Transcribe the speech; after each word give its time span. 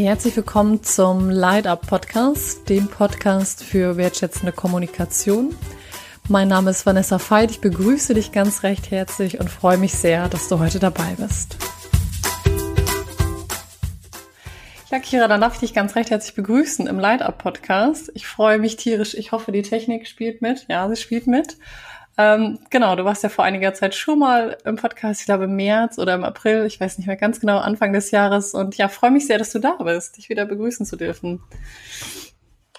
Herzlich 0.00 0.36
willkommen 0.36 0.84
zum 0.84 1.28
Light 1.28 1.66
Up 1.66 1.88
Podcast, 1.88 2.68
dem 2.68 2.86
Podcast 2.86 3.64
für 3.64 3.96
wertschätzende 3.96 4.52
Kommunikation. 4.52 5.56
Mein 6.28 6.46
Name 6.46 6.70
ist 6.70 6.86
Vanessa 6.86 7.18
Veit. 7.18 7.50
Ich 7.50 7.60
begrüße 7.60 8.14
dich 8.14 8.30
ganz 8.30 8.62
recht 8.62 8.92
herzlich 8.92 9.40
und 9.40 9.50
freue 9.50 9.76
mich 9.76 9.94
sehr, 9.94 10.28
dass 10.28 10.48
du 10.48 10.60
heute 10.60 10.78
dabei 10.78 11.16
bist. 11.18 11.56
Ja, 14.92 15.00
Kira, 15.00 15.26
dann 15.26 15.40
darf 15.40 15.54
ich 15.54 15.60
dich 15.60 15.74
ganz 15.74 15.96
recht 15.96 16.10
herzlich 16.10 16.36
begrüßen 16.36 16.86
im 16.86 17.00
Light 17.00 17.20
Up 17.20 17.38
Podcast. 17.38 18.12
Ich 18.14 18.24
freue 18.24 18.58
mich 18.58 18.76
tierisch. 18.76 19.14
Ich 19.14 19.32
hoffe, 19.32 19.50
die 19.50 19.62
Technik 19.62 20.06
spielt 20.06 20.42
mit. 20.42 20.66
Ja, 20.68 20.88
sie 20.88 20.94
spielt 20.94 21.26
mit. 21.26 21.56
Ähm, 22.20 22.58
genau, 22.68 22.96
du 22.96 23.04
warst 23.04 23.22
ja 23.22 23.28
vor 23.28 23.44
einiger 23.44 23.74
Zeit 23.74 23.94
schon 23.94 24.18
mal 24.18 24.58
im 24.64 24.74
Podcast, 24.74 25.20
ich 25.20 25.26
glaube 25.26 25.44
im 25.44 25.54
März 25.54 25.98
oder 25.98 26.14
im 26.14 26.24
April, 26.24 26.66
ich 26.66 26.80
weiß 26.80 26.98
nicht 26.98 27.06
mehr 27.06 27.16
ganz 27.16 27.38
genau, 27.38 27.58
Anfang 27.58 27.92
des 27.92 28.10
Jahres. 28.10 28.54
Und 28.54 28.76
ja, 28.76 28.88
freue 28.88 29.12
mich 29.12 29.28
sehr, 29.28 29.38
dass 29.38 29.52
du 29.52 29.60
da 29.60 29.76
bist, 29.76 30.16
dich 30.16 30.28
wieder 30.28 30.44
begrüßen 30.44 30.84
zu 30.84 30.96
dürfen. 30.96 31.40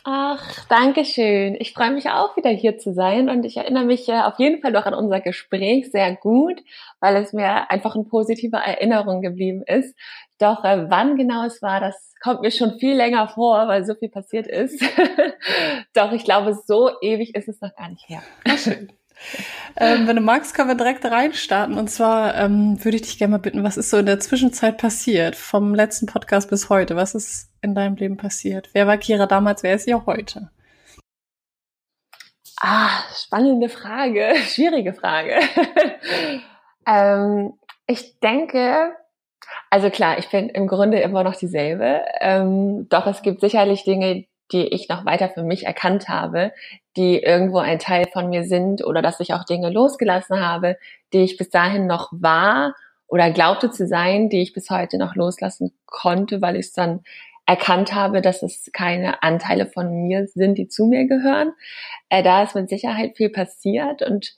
Ach, 0.04 0.66
danke 0.68 1.06
schön. 1.06 1.56
Ich 1.60 1.74
freue 1.74 1.92
mich 1.92 2.10
auch 2.10 2.36
wieder 2.36 2.50
hier 2.50 2.78
zu 2.78 2.94
sein 2.94 3.30
und 3.30 3.46
ich 3.46 3.58
erinnere 3.58 3.86
mich 3.86 4.10
äh, 4.10 4.20
auf 4.22 4.40
jeden 4.40 4.62
Fall 4.62 4.72
noch 4.72 4.86
an 4.86 4.94
unser 4.94 5.22
Gespräch 5.22 5.92
sehr 5.92 6.16
gut, 6.16 6.62
weil 7.00 7.16
es 7.16 7.32
mir 7.32 7.70
einfach 7.70 7.96
eine 7.96 8.06
positive 8.06 8.58
Erinnerung 8.58 9.22
geblieben 9.22 9.64
ist. 9.66 9.96
Doch 10.38 10.66
äh, 10.66 10.90
wann 10.90 11.16
genau 11.16 11.46
es 11.46 11.62
war, 11.62 11.80
das 11.80 12.14
kommt 12.22 12.42
mir 12.42 12.52
schon 12.52 12.78
viel 12.80 12.96
länger 12.96 13.30
vor, 13.30 13.68
weil 13.68 13.86
so 13.86 13.94
viel 13.94 14.10
passiert 14.10 14.48
ist. 14.48 14.84
Doch 15.94 16.12
ich 16.12 16.26
glaube, 16.26 16.58
so 16.66 16.92
ewig 17.02 17.36
ist 17.36 17.48
es 17.48 17.62
noch 17.62 17.76
gar 17.76 17.90
nicht 17.90 18.08
her. 18.10 18.22
Schön. 18.58 18.92
Ähm, 19.76 20.08
wenn 20.08 20.16
du 20.16 20.22
magst, 20.22 20.54
können 20.54 20.70
wir 20.70 20.76
direkt 20.76 21.06
reinstarten. 21.06 21.78
Und 21.78 21.90
zwar 21.90 22.36
ähm, 22.36 22.84
würde 22.84 22.98
ich 22.98 23.04
dich 23.04 23.18
gerne 23.18 23.32
mal 23.32 23.38
bitten, 23.38 23.64
was 23.64 23.78
ist 23.78 23.90
so 23.90 23.98
in 23.98 24.06
der 24.06 24.20
Zwischenzeit 24.20 24.78
passiert, 24.78 25.36
vom 25.36 25.74
letzten 25.74 26.06
Podcast 26.06 26.50
bis 26.50 26.70
heute? 26.70 26.96
Was 26.96 27.16
ist 27.16 27.50
in 27.62 27.76
deinem 27.76 27.96
Leben 27.96 28.18
passiert? 28.18 28.70
Wer 28.74 28.88
war 28.88 28.98
Kira 28.98 29.26
damals, 29.26 29.64
wer 29.64 29.76
ist 29.76 29.86
sie 29.86 29.94
heute? 29.94 30.50
Ah, 32.62 32.90
spannende 33.16 33.70
Frage, 33.70 34.34
schwierige 34.48 34.94
Frage. 34.94 35.36
ähm, 36.88 37.54
ich 37.88 38.20
denke, 38.20 38.94
also 39.70 39.90
klar, 39.90 40.18
ich 40.18 40.30
bin 40.30 40.50
im 40.50 40.68
Grunde 40.68 41.00
immer 41.00 41.24
noch 41.24 41.36
dieselbe. 41.36 42.02
Ähm, 42.20 42.88
doch 42.90 43.08
es 43.08 43.22
gibt 43.22 43.42
sicherlich 43.42 43.84
Dinge, 43.84 44.26
die 44.52 44.68
ich 44.68 44.90
noch 44.90 45.06
weiter 45.06 45.30
für 45.30 45.44
mich 45.44 45.66
erkannt 45.66 46.10
habe, 46.10 46.52
die 46.98 47.20
irgendwo 47.20 47.60
ein 47.60 47.80
Teil 47.80 48.08
von 48.12 48.30
mir 48.30 48.44
sind 48.44 48.84
oder 48.86 49.02
dass 49.02 49.20
ich 49.20 49.34
auch 49.34 49.44
Dinge 49.44 49.70
losgelassen 49.70 50.40
habe, 50.40 50.78
die 51.14 51.20
ich 51.20 51.38
bis 51.38 51.50
dahin 51.50 51.88
noch 51.88 52.10
war 52.12 52.76
oder 53.08 53.32
glaubte 53.32 53.72
zu 53.72 53.88
sein, 53.88 54.30
die 54.30 54.42
ich 54.42 54.54
bis 54.54 54.70
heute 54.70 54.98
noch 54.98 55.16
loslassen 55.16 55.72
konnte, 55.86 56.42
weil 56.42 56.56
ich 56.56 56.68
es 56.68 56.74
dann 56.74 57.02
erkannt 57.46 57.96
habe, 57.96 58.22
dass 58.22 58.44
es 58.44 58.70
keine 58.74 59.24
Anteile 59.24 59.66
von 59.66 59.92
mir 60.04 60.28
sind, 60.28 60.58
die 60.60 60.68
zu 60.68 60.86
mir 60.86 61.08
gehören. 61.08 61.54
Äh, 62.10 62.22
da 62.22 62.44
ist 62.44 62.54
mit 62.54 62.70
Sicherheit 62.70 63.18
viel 63.18 63.30
passiert 63.30 64.04
und 64.04 64.36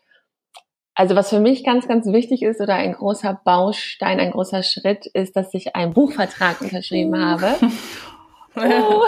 also 0.93 1.15
was 1.15 1.29
für 1.29 1.39
mich 1.39 1.63
ganz, 1.63 1.87
ganz 1.87 2.05
wichtig 2.05 2.41
ist 2.43 2.61
oder 2.61 2.75
ein 2.75 2.93
großer 2.93 3.39
Baustein, 3.43 4.19
ein 4.19 4.31
großer 4.31 4.61
Schritt 4.61 5.05
ist, 5.07 5.35
dass 5.35 5.53
ich 5.53 5.75
einen 5.75 5.93
Buchvertrag 5.93 6.61
unterschrieben 6.61 7.17
habe. 7.17 7.55
Oh. 8.55 9.05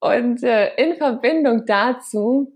Und 0.00 0.42
äh, 0.42 0.74
in 0.76 0.96
Verbindung 0.96 1.66
dazu 1.66 2.52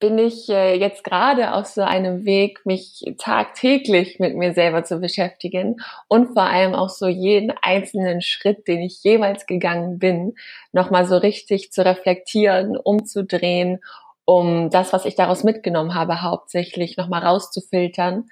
bin 0.00 0.18
ich 0.18 0.48
äh, 0.48 0.74
jetzt 0.74 1.02
gerade 1.02 1.54
auf 1.54 1.66
so 1.66 1.82
einem 1.82 2.24
Weg, 2.24 2.64
mich 2.64 3.04
tagtäglich 3.18 4.20
mit 4.20 4.36
mir 4.36 4.54
selber 4.54 4.84
zu 4.84 5.00
beschäftigen 5.00 5.80
und 6.06 6.34
vor 6.34 6.44
allem 6.44 6.74
auch 6.74 6.88
so 6.88 7.08
jeden 7.08 7.52
einzelnen 7.62 8.22
Schritt, 8.22 8.68
den 8.68 8.80
ich 8.80 9.02
jemals 9.02 9.46
gegangen 9.46 9.98
bin, 9.98 10.34
nochmal 10.72 11.06
so 11.06 11.16
richtig 11.16 11.72
zu 11.72 11.84
reflektieren, 11.84 12.76
umzudrehen, 12.76 13.80
um 14.24 14.70
das, 14.70 14.92
was 14.92 15.04
ich 15.04 15.16
daraus 15.16 15.42
mitgenommen 15.42 15.94
habe, 15.94 16.22
hauptsächlich 16.22 16.96
nochmal 16.96 17.24
rauszufiltern, 17.24 18.28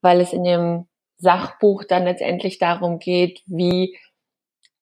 weil 0.00 0.20
es 0.20 0.32
in 0.32 0.44
dem 0.44 0.86
Sachbuch 1.18 1.84
dann 1.84 2.04
letztendlich 2.04 2.58
darum 2.58 2.98
geht, 2.98 3.42
wie 3.46 3.98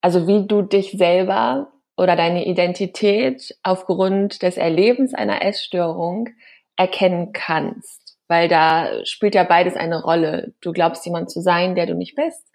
also 0.00 0.26
wie 0.26 0.47
du 0.47 0.62
dich 0.62 0.92
selber 0.92 1.72
oder 1.97 2.14
deine 2.14 2.47
Identität 2.47 3.56
aufgrund 3.62 4.42
des 4.42 4.56
Erlebens 4.56 5.14
einer 5.14 5.44
Essstörung 5.44 6.28
erkennen 6.76 7.32
kannst. 7.32 8.16
Weil 8.28 8.48
da 8.48 9.04
spielt 9.04 9.34
ja 9.34 9.42
beides 9.42 9.75
eine 9.75 10.03
Rolle. 10.03 10.54
Du 10.60 10.72
glaubst 10.72 11.04
jemand 11.06 11.31
zu 11.31 11.41
sein, 11.41 11.75
der 11.75 11.86
du 11.86 11.94
nicht 11.94 12.14
bist, 12.14 12.47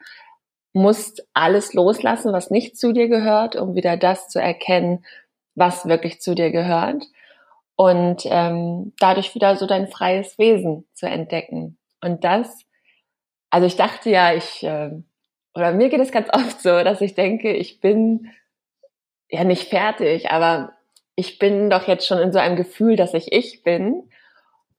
musst 0.71 1.27
alles 1.33 1.73
loslassen, 1.73 2.31
was 2.33 2.49
nicht 2.49 2.77
zu 2.77 2.93
dir 2.93 3.07
gehört, 3.07 3.55
um 3.55 3.75
wieder 3.75 3.97
das 3.97 4.29
zu 4.29 4.39
erkennen, 4.39 5.05
was 5.55 5.87
wirklich 5.87 6.21
zu 6.21 6.35
dir 6.35 6.51
gehört. 6.51 7.03
Und 7.75 8.23
ähm, 8.25 8.93
dadurch 8.99 9.35
wieder 9.35 9.55
so 9.55 9.65
dein 9.65 9.87
freies 9.87 10.37
Wesen 10.37 10.87
zu 10.93 11.07
entdecken. 11.07 11.77
Und 12.01 12.23
das, 12.23 12.65
also 13.49 13.67
ich 13.67 13.75
dachte 13.75 14.09
ja, 14.09 14.33
ich 14.33 14.63
äh, 14.63 14.91
oder 15.55 15.71
mir 15.71 15.89
geht 15.89 15.99
es 15.99 16.11
ganz 16.11 16.29
oft 16.31 16.61
so, 16.61 16.83
dass 16.83 17.01
ich 17.01 17.15
denke, 17.15 17.53
ich 17.53 17.79
bin 17.79 18.31
ja 19.29 19.43
nicht 19.43 19.69
fertig, 19.69 20.31
aber 20.31 20.73
ich 21.15 21.39
bin 21.39 21.69
doch 21.69 21.87
jetzt 21.87 22.07
schon 22.07 22.19
in 22.19 22.31
so 22.31 22.39
einem 22.39 22.55
Gefühl, 22.55 22.95
dass 22.95 23.13
ich 23.13 23.31
ich 23.31 23.63
bin. 23.63 24.09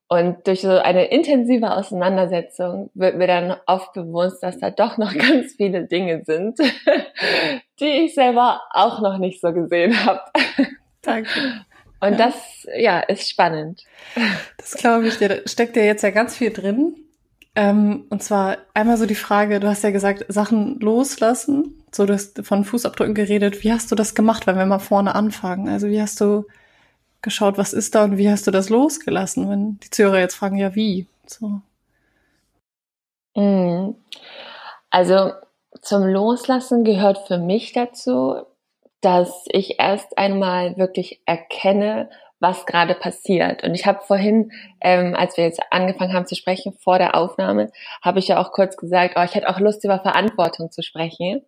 Und 0.09 0.47
durch 0.47 0.61
so 0.61 0.71
eine 0.71 1.07
intensive 1.07 1.73
Auseinandersetzung 1.73 2.91
wird 2.95 3.17
mir 3.17 3.27
dann 3.27 3.57
oft 3.67 3.93
bewusst, 3.95 4.43
dass 4.43 4.59
da 4.59 4.71
doch 4.71 4.99
noch 4.99 5.15
ganz 5.19 5.55
viele 5.57 5.87
Dinge 5.87 6.23
sind, 6.25 6.59
die 7.81 8.05
ich 8.05 8.15
selber 8.15 8.61
auch 8.71 9.01
noch 9.01 9.19
nicht 9.19 9.41
so 9.41 9.53
gesehen 9.53 10.05
habe. 10.05 10.21
Danke. 11.03 11.31
Und 12.01 12.21
das, 12.21 12.67
ja, 12.77 13.01
ist 13.01 13.31
spannend. 13.31 13.83
Das 14.59 14.75
glaube 14.75 15.09
ich, 15.09 15.19
da 15.19 15.37
steckt 15.47 15.75
ja 15.77 15.83
jetzt 15.83 16.03
ja 16.03 16.11
ganz 16.11 16.37
viel 16.37 16.51
drin. 16.51 17.03
Ähm, 17.56 18.06
und 18.10 18.22
zwar 18.22 18.59
einmal 18.75 18.97
so 18.97 19.06
die 19.06 19.15
Frage, 19.15 19.60
du 19.60 19.69
hast 19.69 19.84
ja 19.84 19.91
gesagt, 19.91 20.25
Sachen 20.28 20.81
loslassen. 20.81 21.84
So, 21.92 22.06
du 22.06 22.15
hast 22.15 22.44
von 22.44 22.65
Fußabdrücken 22.65 23.15
geredet. 23.15 23.62
Wie 23.62 23.72
hast 23.72 23.91
du 23.92 23.94
das 23.94 24.15
gemacht, 24.15 24.47
wenn 24.47 24.56
wir 24.56 24.66
mal 24.66 24.81
vorne 24.81 25.15
anfangen? 25.15 25.69
Also 25.69 25.88
wie 25.88 26.00
hast 26.00 26.20
du 26.20 26.47
geschaut, 27.22 27.56
was 27.56 27.72
ist 27.72 27.94
da 27.94 28.04
und 28.04 28.19
wie 28.19 28.31
hast 28.31 28.47
du 28.47 28.50
das 28.50 28.69
losgelassen? 28.69 29.48
Wenn 29.48 29.78
die 29.81 29.91
Zuhörer 29.91 30.19
jetzt 30.19 30.34
fragen, 30.34 30.56
ja, 30.56 30.75
wie? 30.75 31.06
So. 31.26 31.60
Mhm. 33.37 33.94
Also 34.91 35.32
zum 35.82 36.04
Loslassen 36.04 36.84
gehört 36.84 37.26
für 37.26 37.38
mich 37.38 37.72
dazu, 37.72 38.43
dass 39.00 39.44
ich 39.48 39.78
erst 39.78 40.16
einmal 40.19 40.76
wirklich 40.76 41.20
erkenne, 41.26 42.09
was 42.41 42.67
gerade 42.67 42.95
passiert. 42.95 43.65
Und 43.65 43.75
ich 43.75 43.87
habe 43.87 44.00
vorhin, 44.03 44.53
ähm, 44.81 45.15
als 45.15 45.37
wir 45.37 45.45
jetzt 45.45 45.62
angefangen 45.71 46.12
haben 46.12 46.27
zu 46.27 46.34
sprechen, 46.34 46.72
vor 46.72 46.99
der 46.99 47.15
Aufnahme, 47.15 47.71
habe 48.03 48.19
ich 48.19 48.28
ja 48.28 48.41
auch 48.41 48.53
kurz 48.53 48.77
gesagt, 48.77 49.15
oh, 49.17 49.22
ich 49.22 49.34
hätte 49.34 49.49
auch 49.49 49.61
Lust, 49.61 49.84
über 49.84 50.00
Verantwortung 50.00 50.71
zu 50.71 50.83
sprechen. 50.83 51.43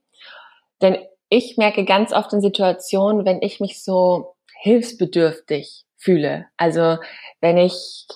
Denn 0.81 0.99
ich 1.29 1.57
merke 1.57 1.85
ganz 1.85 2.13
oft 2.13 2.33
in 2.33 2.41
Situationen, 2.41 3.25
wenn 3.25 3.43
ich 3.43 3.61
mich 3.61 3.83
so 3.83 4.37
hilfsbedürftig 4.61 5.85
fühle. 5.97 6.47
Also 6.57 6.99
wenn 7.41 7.57
ich 7.59 8.07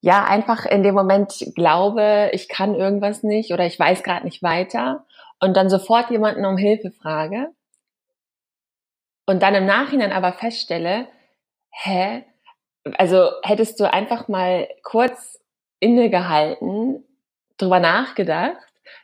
ja 0.00 0.24
einfach 0.24 0.64
in 0.64 0.82
dem 0.82 0.94
Moment 0.94 1.34
glaube, 1.54 2.30
ich 2.32 2.48
kann 2.48 2.74
irgendwas 2.74 3.22
nicht 3.22 3.52
oder 3.52 3.66
ich 3.66 3.78
weiß 3.78 4.02
gerade 4.02 4.24
nicht 4.24 4.42
weiter 4.42 5.04
und 5.40 5.56
dann 5.56 5.68
sofort 5.68 6.10
jemanden 6.10 6.44
um 6.44 6.56
Hilfe 6.56 6.90
frage 6.90 7.48
und 9.26 9.42
dann 9.42 9.54
im 9.54 9.66
Nachhinein 9.66 10.12
aber 10.12 10.32
feststelle, 10.32 11.08
hä? 11.78 12.24
Also 12.96 13.30
hättest 13.42 13.78
du 13.80 13.90
einfach 13.90 14.28
mal 14.28 14.68
kurz 14.82 15.40
innegehalten, 15.80 17.04
drüber 17.56 17.80
nachgedacht, 17.80 18.56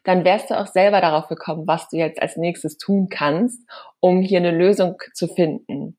dann 0.05 0.25
wärst 0.25 0.51
du 0.51 0.59
auch 0.59 0.67
selber 0.67 1.01
darauf 1.01 1.29
gekommen, 1.29 1.67
was 1.67 1.89
du 1.89 1.97
jetzt 1.97 2.21
als 2.21 2.37
nächstes 2.37 2.79
tun 2.79 3.09
kannst, 3.09 3.61
um 4.01 4.23
hier 4.23 4.39
eine 4.39 4.51
Lösung 4.51 4.97
zu 5.13 5.29
finden. 5.29 5.99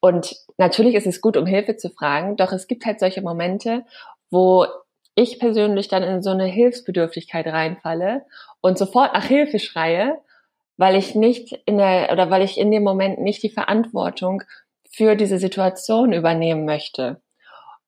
Und 0.00 0.34
natürlich 0.56 0.94
ist 0.94 1.06
es 1.06 1.20
gut, 1.20 1.36
um 1.36 1.46
Hilfe 1.46 1.76
zu 1.76 1.90
fragen, 1.90 2.36
doch 2.36 2.52
es 2.52 2.66
gibt 2.66 2.86
halt 2.86 3.00
solche 3.00 3.20
Momente, 3.20 3.84
wo 4.30 4.66
ich 5.14 5.38
persönlich 5.40 5.88
dann 5.88 6.02
in 6.02 6.22
so 6.22 6.30
eine 6.30 6.46
Hilfsbedürftigkeit 6.46 7.46
reinfalle 7.46 8.24
und 8.60 8.78
sofort 8.78 9.14
nach 9.14 9.24
Hilfe 9.24 9.58
schreie, 9.58 10.18
weil 10.76 10.94
ich 10.94 11.14
nicht 11.14 11.52
in 11.66 11.78
der 11.78 12.12
oder 12.12 12.30
weil 12.30 12.42
ich 12.42 12.56
in 12.56 12.70
dem 12.70 12.84
Moment 12.84 13.18
nicht 13.18 13.42
die 13.42 13.50
Verantwortung 13.50 14.44
für 14.90 15.16
diese 15.16 15.38
Situation 15.38 16.12
übernehmen 16.12 16.64
möchte. 16.64 17.20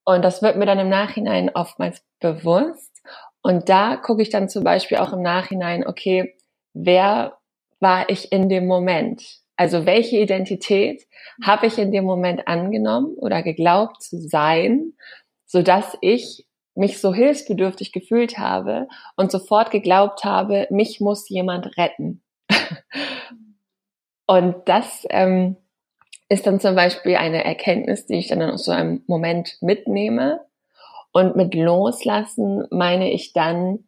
Und 0.04 0.24
das 0.24 0.42
wird 0.42 0.56
mir 0.56 0.66
dann 0.66 0.78
im 0.78 0.88
Nachhinein 0.88 1.50
oftmals 1.54 2.02
bewusst. 2.20 3.02
Und 3.42 3.68
da 3.68 3.96
gucke 3.96 4.22
ich 4.22 4.30
dann 4.30 4.48
zum 4.48 4.64
Beispiel 4.64 4.98
auch 4.98 5.12
im 5.12 5.22
Nachhinein, 5.22 5.86
okay, 5.86 6.34
wer 6.72 7.38
war 7.80 8.08
ich 8.10 8.32
in 8.32 8.48
dem 8.48 8.66
Moment? 8.66 9.22
Also 9.56 9.86
welche 9.86 10.16
Identität 10.16 11.06
habe 11.42 11.66
ich 11.66 11.78
in 11.78 11.92
dem 11.92 12.04
Moment 12.04 12.48
angenommen 12.48 13.14
oder 13.16 13.42
geglaubt 13.42 14.02
zu 14.02 14.20
sein, 14.20 14.94
so 15.46 15.62
dass 15.62 15.96
ich 16.00 16.46
mich 16.74 16.98
so 16.98 17.12
hilfsbedürftig 17.12 17.92
gefühlt 17.92 18.38
habe 18.38 18.88
und 19.16 19.30
sofort 19.30 19.70
geglaubt 19.70 20.24
habe, 20.24 20.66
mich 20.70 21.00
muss 21.00 21.28
jemand 21.28 21.76
retten. 21.76 22.22
Und 24.26 24.68
das 24.68 25.04
ähm, 25.10 25.56
ist 26.30 26.46
dann 26.46 26.60
zum 26.60 26.76
Beispiel 26.76 27.16
eine 27.16 27.44
Erkenntnis, 27.44 28.06
die 28.06 28.14
ich 28.14 28.28
dann 28.28 28.40
aus 28.40 28.64
so 28.64 28.70
einem 28.70 29.02
Moment 29.08 29.58
mitnehme. 29.60 30.40
Und 31.12 31.34
mit 31.34 31.54
Loslassen 31.54 32.66
meine 32.70 33.10
ich 33.12 33.32
dann, 33.32 33.80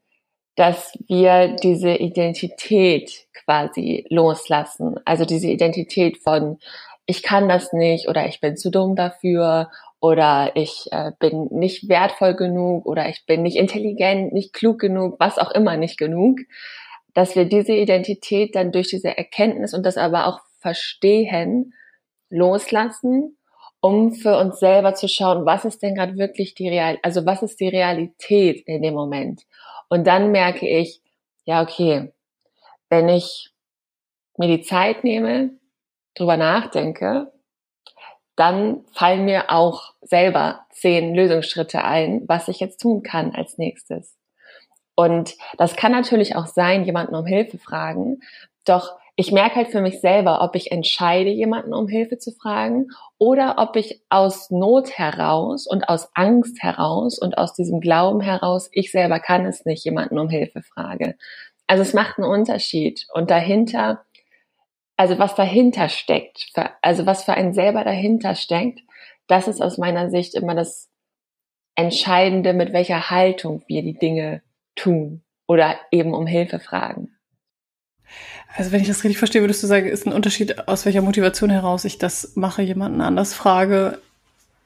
dass 0.56 0.92
wir 1.06 1.54
diese 1.62 1.94
Identität 1.94 3.28
quasi 3.32 4.04
loslassen. 4.10 4.96
Also 5.04 5.24
diese 5.24 5.46
Identität 5.46 6.18
von, 6.18 6.58
ich 7.06 7.22
kann 7.22 7.48
das 7.48 7.72
nicht 7.72 8.08
oder 8.08 8.26
ich 8.26 8.40
bin 8.40 8.56
zu 8.56 8.70
dumm 8.70 8.96
dafür 8.96 9.70
oder 10.00 10.50
ich 10.56 10.88
äh, 10.90 11.12
bin 11.20 11.46
nicht 11.52 11.88
wertvoll 11.88 12.34
genug 12.34 12.86
oder 12.86 13.08
ich 13.08 13.24
bin 13.24 13.42
nicht 13.42 13.56
intelligent, 13.56 14.32
nicht 14.32 14.52
klug 14.52 14.80
genug, 14.80 15.14
was 15.20 15.38
auch 15.38 15.52
immer 15.52 15.76
nicht 15.76 15.96
genug, 15.96 16.40
dass 17.14 17.36
wir 17.36 17.44
diese 17.44 17.72
Identität 17.72 18.56
dann 18.56 18.72
durch 18.72 18.88
diese 18.88 19.16
Erkenntnis 19.16 19.74
und 19.74 19.86
das 19.86 19.96
aber 19.96 20.26
auch 20.26 20.40
verstehen, 20.58 21.72
loslassen, 22.32 23.37
um 23.81 24.12
für 24.14 24.38
uns 24.38 24.58
selber 24.58 24.94
zu 24.94 25.08
schauen, 25.08 25.44
was 25.44 25.64
ist 25.64 25.82
denn 25.82 25.94
gerade 25.94 26.17
wirklich 26.17 26.55
die 26.55 26.69
Real, 26.69 26.99
also 27.02 27.26
was 27.26 27.43
ist 27.43 27.61
die 27.61 27.69
Realität 27.69 28.62
in 28.67 28.82
dem 28.82 28.94
Moment? 28.94 29.43
Und 29.88 30.06
dann 30.06 30.31
merke 30.31 30.69
ich, 30.69 31.02
ja, 31.44 31.62
okay, 31.62 32.12
wenn 32.88 33.08
ich 33.08 33.50
mir 34.38 34.49
die 34.49 34.62
Zeit 34.62 35.05
nehme, 35.05 35.50
drüber 36.14 36.37
nachdenke, 36.37 37.32
dann 38.37 38.84
fallen 38.93 39.25
mir 39.25 39.50
auch 39.50 39.94
selber 40.00 40.67
zehn 40.70 41.14
Lösungsschritte 41.14 41.84
ein, 41.84 42.23
was 42.26 42.49
ich 42.49 42.61
jetzt 42.61 42.81
tun 42.81 43.02
kann 43.02 43.34
als 43.34 43.58
nächstes. 43.58 44.17
Und 44.94 45.34
das 45.58 45.76
kann 45.76 45.93
natürlich 45.93 46.37
auch 46.37 46.46
sein, 46.46 46.84
jemanden 46.84 47.14
um 47.14 47.26
Hilfe 47.26 47.58
fragen. 47.58 48.20
Doch 48.64 48.96
ich 49.16 49.30
merke 49.30 49.56
halt 49.56 49.68
für 49.68 49.80
mich 49.80 50.00
selber, 50.00 50.40
ob 50.42 50.56
ich 50.56 50.72
entscheide, 50.72 51.30
jemanden 51.30 51.74
um 51.74 51.86
Hilfe 51.88 52.18
zu 52.18 52.32
fragen 52.32 52.88
oder 53.18 53.56
ob 53.58 53.76
ich 53.76 54.02
aus 54.08 54.50
Not 54.50 54.98
heraus 54.98 55.66
und 55.66 55.88
aus 55.88 56.10
Angst 56.14 56.62
heraus 56.62 57.18
und 57.18 57.36
aus 57.36 57.52
diesem 57.52 57.80
Glauben 57.80 58.20
heraus, 58.20 58.68
ich 58.72 58.90
selber 58.90 59.20
kann 59.20 59.44
es 59.44 59.64
nicht, 59.64 59.84
jemanden 59.84 60.18
um 60.18 60.28
Hilfe 60.28 60.62
frage. 60.62 61.16
Also 61.66 61.82
es 61.82 61.92
macht 61.92 62.18
einen 62.18 62.26
Unterschied. 62.28 63.06
Und 63.12 63.30
dahinter 63.30 64.04
also 65.02 65.18
was 65.18 65.34
dahinter 65.34 65.88
steckt, 65.88 66.50
für, 66.54 66.70
also 66.80 67.06
was 67.06 67.24
für 67.24 67.34
einen 67.34 67.54
selber 67.54 67.82
dahinter 67.82 68.36
steckt, 68.36 68.80
das 69.26 69.48
ist 69.48 69.60
aus 69.60 69.78
meiner 69.78 70.10
Sicht 70.10 70.34
immer 70.34 70.54
das 70.54 70.90
Entscheidende, 71.74 72.52
mit 72.52 72.72
welcher 72.72 73.10
Haltung 73.10 73.64
wir 73.66 73.82
die 73.82 73.98
Dinge 73.98 74.42
tun 74.76 75.24
oder 75.48 75.76
eben 75.90 76.14
um 76.14 76.26
Hilfe 76.26 76.60
fragen. 76.60 77.16
Also 78.54 78.72
wenn 78.72 78.82
ich 78.82 78.88
das 78.88 79.04
richtig 79.04 79.18
verstehe, 79.18 79.42
würdest 79.42 79.62
du 79.62 79.66
sagen, 79.66 79.86
ist 79.86 80.06
ein 80.06 80.12
Unterschied, 80.12 80.68
aus 80.68 80.84
welcher 80.84 81.02
Motivation 81.02 81.50
heraus 81.50 81.84
ich 81.84 81.98
das 81.98 82.32
mache, 82.34 82.62
jemanden 82.62 83.00
anders 83.00 83.34
frage, 83.34 83.98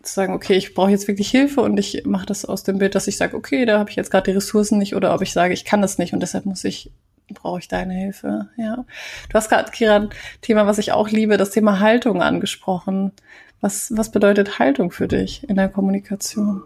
zu 0.02 0.14
sagen, 0.14 0.34
okay, 0.34 0.54
ich 0.54 0.74
brauche 0.74 0.90
jetzt 0.90 1.08
wirklich 1.08 1.30
Hilfe 1.30 1.60
und 1.60 1.78
ich 1.78 2.04
mache 2.04 2.26
das 2.26 2.44
aus 2.44 2.64
dem 2.64 2.78
Bild, 2.78 2.94
dass 2.94 3.06
ich 3.06 3.16
sage, 3.16 3.36
okay, 3.36 3.64
da 3.64 3.78
habe 3.78 3.90
ich 3.90 3.96
jetzt 3.96 4.10
gerade 4.10 4.30
die 4.30 4.36
Ressourcen 4.36 4.78
nicht 4.78 4.94
oder 4.94 5.14
ob 5.14 5.22
ich 5.22 5.32
sage, 5.32 5.54
ich 5.54 5.64
kann 5.64 5.82
das 5.82 5.98
nicht 5.98 6.12
und 6.12 6.20
deshalb 6.20 6.46
muss 6.46 6.64
ich 6.64 6.90
brauche 7.34 7.58
ich 7.58 7.68
deine 7.68 7.94
Hilfe. 7.94 8.48
Ja. 8.56 8.84
Du 9.28 9.34
hast 9.34 9.48
gerade, 9.48 9.70
Kira, 9.70 9.96
ein 9.96 10.10
Thema, 10.42 10.66
was 10.66 10.78
ich 10.78 10.92
auch 10.92 11.08
liebe, 11.10 11.36
das 11.36 11.50
Thema 11.50 11.80
Haltung 11.80 12.22
angesprochen. 12.22 13.12
Was, 13.60 13.92
was 13.96 14.12
bedeutet 14.12 14.58
Haltung 14.58 14.90
für 14.90 15.08
dich 15.08 15.48
in 15.48 15.56
der 15.56 15.68
Kommunikation? 15.68 16.62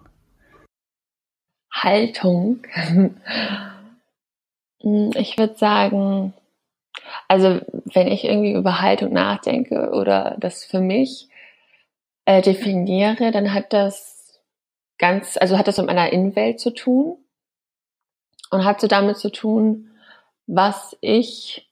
Haltung. 1.72 2.62
Ich 4.82 5.36
würde 5.36 5.58
sagen, 5.58 6.32
also 7.28 7.60
wenn 7.92 8.08
ich 8.08 8.24
irgendwie 8.24 8.52
über 8.52 8.80
Haltung 8.80 9.12
nachdenke 9.12 9.90
oder 9.92 10.36
das 10.38 10.64
für 10.64 10.80
mich 10.80 11.28
äh, 12.24 12.42
definiere, 12.42 13.30
dann 13.30 13.54
hat 13.54 13.72
das 13.72 14.40
ganz, 14.98 15.36
also 15.36 15.58
hat 15.58 15.68
das 15.68 15.78
mit 15.78 15.86
meiner 15.86 16.12
Innenwelt 16.12 16.60
zu 16.60 16.70
tun 16.72 17.18
und 18.50 18.64
hat 18.64 18.80
so 18.80 18.86
damit 18.86 19.16
zu 19.16 19.30
tun, 19.30 19.90
was 20.46 20.96
ich, 21.00 21.70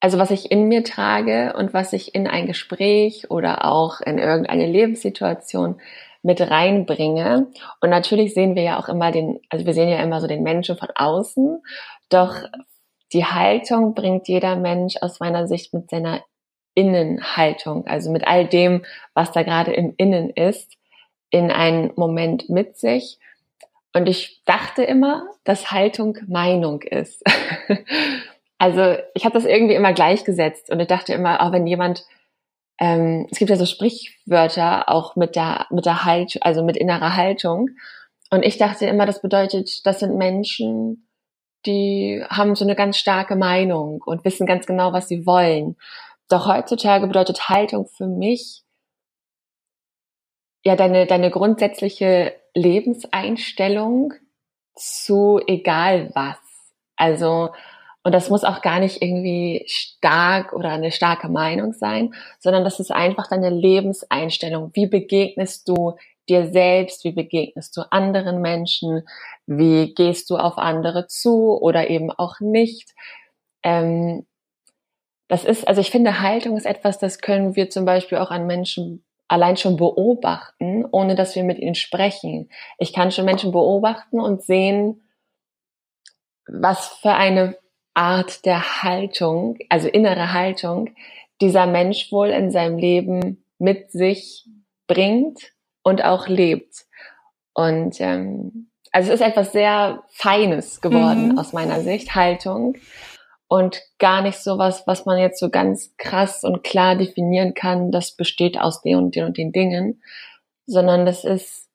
also 0.00 0.18
was 0.18 0.30
ich 0.30 0.50
in 0.50 0.68
mir 0.68 0.84
trage 0.84 1.54
und 1.56 1.74
was 1.74 1.92
ich 1.92 2.14
in 2.14 2.26
ein 2.26 2.46
Gespräch 2.46 3.30
oder 3.30 3.64
auch 3.64 4.00
in 4.00 4.18
irgendeine 4.18 4.66
Lebenssituation 4.66 5.80
mit 6.22 6.40
reinbringe. 6.40 7.48
Und 7.80 7.90
natürlich 7.90 8.34
sehen 8.34 8.54
wir 8.54 8.62
ja 8.62 8.78
auch 8.78 8.88
immer 8.88 9.10
den, 9.10 9.40
also 9.50 9.66
wir 9.66 9.74
sehen 9.74 9.88
ja 9.88 10.02
immer 10.02 10.20
so 10.20 10.26
den 10.26 10.42
Menschen 10.42 10.76
von 10.76 10.88
außen, 10.94 11.62
doch 12.08 12.36
die 13.12 13.24
Haltung 13.24 13.94
bringt 13.94 14.28
jeder 14.28 14.56
Mensch 14.56 14.96
aus 15.00 15.20
meiner 15.20 15.46
Sicht 15.46 15.74
mit 15.74 15.90
seiner 15.90 16.22
Innenhaltung, 16.74 17.86
also 17.86 18.10
mit 18.10 18.26
all 18.26 18.46
dem, 18.46 18.84
was 19.14 19.32
da 19.32 19.42
gerade 19.42 19.72
im 19.72 19.94
Innen 19.96 20.30
ist, 20.30 20.76
in 21.30 21.50
einen 21.50 21.92
Moment 21.96 22.48
mit 22.48 22.76
sich. 22.76 23.18
Und 23.92 24.08
ich 24.08 24.42
dachte 24.44 24.82
immer, 24.82 25.28
dass 25.44 25.70
Haltung 25.70 26.18
Meinung 26.26 26.82
ist. 26.82 27.22
also 28.58 28.96
ich 29.14 29.24
habe 29.24 29.34
das 29.34 29.44
irgendwie 29.44 29.74
immer 29.74 29.92
gleichgesetzt 29.92 30.70
und 30.70 30.80
ich 30.80 30.88
dachte 30.88 31.12
immer, 31.12 31.42
auch 31.42 31.52
wenn 31.52 31.66
jemand, 31.66 32.04
ähm, 32.80 33.28
es 33.30 33.38
gibt 33.38 33.50
ja 33.50 33.56
so 33.56 33.66
Sprichwörter 33.66 34.88
auch 34.88 35.14
mit 35.14 35.36
der 35.36 35.66
mit 35.70 35.86
der 35.86 36.04
Haltung, 36.04 36.42
also 36.42 36.64
mit 36.64 36.76
innerer 36.76 37.14
Haltung. 37.16 37.70
Und 38.30 38.44
ich 38.44 38.58
dachte 38.58 38.86
immer, 38.86 39.06
das 39.06 39.22
bedeutet, 39.22 39.86
das 39.86 40.00
sind 40.00 40.16
Menschen, 40.16 41.03
die 41.66 42.24
haben 42.28 42.54
so 42.54 42.64
eine 42.64 42.74
ganz 42.76 42.98
starke 42.98 43.36
Meinung 43.36 44.02
und 44.04 44.24
wissen 44.24 44.46
ganz 44.46 44.66
genau, 44.66 44.92
was 44.92 45.08
sie 45.08 45.26
wollen. 45.26 45.76
Doch 46.28 46.46
heutzutage 46.46 47.06
bedeutet 47.06 47.48
Haltung 47.48 47.86
für 47.86 48.06
mich 48.06 48.62
ja 50.64 50.76
deine 50.76 51.06
deine 51.06 51.30
grundsätzliche 51.30 52.34
Lebenseinstellung 52.54 54.14
zu 54.74 55.40
egal 55.46 56.10
was. 56.14 56.38
Also, 56.96 57.50
und 58.02 58.12
das 58.12 58.30
muss 58.30 58.44
auch 58.44 58.60
gar 58.60 58.80
nicht 58.80 59.02
irgendwie 59.02 59.64
stark 59.66 60.52
oder 60.52 60.70
eine 60.70 60.92
starke 60.92 61.28
Meinung 61.28 61.72
sein, 61.72 62.14
sondern 62.38 62.64
das 62.64 62.80
ist 62.80 62.92
einfach 62.92 63.28
deine 63.28 63.50
Lebenseinstellung. 63.50 64.70
Wie 64.74 64.86
begegnest 64.86 65.68
du 65.68 65.96
dir 66.28 66.50
selbst? 66.52 67.04
Wie 67.04 67.12
begegnest 67.12 67.76
du 67.76 67.82
anderen 67.90 68.40
Menschen? 68.40 69.02
Wie 69.46 69.94
gehst 69.94 70.30
du 70.30 70.36
auf 70.36 70.58
andere 70.58 71.06
zu 71.06 71.58
oder 71.60 71.90
eben 71.90 72.10
auch 72.10 72.40
nicht? 72.40 72.94
Ähm, 73.62 74.26
das 75.28 75.44
ist, 75.44 75.66
also 75.66 75.80
ich 75.80 75.90
finde, 75.90 76.20
Haltung 76.20 76.56
ist 76.56 76.66
etwas, 76.66 76.98
das 76.98 77.18
können 77.18 77.56
wir 77.56 77.70
zum 77.70 77.84
Beispiel 77.84 78.18
auch 78.18 78.30
an 78.30 78.46
Menschen 78.46 79.04
allein 79.28 79.56
schon 79.56 79.76
beobachten, 79.76 80.86
ohne 80.90 81.14
dass 81.14 81.34
wir 81.34 81.44
mit 81.44 81.58
ihnen 81.58 81.74
sprechen. 81.74 82.50
Ich 82.78 82.92
kann 82.92 83.10
schon 83.10 83.24
Menschen 83.24 83.52
beobachten 83.52 84.20
und 84.20 84.42
sehen, 84.42 85.02
was 86.46 86.88
für 86.88 87.14
eine 87.14 87.56
Art 87.94 88.44
der 88.44 88.82
Haltung, 88.82 89.56
also 89.70 89.88
innere 89.88 90.32
Haltung, 90.32 90.94
dieser 91.40 91.66
Mensch 91.66 92.12
wohl 92.12 92.28
in 92.28 92.50
seinem 92.50 92.78
Leben 92.78 93.44
mit 93.58 93.90
sich 93.90 94.46
bringt 94.86 95.52
und 95.82 96.04
auch 96.04 96.28
lebt. 96.28 96.86
Und 97.54 98.00
ähm, 98.00 98.70
also 98.94 99.12
es 99.12 99.20
ist 99.20 99.26
etwas 99.26 99.50
sehr 99.50 100.04
Feines 100.10 100.80
geworden 100.80 101.32
mhm. 101.32 101.38
aus 101.38 101.52
meiner 101.52 101.80
Sicht, 101.80 102.14
Haltung 102.14 102.76
und 103.48 103.82
gar 103.98 104.22
nicht 104.22 104.38
so 104.38 104.56
was, 104.56 104.86
was 104.86 105.04
man 105.04 105.18
jetzt 105.18 105.40
so 105.40 105.50
ganz 105.50 105.96
krass 105.96 106.44
und 106.44 106.62
klar 106.62 106.94
definieren 106.94 107.54
kann, 107.54 107.90
das 107.90 108.12
besteht 108.12 108.56
aus 108.56 108.82
den 108.82 108.96
und 108.96 109.16
den 109.16 109.24
und 109.24 109.36
den 109.36 109.50
Dingen, 109.50 110.00
sondern 110.66 111.06
das 111.06 111.24
ist, 111.24 111.68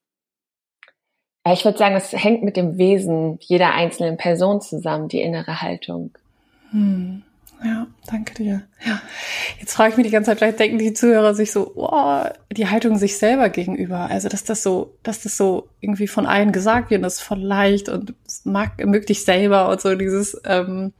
ja, 1.45 1.51
ich 1.51 1.65
würde 1.65 1.77
sagen, 1.77 1.95
es 1.95 2.13
hängt 2.13 2.41
mit 2.41 2.55
dem 2.55 2.77
Wesen 2.77 3.37
jeder 3.41 3.73
einzelnen 3.73 4.15
Person 4.15 4.61
zusammen, 4.61 5.09
die 5.09 5.21
innere 5.21 5.61
Haltung. 5.61 6.17
Hm. 6.71 7.23
Ja, 7.63 7.87
danke 8.07 8.35
dir. 8.35 8.63
Ja. 8.85 9.01
Jetzt 9.59 9.73
frage 9.73 9.91
ich 9.91 9.97
mich 9.97 10.05
die 10.05 10.11
ganze 10.11 10.31
Zeit, 10.31 10.37
vielleicht 10.37 10.59
denken 10.59 10.77
die 10.77 10.93
Zuhörer 10.93 11.33
sich 11.33 11.51
so, 11.51 11.73
oh, 11.75 12.23
die 12.51 12.67
Haltung 12.67 12.97
sich 12.97 13.17
selber 13.17 13.49
gegenüber. 13.49 14.09
Also, 14.09 14.29
dass 14.29 14.45
das 14.45 14.63
so, 14.63 14.95
dass 15.03 15.23
das 15.23 15.35
so 15.35 15.69
irgendwie 15.81 16.07
von 16.07 16.25
allen 16.25 16.51
gesagt 16.53 16.89
wird 16.89 17.03
das 17.03 17.15
ist 17.15 17.21
voll 17.21 17.41
leicht 17.41 17.89
und 17.89 18.13
mag, 18.45 18.83
mög 18.85 19.07
dich 19.07 19.25
selber 19.25 19.69
und 19.69 19.81
so 19.81 19.93
dieses, 19.95 20.39
ähm, 20.45 20.93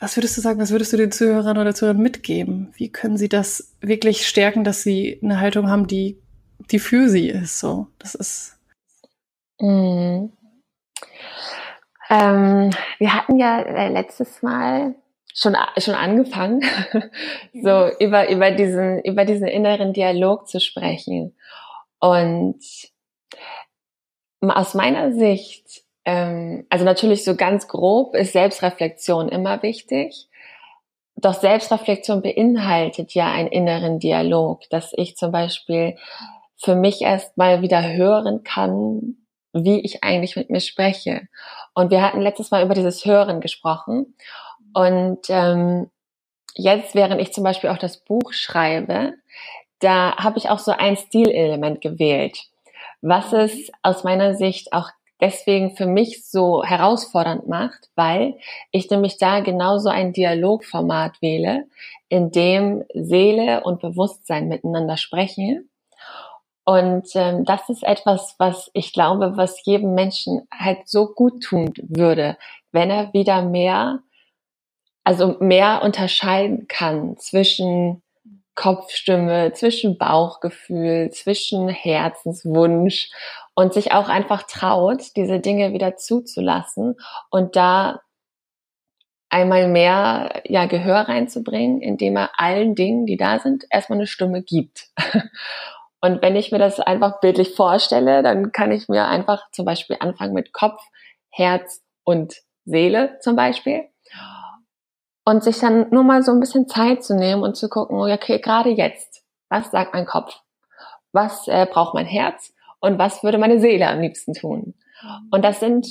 was 0.00 0.16
würdest 0.16 0.36
du 0.36 0.40
sagen, 0.40 0.58
was 0.60 0.72
würdest 0.72 0.92
du 0.92 0.96
den 0.96 1.12
Zuhörern 1.12 1.58
oder 1.58 1.76
Zuhörern 1.76 2.02
mitgeben? 2.02 2.72
Wie 2.74 2.88
können 2.88 3.16
sie 3.16 3.28
das 3.28 3.72
wirklich 3.80 4.26
stärken, 4.26 4.64
dass 4.64 4.82
sie 4.82 5.20
eine 5.22 5.38
Haltung 5.38 5.70
haben, 5.70 5.86
die, 5.86 6.18
die 6.72 6.80
für 6.80 7.08
sie 7.08 7.28
ist? 7.28 7.60
So, 7.60 7.86
das 8.00 8.16
ist. 8.16 8.58
Mm. 9.60 10.26
Ähm, 12.12 12.70
wir 12.98 13.14
hatten 13.14 13.38
ja 13.38 13.62
äh, 13.62 13.88
letztes 13.88 14.42
Mal 14.42 14.94
schon 15.34 15.56
schon 15.78 15.94
angefangen, 15.94 16.62
so 17.54 17.88
über 18.00 18.28
über 18.28 18.50
diesen 18.50 19.02
über 19.02 19.24
diesen 19.24 19.48
inneren 19.48 19.94
Dialog 19.94 20.46
zu 20.46 20.60
sprechen 20.60 21.34
und 21.98 22.60
aus 24.42 24.74
meiner 24.74 25.12
Sicht 25.12 25.84
ähm, 26.04 26.66
also 26.68 26.84
natürlich 26.84 27.24
so 27.24 27.34
ganz 27.34 27.66
grob 27.66 28.14
ist 28.14 28.32
Selbstreflexion 28.32 29.28
immer 29.30 29.62
wichtig. 29.62 30.28
doch 31.16 31.34
Selbstreflexion 31.34 32.20
beinhaltet 32.20 33.14
ja 33.14 33.30
einen 33.32 33.48
inneren 33.48 34.00
Dialog, 34.00 34.68
dass 34.70 34.92
ich 34.94 35.16
zum 35.16 35.32
Beispiel 35.32 35.96
für 36.58 36.74
mich 36.76 37.02
erst 37.02 37.38
mal 37.38 37.62
wieder 37.62 37.92
hören 37.94 38.42
kann, 38.44 39.16
wie 39.52 39.80
ich 39.80 40.02
eigentlich 40.04 40.36
mit 40.36 40.50
mir 40.50 40.60
spreche. 40.60 41.28
Und 41.74 41.90
wir 41.90 42.02
hatten 42.02 42.20
letztes 42.20 42.50
Mal 42.50 42.64
über 42.64 42.74
dieses 42.74 43.04
Hören 43.04 43.40
gesprochen. 43.40 44.16
Und 44.74 45.20
ähm, 45.28 45.90
jetzt, 46.54 46.94
während 46.94 47.20
ich 47.20 47.32
zum 47.32 47.44
Beispiel 47.44 47.70
auch 47.70 47.78
das 47.78 48.04
Buch 48.04 48.32
schreibe, 48.32 49.14
da 49.80 50.16
habe 50.16 50.38
ich 50.38 50.48
auch 50.48 50.58
so 50.58 50.72
ein 50.72 50.96
Stilelement 50.96 51.80
gewählt, 51.80 52.44
was 53.00 53.32
es 53.32 53.70
aus 53.82 54.04
meiner 54.04 54.34
Sicht 54.34 54.72
auch 54.72 54.90
deswegen 55.20 55.76
für 55.76 55.86
mich 55.86 56.28
so 56.28 56.64
herausfordernd 56.64 57.48
macht, 57.48 57.90
weil 57.94 58.36
ich 58.70 58.90
nämlich 58.90 59.18
da 59.18 59.40
genauso 59.40 59.88
ein 59.88 60.12
Dialogformat 60.12 61.22
wähle, 61.22 61.66
in 62.08 62.30
dem 62.30 62.84
Seele 62.92 63.62
und 63.62 63.80
Bewusstsein 63.80 64.48
miteinander 64.48 64.96
sprechen. 64.96 65.70
Und 66.64 67.08
ähm, 67.14 67.44
das 67.44 67.68
ist 67.68 67.82
etwas, 67.82 68.36
was 68.38 68.70
ich 68.72 68.92
glaube, 68.92 69.36
was 69.36 69.64
jedem 69.64 69.94
Menschen 69.94 70.46
halt 70.52 70.88
so 70.88 71.06
gut 71.06 71.42
tun 71.42 71.72
würde, 71.88 72.36
wenn 72.70 72.90
er 72.90 73.12
wieder 73.12 73.42
mehr, 73.42 74.00
also 75.04 75.36
mehr 75.40 75.82
unterscheiden 75.82 76.68
kann 76.68 77.16
zwischen 77.18 78.02
Kopfstimme, 78.54 79.52
zwischen 79.54 79.98
Bauchgefühl, 79.98 81.10
zwischen 81.10 81.68
Herzenswunsch 81.68 83.10
und 83.54 83.72
sich 83.72 83.92
auch 83.92 84.08
einfach 84.08 84.44
traut, 84.44 85.16
diese 85.16 85.40
Dinge 85.40 85.72
wieder 85.72 85.96
zuzulassen 85.96 86.96
und 87.30 87.56
da 87.56 88.00
einmal 89.30 89.66
mehr 89.68 90.42
ja 90.44 90.66
Gehör 90.66 91.08
reinzubringen, 91.08 91.80
indem 91.80 92.16
er 92.16 92.38
allen 92.38 92.74
Dingen, 92.74 93.06
die 93.06 93.16
da 93.16 93.38
sind, 93.38 93.64
erstmal 93.70 93.98
eine 93.98 94.06
Stimme 94.06 94.42
gibt. 94.42 94.90
Und 96.02 96.20
wenn 96.20 96.36
ich 96.36 96.52
mir 96.52 96.58
das 96.58 96.80
einfach 96.80 97.20
bildlich 97.20 97.54
vorstelle, 97.54 98.22
dann 98.22 98.52
kann 98.52 98.72
ich 98.72 98.88
mir 98.88 99.06
einfach 99.06 99.50
zum 99.52 99.64
Beispiel 99.64 99.96
anfangen 100.00 100.34
mit 100.34 100.52
Kopf, 100.52 100.82
Herz 101.30 101.80
und 102.04 102.34
Seele 102.64 103.18
zum 103.20 103.36
Beispiel 103.36 103.84
und 105.24 105.44
sich 105.44 105.58
dann 105.58 105.88
nur 105.90 106.02
mal 106.02 106.22
so 106.22 106.32
ein 106.32 106.40
bisschen 106.40 106.68
Zeit 106.68 107.04
zu 107.04 107.14
nehmen 107.14 107.42
und 107.42 107.56
zu 107.56 107.68
gucken, 107.68 107.96
okay, 107.96 108.40
gerade 108.40 108.70
jetzt, 108.70 109.24
was 109.48 109.70
sagt 109.70 109.94
mein 109.94 110.06
Kopf? 110.06 110.34
Was 111.12 111.46
äh, 111.46 111.66
braucht 111.70 111.94
mein 111.94 112.06
Herz? 112.06 112.52
Und 112.80 112.98
was 112.98 113.22
würde 113.22 113.38
meine 113.38 113.60
Seele 113.60 113.86
am 113.88 114.00
liebsten 114.00 114.34
tun? 114.34 114.74
Und 115.30 115.44
das 115.44 115.60
sind 115.60 115.86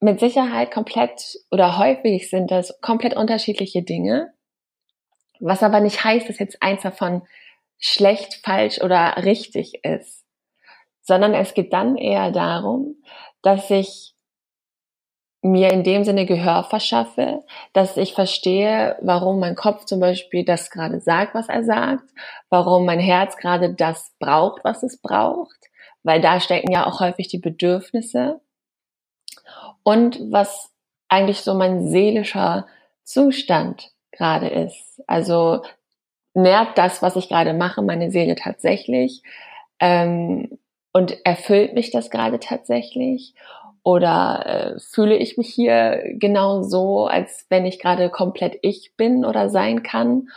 mit 0.00 0.20
Sicherheit 0.20 0.70
komplett 0.70 1.38
oder 1.50 1.78
häufig 1.78 2.28
sind 2.28 2.50
das 2.50 2.78
komplett 2.80 3.16
unterschiedliche 3.16 3.82
Dinge, 3.82 4.32
was 5.40 5.62
aber 5.62 5.80
nicht 5.80 6.04
heißt, 6.04 6.28
dass 6.28 6.38
jetzt 6.38 6.62
eins 6.62 6.82
davon 6.82 7.22
schlecht, 7.78 8.40
falsch 8.44 8.80
oder 8.80 9.24
richtig 9.24 9.84
ist, 9.84 10.24
sondern 11.02 11.34
es 11.34 11.54
geht 11.54 11.72
dann 11.72 11.96
eher 11.96 12.30
darum, 12.30 12.96
dass 13.42 13.70
ich 13.70 14.14
mir 15.44 15.70
in 15.70 15.84
dem 15.84 16.04
Sinne 16.04 16.24
Gehör 16.24 16.64
verschaffe, 16.64 17.44
dass 17.74 17.98
ich 17.98 18.14
verstehe, 18.14 18.96
warum 19.02 19.38
mein 19.40 19.54
Kopf 19.54 19.84
zum 19.84 20.00
Beispiel 20.00 20.42
das 20.42 20.70
gerade 20.70 21.00
sagt, 21.00 21.34
was 21.34 21.50
er 21.50 21.64
sagt, 21.64 22.08
warum 22.48 22.86
mein 22.86 22.98
Herz 22.98 23.36
gerade 23.36 23.74
das 23.74 24.14
braucht, 24.18 24.64
was 24.64 24.82
es 24.82 24.96
braucht, 25.02 25.58
weil 26.02 26.22
da 26.22 26.40
stecken 26.40 26.72
ja 26.72 26.86
auch 26.86 27.00
häufig 27.00 27.28
die 27.28 27.38
Bedürfnisse 27.38 28.40
und 29.82 30.18
was 30.32 30.72
eigentlich 31.08 31.42
so 31.42 31.52
mein 31.52 31.90
seelischer 31.90 32.66
Zustand 33.02 33.92
gerade 34.12 34.48
ist. 34.48 35.02
Also 35.06 35.62
nährt 36.34 36.76
das, 36.76 37.02
was 37.02 37.16
ich 37.16 37.28
gerade 37.28 37.54
mache, 37.54 37.82
meine 37.82 38.10
Seele 38.10 38.34
tatsächlich 38.34 39.22
ähm, 39.80 40.58
und 40.92 41.24
erfüllt 41.24 41.74
mich 41.74 41.90
das 41.90 42.10
gerade 42.10 42.38
tatsächlich 42.40 43.34
oder 43.84 44.46
äh, 44.46 44.80
fühle 44.80 45.16
ich 45.16 45.36
mich 45.36 45.48
hier 45.48 46.02
genau 46.14 46.62
so, 46.62 47.06
als 47.06 47.46
wenn 47.50 47.66
ich 47.66 47.78
gerade 47.78 48.08
komplett 48.08 48.58
ich 48.62 48.92
bin 48.96 49.24
oder 49.24 49.50
sein 49.50 49.82
kann? 49.82 50.28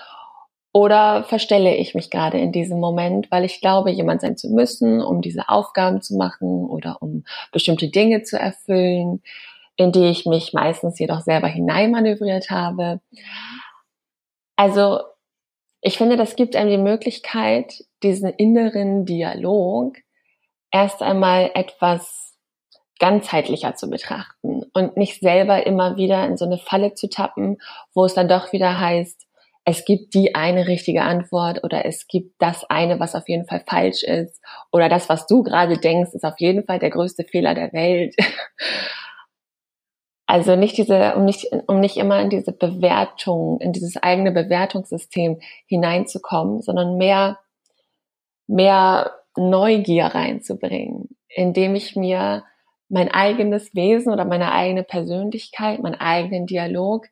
Oder 0.74 1.24
verstelle 1.24 1.74
ich 1.76 1.96
mich 1.96 2.12
gerade 2.12 2.38
in 2.40 2.52
diesem 2.52 2.80
Moment, 2.80 3.32
weil 3.32 3.46
ich 3.46 3.62
glaube, 3.62 3.90
jemand 3.90 4.22
sein 4.22 4.38
zu 4.38 4.50
müssen, 4.50 5.02
um 5.02 5.22
diese 5.22 5.48
Aufgaben 5.50 6.02
zu 6.02 6.18
machen 6.18 6.66
oder 6.66 6.98
um 7.02 7.24
bestimmte 7.54 7.88
Dinge 7.88 8.22
zu 8.24 8.38
erfüllen, 8.38 9.24
in 9.78 9.94
die 9.94 10.08
ich 10.08 10.26
mich 10.26 10.54
meistens 10.54 11.00
jedoch 11.00 11.22
selber 11.22 11.48
hineinmanövriert 11.48 12.52
habe. 12.52 13.00
Also 14.58 15.00
ich 15.82 15.98
finde, 15.98 16.18
das 16.18 16.36
gibt 16.36 16.56
einem 16.56 16.70
die 16.70 16.78
Möglichkeit, 16.78 17.84
diesen 18.04 18.30
inneren 18.30 19.06
Dialog 19.06 19.98
erst 20.72 21.02
einmal 21.02 21.52
etwas 21.54 22.36
ganzheitlicher 23.00 23.76
zu 23.76 23.90
betrachten 23.90 24.64
und 24.74 24.98
nicht 24.98 25.20
selber 25.22 25.66
immer 25.68 25.98
wieder 25.98 26.26
in 26.26 26.36
so 26.36 26.46
eine 26.46 26.58
Falle 26.58 26.94
zu 26.94 27.10
tappen, 27.10 27.58
wo 27.94 28.06
es 28.06 28.16
dann 28.16 28.28
doch 28.28 28.52
wieder 28.54 28.80
heißt, 28.80 29.28
es 29.70 29.84
gibt 29.84 30.14
die 30.14 30.34
eine 30.34 30.66
richtige 30.66 31.02
Antwort 31.02 31.64
oder 31.64 31.86
es 31.86 32.08
gibt 32.08 32.42
das 32.42 32.64
eine, 32.70 33.02
was 33.02 33.16
auf 33.16 33.28
jeden 33.28 33.46
Fall 33.46 33.64
falsch 33.68 34.02
ist 34.04 34.42
oder 34.72 34.88
das, 34.88 35.10
was 35.10 35.28
du 35.28 35.44
gerade 35.44 35.78
denkst, 35.78 36.12
ist 36.14 36.24
auf 36.24 36.40
jeden 36.40 36.66
Fall 36.66 36.80
der 36.80 36.90
größte 36.90 37.26
Fehler 37.26 37.54
der 37.54 37.74
Welt. 37.74 38.16
Also 40.28 40.58
nicht 40.58 40.78
diese, 40.78 41.16
um 41.16 41.24
nicht, 41.24 41.48
um 41.68 41.80
nicht 41.80 41.96
immer 41.96 42.20
in 42.20 42.30
diese 42.30 42.52
Bewertung, 42.52 43.60
in 43.62 43.72
dieses 43.72 43.96
eigene 43.96 44.32
Bewertungssystem 44.32 45.40
hineinzukommen, 45.68 46.62
sondern 46.62 46.98
mehr, 46.98 47.40
mehr 48.46 49.14
Neugier 49.38 50.08
reinzubringen, 50.08 51.16
indem 51.30 51.76
ich 51.76 51.96
mir 51.96 52.44
mein 52.90 53.10
eigenes 53.10 53.74
Wesen 53.74 54.12
oder 54.12 54.26
meine 54.26 54.52
eigene 54.52 54.84
Persönlichkeit, 54.84 55.80
meinen 55.80 56.00
eigenen 56.00 56.46
Dialog 56.46 57.08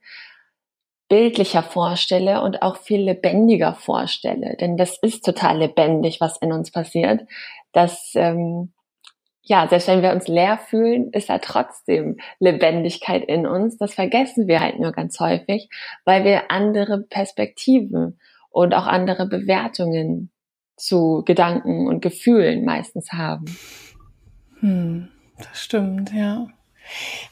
bildlicher 1.07 1.63
vorstelle 1.63 2.41
und 2.41 2.61
auch 2.61 2.77
viel 2.77 3.01
lebendiger 3.01 3.75
vorstelle. 3.75 4.57
Denn 4.59 4.75
das 4.75 4.97
ist 5.01 5.23
total 5.23 5.59
lebendig, 5.59 6.19
was 6.19 6.37
in 6.37 6.51
uns 6.51 6.71
passiert. 6.71 7.21
Das, 7.71 8.11
ähm, 8.15 8.73
ja, 9.45 9.67
selbst 9.67 9.87
wenn 9.87 10.01
wir 10.01 10.11
uns 10.11 10.27
leer 10.27 10.57
fühlen, 10.57 11.11
ist 11.11 11.29
da 11.29 11.37
trotzdem 11.37 12.17
Lebendigkeit 12.39 13.23
in 13.23 13.45
uns. 13.45 13.77
Das 13.77 13.93
vergessen 13.93 14.47
wir 14.47 14.59
halt 14.59 14.79
nur 14.79 14.91
ganz 14.91 15.19
häufig, 15.19 15.69
weil 16.03 16.23
wir 16.23 16.51
andere 16.51 17.03
Perspektiven 17.03 18.19
und 18.49 18.73
auch 18.73 18.87
andere 18.87 19.27
Bewertungen 19.27 20.31
zu 20.77 21.23
Gedanken 21.25 21.87
und 21.87 22.01
Gefühlen 22.01 22.65
meistens 22.65 23.13
haben. 23.13 23.45
Hm. 24.59 25.09
Das 25.37 25.61
stimmt, 25.61 26.11
ja. 26.13 26.47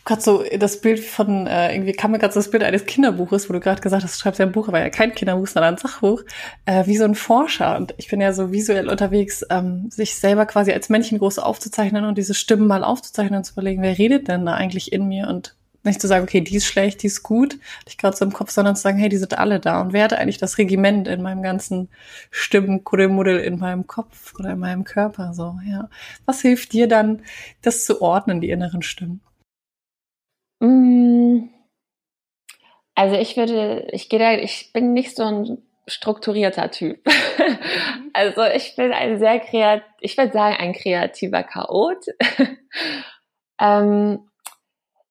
Gerade 0.06 0.22
so 0.22 0.44
das 0.58 0.82
Bild 0.82 1.00
von, 1.00 1.48
äh, 1.48 1.74
irgendwie 1.74 1.94
kam 1.94 2.12
mir 2.12 2.20
gerade 2.20 2.34
so 2.34 2.40
das 2.40 2.52
Bild 2.52 2.64
eines 2.64 2.86
Kinderbuches, 2.86 3.50
wo 3.50 3.54
du 3.54 3.60
gerade 3.60 3.82
gesagt 3.82 4.04
hast, 4.04 4.16
du 4.16 4.22
schreibst 4.22 4.40
ja 4.40 4.46
ein 4.46 4.52
Buch, 4.52 4.68
aber 4.68 4.80
ja 4.80 4.90
kein 4.90 5.14
Kinderbuch, 5.14 5.48
sondern 5.48 5.76
ein 5.76 5.78
Sachbuch, 5.78 6.24
äh, 6.66 6.86
wie 6.86 6.98
so 6.98 7.06
ein 7.06 7.16
Forscher. 7.16 7.78
Und 7.78 7.94
ich 7.98 8.10
bin 8.10 8.22
ja 8.22 8.34
so 8.34 8.52
visuell 8.52 8.90
unterwegs, 8.90 9.46
ähm, 9.50 9.90
sich 9.90 10.16
selber 10.16 10.46
quasi 10.46 10.72
als 10.72 10.90
Männchen 10.90 11.20
groß 11.20 11.40
aufzuzeichnen 11.40 12.06
und 12.06 12.18
diese 12.18 12.34
Stimmen 12.34 12.68
mal 12.68 12.84
aufzuzeichnen 12.84 13.38
und 13.38 13.44
zu 13.44 13.54
überlegen, 13.54 13.82
wer 13.82 13.98
redet 13.98 14.28
denn 14.28 14.46
da 14.46 14.54
eigentlich 14.54 14.92
in 14.92 15.08
mir 15.08 15.28
und 15.28 15.56
nicht 15.84 16.02
zu 16.02 16.08
sagen, 16.08 16.24
okay, 16.24 16.42
die 16.42 16.56
ist 16.56 16.66
schlecht, 16.66 17.04
die 17.04 17.08
ist 17.08 17.24
gut, 17.24 17.60
ich 17.88 17.98
gerade 17.98 18.16
so 18.16 18.24
im 18.24 18.34
Kopf, 18.34 18.52
sondern 18.52 18.76
zu 18.76 18.82
sagen, 18.82 18.98
hey, 18.98 19.10
die 19.10 19.18
sind 19.18 19.38
alle 19.38 19.60
da. 19.60 19.82
Und 19.82 19.94
wer 19.94 20.06
hat 20.06 20.14
eigentlich 20.14 20.38
das 20.38 20.58
Regiment 20.58 21.08
in 21.08 21.22
meinem 21.22 21.44
ganzen 21.44 21.90
Stimmenkuddelmuddel 22.32 23.40
in 23.40 23.60
meinem 23.60 23.86
Kopf 23.86 24.34
oder 24.40 24.52
in 24.52 24.60
meinem 24.60 24.86
Körper? 24.86 25.34
So, 25.34 25.60
ja. 25.66 25.90
Was 26.26 26.42
hilft 26.42 26.74
dir 26.74 26.88
dann, 26.88 27.22
das 27.62 27.86
zu 27.86 28.02
ordnen, 28.02 28.40
die 28.42 28.50
inneren 28.50 28.82
Stimmen? 28.82 29.22
Mm. 30.64 31.50
Also 32.96 33.16
ich 33.16 33.38
würde, 33.38 33.88
ich 33.92 34.10
gehe 34.10 34.20
da, 34.20 34.34
ich 34.34 34.72
bin 34.72 34.94
nicht 34.94 35.16
so 35.16 35.24
ein 35.24 35.64
strukturierter 35.88 36.72
Typ. 36.72 37.00
also 38.14 38.44
ich 38.44 38.76
bin 38.76 38.92
ein 38.92 39.18
sehr 39.20 39.40
kreativ, 39.40 39.84
ich 40.00 40.18
würde 40.18 40.32
sagen, 40.32 40.56
ein 40.58 40.74
kreativer 40.74 41.44
Chaot. 41.44 42.06
ähm, 43.60 44.30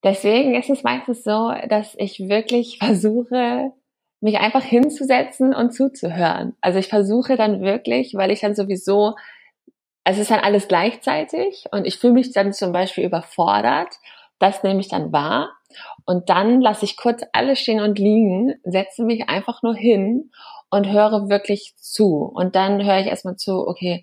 Deswegen 0.04 0.56
ist 0.56 0.68
es 0.68 0.82
meistens 0.82 1.22
so, 1.22 1.52
dass 1.68 1.94
ich 1.96 2.28
wirklich 2.28 2.78
versuche, 2.78 3.72
mich 4.20 4.38
einfach 4.38 4.62
hinzusetzen 4.62 5.54
und 5.54 5.72
zuzuhören. 5.72 6.56
Also 6.60 6.78
ich 6.78 6.88
versuche 6.88 7.36
dann 7.36 7.60
wirklich, 7.60 8.14
weil 8.14 8.30
ich 8.30 8.40
dann 8.40 8.54
sowieso, 8.54 9.14
es 10.04 10.18
ist 10.18 10.30
dann 10.30 10.40
alles 10.40 10.66
gleichzeitig 10.66 11.66
und 11.70 11.86
ich 11.86 11.98
fühle 11.98 12.14
mich 12.14 12.32
dann 12.32 12.52
zum 12.52 12.72
Beispiel 12.72 13.04
überfordert. 13.04 13.94
Das 14.42 14.64
nehme 14.64 14.80
ich 14.80 14.88
dann 14.88 15.12
wahr 15.12 15.50
und 16.04 16.28
dann 16.28 16.60
lasse 16.60 16.84
ich 16.84 16.96
kurz 16.96 17.22
alles 17.32 17.60
stehen 17.60 17.80
und 17.80 17.96
liegen, 17.96 18.54
setze 18.64 19.04
mich 19.04 19.28
einfach 19.28 19.62
nur 19.62 19.76
hin 19.76 20.32
und 20.68 20.90
höre 20.90 21.28
wirklich 21.28 21.74
zu. 21.76 22.28
Und 22.34 22.56
dann 22.56 22.84
höre 22.84 22.98
ich 22.98 23.06
erstmal 23.06 23.36
zu, 23.36 23.68
okay, 23.68 24.02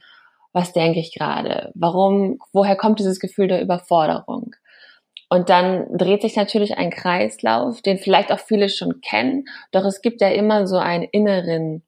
was 0.53 0.71
denke 0.71 1.01
ich 1.01 1.13
gerade? 1.13 1.73
Warum, 1.75 2.39
woher 2.53 2.77
kommt 2.77 2.99
dieses 2.99 3.19
Gefühl 3.19 3.49
der 3.49 3.61
Überforderung? 3.61 4.55
Und 5.27 5.49
dann 5.49 5.85
dreht 5.97 6.21
sich 6.21 6.37
natürlich 6.37 6.77
ein 6.77 6.89
Kreislauf, 6.89 7.81
den 7.81 7.97
vielleicht 7.97 8.31
auch 8.31 8.39
viele 8.39 8.69
schon 8.69 9.01
kennen, 9.01 9.43
doch 9.73 9.83
es 9.83 10.01
gibt 10.01 10.21
ja 10.21 10.29
immer 10.29 10.67
so 10.67 10.77
einen 10.77 11.03
inneren 11.03 11.83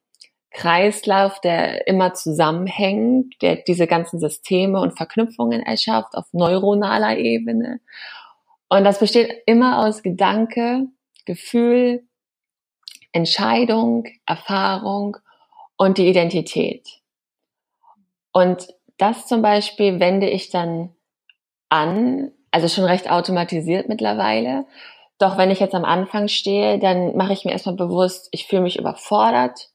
Kreislauf, 0.50 1.40
der 1.40 1.86
immer 1.86 2.12
zusammenhängt, 2.12 3.40
der 3.40 3.56
diese 3.56 3.86
ganzen 3.86 4.20
Systeme 4.20 4.78
und 4.78 4.96
Verknüpfungen 4.96 5.62
erschafft 5.62 6.14
auf 6.14 6.26
neuronaler 6.32 7.16
Ebene. 7.16 7.80
Und 8.72 8.84
das 8.84 9.00
besteht 9.00 9.42
immer 9.44 9.84
aus 9.84 10.02
Gedanke, 10.02 10.86
Gefühl, 11.26 12.08
Entscheidung, 13.12 14.04
Erfahrung 14.24 15.18
und 15.76 15.98
die 15.98 16.08
Identität. 16.08 16.88
Und 18.32 18.68
das 18.96 19.26
zum 19.26 19.42
Beispiel 19.42 20.00
wende 20.00 20.26
ich 20.30 20.48
dann 20.48 20.88
an, 21.68 22.32
also 22.50 22.66
schon 22.66 22.84
recht 22.84 23.10
automatisiert 23.10 23.90
mittlerweile. 23.90 24.64
Doch 25.18 25.36
wenn 25.36 25.50
ich 25.50 25.60
jetzt 25.60 25.74
am 25.74 25.84
Anfang 25.84 26.28
stehe, 26.28 26.78
dann 26.78 27.14
mache 27.14 27.34
ich 27.34 27.44
mir 27.44 27.52
erstmal 27.52 27.76
bewusst, 27.76 28.30
ich 28.30 28.46
fühle 28.46 28.62
mich 28.62 28.78
überfordert. 28.78 29.68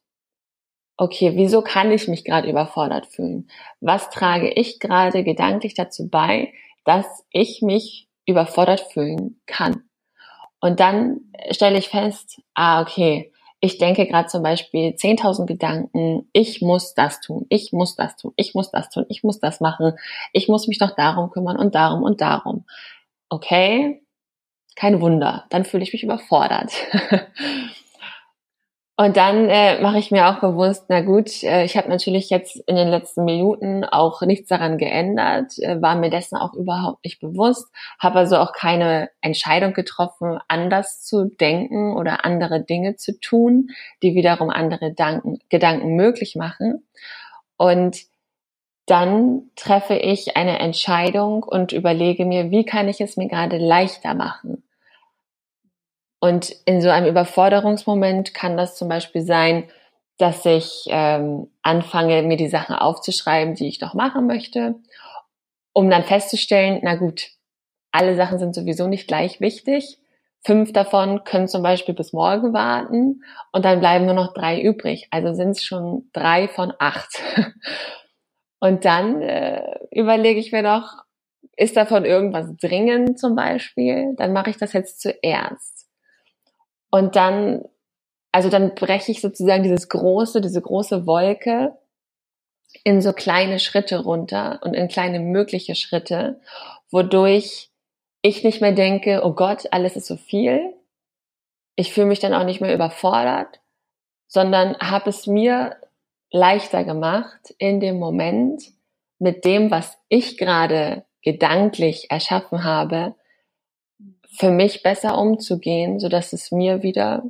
Okay, 0.98 1.34
wieso 1.36 1.62
kann 1.62 1.92
ich 1.92 2.08
mich 2.08 2.26
gerade 2.26 2.50
überfordert 2.50 3.06
fühlen? 3.06 3.48
Was 3.80 4.10
trage 4.10 4.50
ich 4.50 4.80
gerade 4.80 5.24
gedanklich 5.24 5.76
dazu 5.76 6.10
bei, 6.10 6.52
dass 6.84 7.06
ich 7.30 7.62
mich 7.62 8.07
überfordert 8.28 8.82
fühlen 8.82 9.42
kann? 9.48 9.84
Und 10.60 10.80
dann 10.80 11.22
stelle 11.52 11.80
ich 11.80 11.90
fest, 11.90 12.42
ah, 12.54 12.82
okay, 12.82 13.32
ich 13.60 13.80
denke 13.80 14.06
gerade 14.06 14.28
zum 14.28 14.44
Beispiel 14.44 14.90
10.000 14.92 15.46
Gedanken, 15.46 16.30
ich 16.32 16.62
muss 16.62 16.94
das 16.94 17.22
tun, 17.22 17.46
ich 17.50 17.74
muss 17.74 17.96
das 17.96 18.16
tun, 18.16 18.34
ich 18.38 18.54
muss 18.54 18.70
das 18.72 18.90
tun, 18.90 19.06
ich 19.10 19.24
muss 19.24 19.40
das 19.40 19.62
machen, 19.62 19.94
ich 20.32 20.48
muss 20.48 20.68
mich 20.68 20.80
noch 20.80 20.96
darum 20.96 21.32
kümmern 21.32 21.58
und 21.58 21.74
darum 21.74 22.04
und 22.04 22.22
darum. 22.22 22.66
Okay, 23.30 24.04
kein 24.76 25.02
Wunder, 25.02 25.46
dann 25.50 25.66
fühle 25.66 25.84
ich 25.84 25.94
mich 25.94 26.04
überfordert. 26.04 26.72
Und 29.00 29.16
dann 29.16 29.48
äh, 29.48 29.80
mache 29.80 30.00
ich 30.00 30.10
mir 30.10 30.28
auch 30.28 30.40
bewusst, 30.40 30.86
na 30.90 31.02
gut, 31.02 31.44
äh, 31.44 31.64
ich 31.64 31.78
habe 31.78 31.88
natürlich 31.88 32.32
jetzt 32.32 32.56
in 32.68 32.76
den 32.76 32.88
letzten 32.88 33.26
Minuten 33.26 33.86
auch 33.86 34.24
nichts 34.24 34.50
daran 34.50 34.80
geändert, 34.80 35.60
äh, 35.60 35.80
war 35.80 35.96
mir 35.96 36.10
dessen 36.10 36.36
auch 36.36 36.56
überhaupt 36.56 37.06
nicht 37.06 37.20
bewusst, 37.20 37.68
habe 38.00 38.18
also 38.18 38.38
auch 38.38 38.54
keine 38.54 39.12
Entscheidung 39.22 39.74
getroffen, 39.74 40.40
anders 40.48 41.04
zu 41.04 41.26
denken 41.26 41.96
oder 41.96 42.26
andere 42.26 42.64
Dinge 42.64 42.96
zu 42.96 43.20
tun, 43.20 43.70
die 44.02 44.16
wiederum 44.16 44.50
andere 44.50 44.94
Danken, 44.94 45.42
Gedanken 45.50 45.96
möglich 45.96 46.36
machen. 46.36 46.88
Und 47.56 48.00
dann 48.88 49.52
treffe 49.56 49.96
ich 49.96 50.38
eine 50.38 50.58
Entscheidung 50.58 51.44
und 51.44 51.72
überlege 51.72 52.26
mir, 52.26 52.50
wie 52.50 52.66
kann 52.66 52.88
ich 52.88 53.00
es 53.00 53.16
mir 53.16 53.28
gerade 53.28 53.58
leichter 53.58 54.16
machen? 54.16 54.64
Und 56.20 56.52
in 56.66 56.82
so 56.82 56.90
einem 56.90 57.08
Überforderungsmoment 57.08 58.34
kann 58.34 58.58
das 58.58 58.76
zum 58.76 58.90
Beispiel 58.90 59.22
sein, 59.22 59.66
dass 60.18 60.46
ich 60.46 60.86
ähm, 60.90 61.52
anfange, 61.62 62.24
mir 62.24 62.38
die 62.38 62.50
Sachen 62.50 62.76
aufzuschreiben, 62.76 63.54
die 63.54 63.68
ich 63.68 63.82
noch 63.82 63.94
machen 63.94 64.26
möchte, 64.26 64.76
um 65.74 65.90
dann 65.90 66.04
festzustellen, 66.04 66.80
na 66.82 66.96
gut, 66.96 67.30
alle 67.92 68.16
Sachen 68.16 68.40
sind 68.40 68.56
sowieso 68.56 68.88
nicht 68.88 69.08
gleich 69.08 69.40
wichtig. 69.42 70.00
Fünf 70.44 70.74
davon 70.74 71.24
können 71.24 71.48
zum 71.48 71.62
Beispiel 71.62 71.94
bis 71.94 72.14
morgen 72.14 72.54
warten 72.54 73.24
und 73.52 73.66
dann 73.66 73.80
bleiben 73.80 74.06
nur 74.06 74.14
noch 74.16 74.34
drei 74.34 74.62
übrig. 74.62 75.08
Also 75.12 75.34
sind 75.34 75.52
es 75.52 75.64
schon 75.64 76.10
drei 76.14 76.48
von 76.48 76.74
acht. 76.80 77.22
Und 78.60 78.86
dann 78.86 79.22
äh, 79.22 79.78
überlege 79.92 80.40
ich 80.40 80.52
mir 80.52 80.64
doch, 80.64 81.04
ist 81.56 81.78
davon 81.78 82.06
irgendwas 82.06 82.56
dringend 82.58 83.20
zum 83.20 83.36
Beispiel? 83.36 84.16
Dann 84.18 84.34
mache 84.34 84.50
ich 84.50 84.58
das 84.58 84.74
jetzt 84.74 85.00
zuerst. 85.00 85.77
Und 86.90 87.16
dann, 87.16 87.66
also 88.32 88.50
dann 88.50 88.76
breche 88.76 89.12
ich 89.12 89.22
sozusagen 89.22 89.64
dieses 89.64 89.90
große, 89.90 90.42
diese 90.42 90.62
große 90.62 91.06
Wolke 91.06 91.78
in 92.84 93.02
so 93.02 93.14
kleine 93.14 93.60
Schritte 93.60 94.04
runter 94.04 94.60
und 94.64 94.74
in 94.74 94.88
kleine 94.88 95.20
mögliche 95.20 95.76
Schritte, 95.76 96.40
wodurch 96.92 97.72
ich 98.22 98.44
nicht 98.44 98.62
mehr 98.62 98.74
denke, 98.74 99.22
oh 99.24 99.34
Gott, 99.34 99.68
alles 99.72 99.96
ist 99.96 100.08
so 100.08 100.18
viel. 100.18 100.74
Ich 101.76 101.94
fühle 101.94 102.08
mich 102.08 102.20
dann 102.20 102.34
auch 102.34 102.44
nicht 102.44 102.62
mehr 102.62 102.74
überfordert, 102.74 103.60
sondern 104.28 104.78
habe 104.80 105.10
es 105.10 105.28
mir 105.28 105.78
leichter 106.32 106.84
gemacht 106.84 107.54
in 107.58 107.80
dem 107.80 108.00
Moment 108.00 108.64
mit 109.20 109.46
dem, 109.46 109.72
was 109.72 109.98
ich 110.10 110.38
gerade 110.38 111.06
gedanklich 111.22 112.12
erschaffen 112.12 112.64
habe, 112.64 113.16
für 114.38 114.52
mich 114.52 114.84
besser 114.84 115.18
umzugehen, 115.18 116.00
so 116.00 116.10
dass 116.10 116.34
es 116.34 116.52
mir 116.52 116.84
wieder 116.84 117.24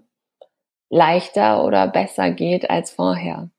leichter 0.89 1.63
oder 1.63 1.87
besser 1.87 2.31
geht 2.31 2.69
als 2.69 2.91
vorher. 2.91 3.49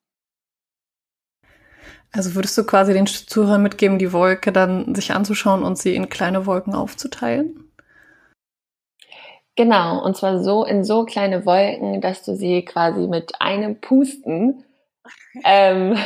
Also 2.13 2.35
würdest 2.35 2.57
du 2.57 2.65
quasi 2.65 2.95
den 2.95 3.07
Zuhörern 3.07 3.63
mitgeben, 3.63 3.99
die 3.99 4.13
Wolke 4.13 4.51
dann 4.51 4.95
sich 4.95 5.13
anzuschauen 5.13 5.63
und 5.63 5.77
sie 5.77 5.95
in 5.95 6.09
kleine 6.09 6.47
Wolken 6.47 6.75
aufzuteilen? 6.75 7.71
Genau, 9.57 10.03
und 10.05 10.17
zwar 10.17 10.43
so 10.43 10.65
in 10.65 10.85
so 10.85 11.05
kleine 11.05 11.45
Wolken, 11.45 12.01
dass 12.01 12.23
du 12.23 12.35
sie 12.35 12.65
quasi 12.65 13.09
mit 13.09 13.41
einem 13.41 13.81
Pusten, 13.81 14.65
ähm, 15.45 15.99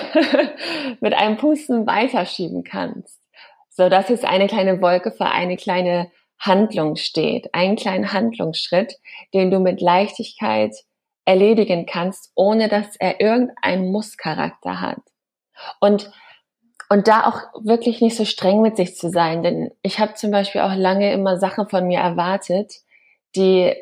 mit 1.01 1.15
einem 1.15 1.37
Pusten 1.37 1.87
weiterschieben 1.87 2.65
kannst. 2.65 3.21
So 3.69 3.89
dass 3.89 4.09
jetzt 4.09 4.25
eine 4.25 4.49
kleine 4.49 4.81
Wolke 4.81 5.13
für 5.13 5.27
eine 5.27 5.57
kleine 5.57 6.11
Handlung 6.43 6.97
steht, 6.97 7.55
einen 7.55 7.77
kleinen 7.77 8.13
Handlungsschritt, 8.13 8.99
den 9.33 9.51
du 9.51 9.61
mit 9.61 9.81
Leichtigkeit 9.81 10.75
erledigen 11.25 11.87
kannst, 11.87 12.33
ohne 12.35 12.69
dass 12.69 12.97
er 12.97 13.21
irgendeinen 13.21 13.91
Musscharakter 13.91 14.81
hat. 14.81 15.01
Und 15.81 16.11
und 16.89 17.09
da 17.09 17.25
auch 17.25 17.65
wirklich 17.65 18.03
nicht 18.03 18.17
so 18.17 18.27
streng 18.27 18.61
mit 18.61 18.77
sich 18.77 18.97
zu 18.97 19.09
sein, 19.09 19.43
denn 19.43 19.71
ich 19.81 19.99
habe 19.99 20.13
zum 20.13 20.31
Beispiel 20.31 20.61
auch 20.61 20.75
lange 20.75 21.11
immer 21.15 21.39
Sachen 21.39 21.67
von 21.67 21.87
mir 21.87 22.01
erwartet, 22.01 22.71
die 23.35 23.75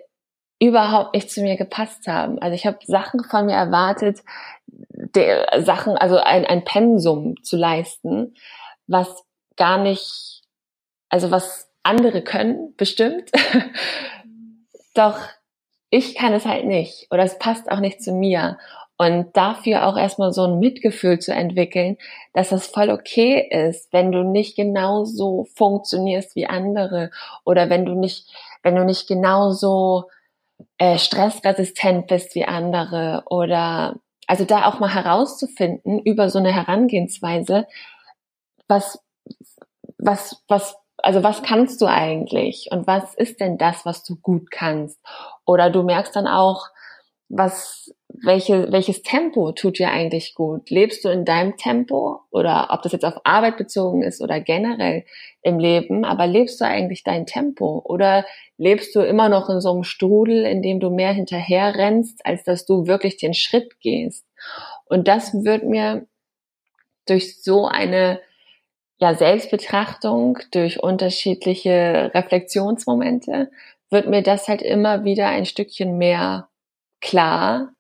überhaupt 0.61 1.15
nicht 1.15 1.29
zu 1.29 1.43
mir 1.43 1.57
gepasst 1.57 2.07
haben. 2.07 2.39
Also 2.39 2.55
ich 2.55 2.67
habe 2.67 2.79
Sachen 2.85 3.25
von 3.25 3.47
mir 3.47 3.55
erwartet, 3.57 4.21
der, 4.69 5.65
Sachen, 5.65 5.97
also 5.97 6.19
ein, 6.19 6.47
ein 6.47 6.63
Pensum 6.63 7.35
zu 7.43 7.57
leisten, 7.57 8.37
was 8.87 9.25
gar 9.57 9.79
nicht, 9.79 10.43
also 11.09 11.33
was 11.33 11.70
andere 11.83 12.23
können, 12.23 12.75
bestimmt. 12.77 13.31
Doch 14.95 15.19
ich 15.91 16.15
kann 16.15 16.33
es 16.33 16.47
halt 16.47 16.67
nicht 16.67 17.09
oder 17.11 17.25
es 17.25 17.39
passt 17.39 17.71
auch 17.71 17.81
nicht 17.81 18.03
zu 18.03 18.13
mir. 18.13 18.59
Und 18.97 19.35
dafür 19.35 19.87
auch 19.87 19.97
erstmal 19.97 20.31
so 20.31 20.45
ein 20.45 20.59
Mitgefühl 20.59 21.19
zu 21.19 21.33
entwickeln, 21.33 21.97
dass 22.35 22.53
es 22.53 22.67
voll 22.67 22.91
okay 22.91 23.49
ist, 23.51 23.91
wenn 23.95 24.13
du 24.13 24.23
nicht 24.23 24.57
genauso 24.57 25.47
funktionierst 25.55 26.37
wie 26.37 26.47
andere 26.47 27.11
oder 27.47 27.71
wenn 27.71 27.87
du 27.87 27.95
nicht, 27.95 28.27
wenn 28.63 28.77
du 28.77 28.85
nicht 28.85 29.09
genauso 29.09 30.11
äh, 30.77 30.99
stressresistent 30.99 32.09
bist 32.09 32.35
wie 32.35 32.45
andere 32.45 33.23
oder 33.31 33.97
also 34.27 34.45
da 34.45 34.67
auch 34.67 34.81
mal 34.81 34.95
herauszufinden 34.95 35.99
über 36.01 36.29
so 36.29 36.39
eine 36.39 36.53
Herangehensweise, 36.53 37.67
was 38.69 39.03
was 39.99 40.45
was 40.47 40.77
also 41.03 41.23
was 41.23 41.43
kannst 41.43 41.81
du 41.81 41.87
eigentlich 41.87 42.69
und 42.71 42.87
was 42.87 43.15
ist 43.15 43.41
denn 43.41 43.59
das, 43.59 43.85
was 43.85 44.05
du 44.05 44.17
gut 44.17 44.51
kannst? 44.51 44.99
Oder 45.45 45.71
du 45.71 45.83
merkst 45.83 46.15
dann 46.15 46.27
auch, 46.27 46.69
was, 47.29 47.95
welche, 48.09 48.73
welches 48.73 49.03
Tempo 49.03 49.53
tut 49.53 49.79
dir 49.79 49.91
eigentlich 49.91 50.35
gut? 50.35 50.69
Lebst 50.69 51.05
du 51.05 51.09
in 51.09 51.25
deinem 51.25 51.57
Tempo 51.57 52.21
oder 52.31 52.69
ob 52.71 52.83
das 52.83 52.93
jetzt 52.93 53.05
auf 53.05 53.21
Arbeit 53.25 53.57
bezogen 53.57 54.03
ist 54.03 54.21
oder 54.21 54.41
generell 54.41 55.05
im 55.43 55.61
Leben, 55.61 56.05
aber 56.05 56.27
lebst 56.27 56.61
du 56.61 56.65
eigentlich 56.65 57.05
dein 57.05 57.27
Tempo 57.27 57.83
oder 57.85 58.25
lebst 58.59 58.97
du 58.97 59.01
immer 59.01 59.29
noch 59.29 59.49
in 59.49 59.61
so 59.61 59.71
einem 59.71 59.85
Strudel, 59.85 60.45
in 60.45 60.61
dem 60.61 60.81
du 60.81 60.91
mehr 60.91 61.13
hinterher 61.13 61.77
rennst, 61.77 62.27
als 62.27 62.43
dass 62.43 62.67
du 62.67 62.89
wirklich 62.89 63.17
den 63.17 63.33
Schritt 63.33 63.79
gehst? 63.81 64.27
Und 64.87 65.07
das 65.07 65.33
wird 65.45 65.63
mir 65.63 66.07
durch 67.07 67.43
so 67.43 67.67
eine 67.67 68.21
ja, 69.01 69.15
Selbstbetrachtung, 69.15 70.39
durch 70.53 70.83
unterschiedliche 70.83 72.11
Reflexionsmomente, 72.15 73.51
wird 73.89 74.09
mir 74.09 74.23
das 74.23 74.47
halt 74.47 74.63
immer 74.63 75.05
wieder 75.05 75.29
ein 75.29 75.47
Stückchen 75.47 75.99
mehr 75.99 76.49
klar, 77.01 77.73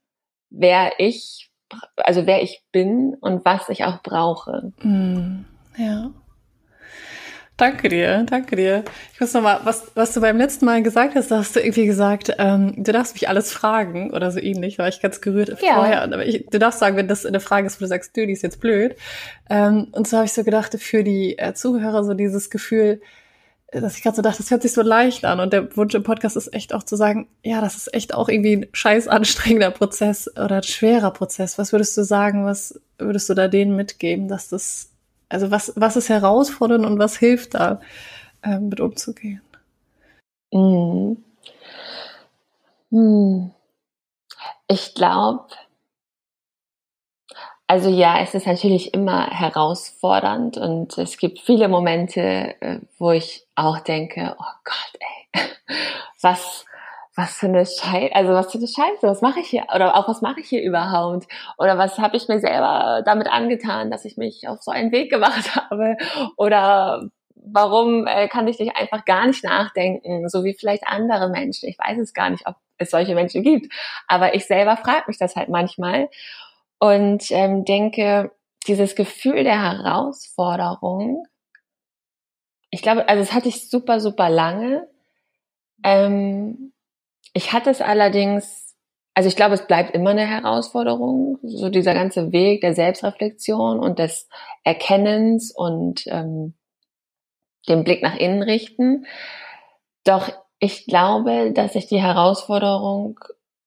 wer 0.48 0.92
ich, 0.98 1.50
also 1.96 2.26
wer 2.26 2.42
ich 2.42 2.64
bin 2.72 3.14
und 3.20 3.44
was 3.44 3.68
ich 3.68 3.85
auch 3.85 4.02
brauche. 4.02 4.72
Mm, 4.83 5.44
ja. 5.76 6.11
Danke 7.61 7.90
dir, 7.90 8.25
danke 8.25 8.57
dir. 8.57 8.85
Ich 9.12 9.20
muss 9.20 9.35
noch 9.35 9.42
mal, 9.42 9.61
was, 9.64 9.92
was 9.94 10.14
du 10.14 10.23
beim 10.23 10.38
letzten 10.38 10.64
Mal 10.64 10.83
gesagt 10.83 11.14
hast, 11.14 11.31
da 11.31 11.37
hast 11.37 11.55
du 11.55 11.61
irgendwie 11.61 11.85
gesagt, 11.85 12.35
ähm, 12.38 12.73
du 12.75 12.90
darfst 12.90 13.12
mich 13.12 13.29
alles 13.29 13.53
fragen 13.53 14.12
oder 14.12 14.31
so 14.31 14.40
ähnlich, 14.40 14.79
da 14.79 14.85
war 14.85 14.88
ich 14.88 15.03
ganz 15.03 15.20
gerührt 15.20 15.51
ja. 15.61 15.75
vorher. 15.75 16.03
Aber 16.03 16.25
ich, 16.25 16.46
du 16.46 16.59
darfst 16.59 16.79
sagen, 16.79 16.96
wenn 16.96 17.07
das 17.07 17.27
eine 17.27 17.38
Frage 17.38 17.66
ist, 17.66 17.79
wo 17.79 17.85
du 17.85 17.88
sagst, 17.88 18.16
du, 18.16 18.27
die 18.27 18.33
ist 18.33 18.42
jetzt 18.42 18.62
blöd. 18.62 18.96
Ähm, 19.51 19.88
und 19.92 20.09
so 20.09 20.16
habe 20.16 20.25
ich 20.25 20.33
so 20.33 20.42
gedacht, 20.42 20.75
für 20.81 21.05
die 21.05 21.37
äh, 21.37 21.53
Zuhörer 21.53 22.03
so 22.03 22.14
dieses 22.14 22.49
Gefühl, 22.49 23.03
dass 23.73 23.96
ich 23.96 24.03
gerade 24.03 24.16
so 24.16 24.23
dachte, 24.23 24.38
das 24.38 24.51
hört 24.51 24.62
sich 24.62 24.73
so 24.73 24.81
leicht 24.81 25.27
an. 25.27 25.38
Und 25.38 25.53
der 25.53 25.77
Wunsch 25.77 25.94
im 25.94 26.03
Podcast 26.03 26.38
ist 26.38 26.55
echt 26.55 26.73
auch 26.73 26.83
zu 26.83 26.96
sagen, 26.96 27.29
ja, 27.42 27.61
das 27.61 27.77
ist 27.77 27.92
echt 27.92 28.14
auch 28.14 28.31
irgendwie 28.31 28.57
ein 28.57 28.66
scheiß 28.73 29.07
anstrengender 29.07 29.70
Prozess 29.70 30.29
oder 30.29 30.57
ein 30.57 30.62
schwerer 30.62 31.11
Prozess. 31.11 31.59
Was 31.59 31.73
würdest 31.73 31.94
du 31.99 32.05
sagen, 32.05 32.46
was 32.46 32.81
würdest 32.99 33.29
du 33.29 33.35
da 33.35 33.49
denen 33.49 33.77
mitgeben, 33.77 34.29
dass 34.29 34.49
das, 34.49 34.89
also 35.31 35.51
was, 35.51 35.73
was 35.77 35.97
ist 35.97 36.09
herausfordernd 36.11 36.85
und 36.85 36.99
was 36.99 37.16
hilft 37.16 37.55
da, 37.55 37.81
ähm, 38.43 38.69
mit 38.69 38.81
umzugehen? 38.81 39.40
Mhm. 40.53 41.25
Hm. 42.90 43.53
Ich 44.69 44.95
glaube, 44.95 45.47
also 47.66 47.88
ja, 47.88 48.21
es 48.21 48.35
ist 48.35 48.47
natürlich 48.49 48.95
immer 48.95 49.31
herausfordernd 49.31 50.57
und 50.59 50.99
es 50.99 51.19
gibt 51.19 51.38
viele 51.40 51.69
Momente, 51.69 52.21
äh, 52.61 52.81
wo 52.99 53.12
ich 53.12 53.47
auch 53.55 53.79
denke, 53.79 54.35
oh 54.38 54.55
Gott, 54.64 55.01
ey, 55.33 55.43
was, 56.21 56.64
was 57.16 57.37
für 57.37 57.46
eine 57.46 57.66
Scheiße, 57.66 58.14
also 58.14 58.33
was 58.33 58.53
für 58.53 58.59
eine 58.59 58.68
Scheiße, 58.68 59.03
was 59.03 59.20
mache 59.20 59.40
ich 59.40 59.49
hier? 59.49 59.66
Oder 59.75 59.96
auch 59.96 60.09
was 60.09 60.23
mache 60.23 60.40
ich 60.40 60.49
hier 60.49 60.62
überhaupt? 60.62 61.27
Oder 61.59 61.77
was 61.77 61.99
habe 61.99 62.16
ich 62.16 62.29
mir 62.29 62.40
selber 62.40 63.03
damit 63.05 63.29
angetan, 63.29 63.90
dass 63.90 64.05
ich 64.05 64.16
mich 64.16 64.46
auf 64.49 64.62
so 64.62 64.70
einen 64.70 64.92
Weg 64.92 65.11
gemacht 65.11 65.55
habe? 65.70 65.96
Oder 66.37 67.09
warum 67.35 68.07
äh, 68.07 68.29
kann 68.29 68.49
ich 68.49 68.59
nicht 68.59 68.77
einfach 68.77 69.05
gar 69.05 69.27
nicht 69.27 69.44
nachdenken, 69.44 70.29
so 70.29 70.44
wie 70.44 70.55
vielleicht 70.55 70.87
andere 70.87 71.29
Menschen? 71.29 71.68
Ich 71.68 71.79
weiß 71.79 71.99
es 71.99 72.14
gar 72.14 72.31
nicht, 72.31 72.46
ob 72.46 72.57
es 72.79 72.90
solche 72.90 73.14
Menschen 73.14 73.42
gibt, 73.42 73.73
aber 74.07 74.35
ich 74.35 74.46
selber 74.46 74.77
frage 74.77 75.05
mich 75.07 75.18
das 75.18 75.37
halt 75.37 75.49
manchmal 75.49 76.09
und 76.79 77.31
ähm, 77.31 77.64
denke, 77.64 78.33
dieses 78.66 78.94
Gefühl 78.94 79.44
der 79.44 79.61
Herausforderung, 79.62 81.27
ich 82.70 82.83
glaube, 82.83 83.09
also 83.09 83.23
es 83.23 83.33
hatte 83.33 83.49
ich 83.49 83.68
super, 83.68 84.01
super 84.01 84.31
lange. 84.31 84.88
Ähm, 85.83 86.73
ich 87.33 87.53
hatte 87.53 87.71
es 87.71 87.81
allerdings, 87.81 88.77
also 89.14 89.29
ich 89.29 89.37
glaube, 89.37 89.55
es 89.55 89.66
bleibt 89.66 89.95
immer 89.95 90.11
eine 90.11 90.27
Herausforderung, 90.27 91.38
so 91.43 91.69
dieser 91.69 91.95
ganze 91.95 92.33
Weg 92.33 92.61
der 92.61 92.75
Selbstreflexion 92.75 93.79
und 93.79 93.99
des 93.99 94.29
Erkennens 94.64 95.53
und 95.55 96.07
ähm, 96.07 96.55
den 97.69 97.85
Blick 97.85 98.03
nach 98.03 98.16
innen 98.16 98.43
richten. 98.43 99.07
Doch 100.05 100.31
ich 100.59 100.87
glaube, 100.87 101.53
dass 101.53 101.75
sich 101.75 101.87
die 101.87 102.03
Herausforderung 102.03 103.19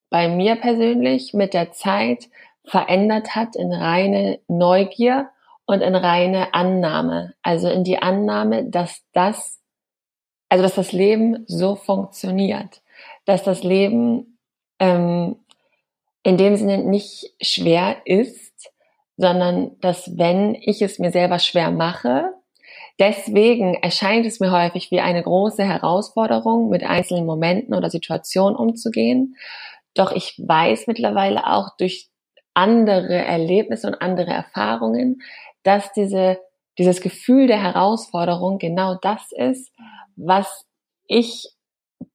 bei 0.09 0.27
mir 0.27 0.55
persönlich 0.55 1.33
mit 1.33 1.53
der 1.53 1.71
Zeit 1.71 2.29
verändert 2.65 3.35
hat 3.35 3.55
in 3.55 3.73
reine 3.73 4.39
Neugier 4.47 5.29
und 5.65 5.81
in 5.81 5.95
reine 5.95 6.53
Annahme. 6.53 7.33
Also 7.41 7.69
in 7.69 7.83
die 7.83 8.01
Annahme, 8.01 8.65
dass 8.65 9.03
das, 9.13 9.59
also 10.49 10.63
dass 10.63 10.75
das 10.75 10.91
Leben 10.91 11.43
so 11.47 11.75
funktioniert, 11.75 12.82
dass 13.25 13.43
das 13.43 13.63
Leben 13.63 14.37
ähm, 14.79 15.37
in 16.23 16.37
dem 16.37 16.55
Sinne 16.55 16.79
nicht 16.79 17.33
schwer 17.41 17.97
ist, 18.05 18.71
sondern 19.17 19.79
dass 19.79 20.17
wenn 20.17 20.55
ich 20.55 20.81
es 20.81 20.99
mir 20.99 21.11
selber 21.11 21.39
schwer 21.39 21.71
mache, 21.71 22.33
deswegen 22.99 23.75
erscheint 23.75 24.25
es 24.25 24.39
mir 24.39 24.51
häufig 24.51 24.91
wie 24.91 25.01
eine 25.01 25.21
große 25.21 25.63
Herausforderung, 25.63 26.69
mit 26.69 26.83
einzelnen 26.83 27.25
Momenten 27.25 27.73
oder 27.75 27.89
Situationen 27.89 28.55
umzugehen. 28.55 29.35
Doch 29.93 30.11
ich 30.11 30.35
weiß 30.37 30.87
mittlerweile 30.87 31.45
auch 31.47 31.75
durch 31.77 32.09
andere 32.53 33.15
Erlebnisse 33.15 33.87
und 33.87 34.01
andere 34.01 34.31
Erfahrungen, 34.31 35.21
dass 35.63 35.91
diese, 35.93 36.39
dieses 36.77 37.01
Gefühl 37.01 37.47
der 37.47 37.61
Herausforderung 37.61 38.59
genau 38.59 38.95
das 38.95 39.31
ist, 39.31 39.71
was 40.15 40.65
ich 41.07 41.52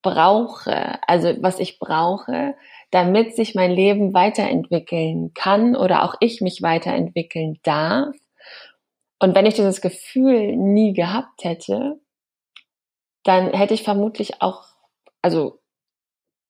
brauche, 0.02 0.98
also 1.06 1.34
was 1.40 1.58
ich 1.58 1.78
brauche, 1.78 2.54
damit 2.90 3.36
sich 3.36 3.54
mein 3.54 3.70
Leben 3.70 4.14
weiterentwickeln 4.14 5.32
kann 5.34 5.76
oder 5.76 6.04
auch 6.04 6.14
ich 6.20 6.40
mich 6.40 6.62
weiterentwickeln 6.62 7.58
darf. 7.62 8.14
Und 9.18 9.34
wenn 9.34 9.46
ich 9.46 9.54
dieses 9.54 9.80
Gefühl 9.80 10.56
nie 10.56 10.92
gehabt 10.92 11.44
hätte, 11.44 12.00
dann 13.24 13.52
hätte 13.52 13.74
ich 13.74 13.82
vermutlich 13.82 14.40
auch, 14.40 14.64
also 15.22 15.58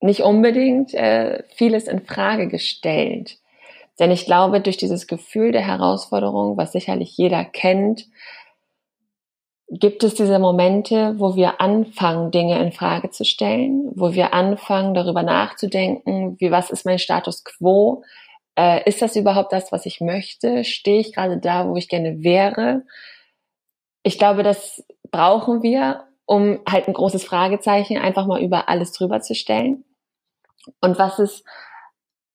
nicht 0.00 0.20
unbedingt 0.20 0.94
äh, 0.94 1.42
vieles 1.54 1.88
in 1.88 2.04
Frage 2.04 2.48
gestellt. 2.48 3.38
Denn 3.98 4.12
ich 4.12 4.26
glaube, 4.26 4.60
durch 4.60 4.76
dieses 4.76 5.08
Gefühl 5.08 5.50
der 5.50 5.66
Herausforderung, 5.66 6.56
was 6.56 6.72
sicherlich 6.72 7.16
jeder 7.16 7.44
kennt, 7.44 8.06
gibt 9.70 10.02
es 10.02 10.14
diese 10.14 10.38
Momente, 10.38 11.14
wo 11.18 11.36
wir 11.36 11.60
anfangen, 11.60 12.30
Dinge 12.30 12.60
in 12.62 12.72
Frage 12.72 13.10
zu 13.10 13.24
stellen, 13.24 13.90
wo 13.94 14.12
wir 14.14 14.32
anfangen, 14.32 14.94
darüber 14.94 15.22
nachzudenken, 15.22 16.36
wie 16.40 16.50
was 16.50 16.70
ist 16.70 16.86
mein 16.86 16.98
Status 16.98 17.44
quo? 17.44 18.02
Äh, 18.56 18.88
ist 18.88 19.02
das 19.02 19.14
überhaupt 19.16 19.52
das, 19.52 19.70
was 19.70 19.84
ich 19.84 20.00
möchte? 20.00 20.64
Stehe 20.64 21.00
ich 21.00 21.12
gerade 21.12 21.38
da, 21.38 21.68
wo 21.68 21.76
ich 21.76 21.88
gerne 21.88 22.22
wäre? 22.22 22.84
Ich 24.02 24.18
glaube, 24.18 24.42
das 24.42 24.84
brauchen 25.10 25.62
wir, 25.62 26.04
um 26.24 26.60
halt 26.68 26.88
ein 26.88 26.94
großes 26.94 27.24
Fragezeichen 27.24 27.98
einfach 27.98 28.26
mal 28.26 28.42
über 28.42 28.68
alles 28.68 28.92
drüber 28.92 29.20
zu 29.20 29.34
stellen. 29.34 29.84
Und 30.80 30.98
was 30.98 31.18
es 31.18 31.44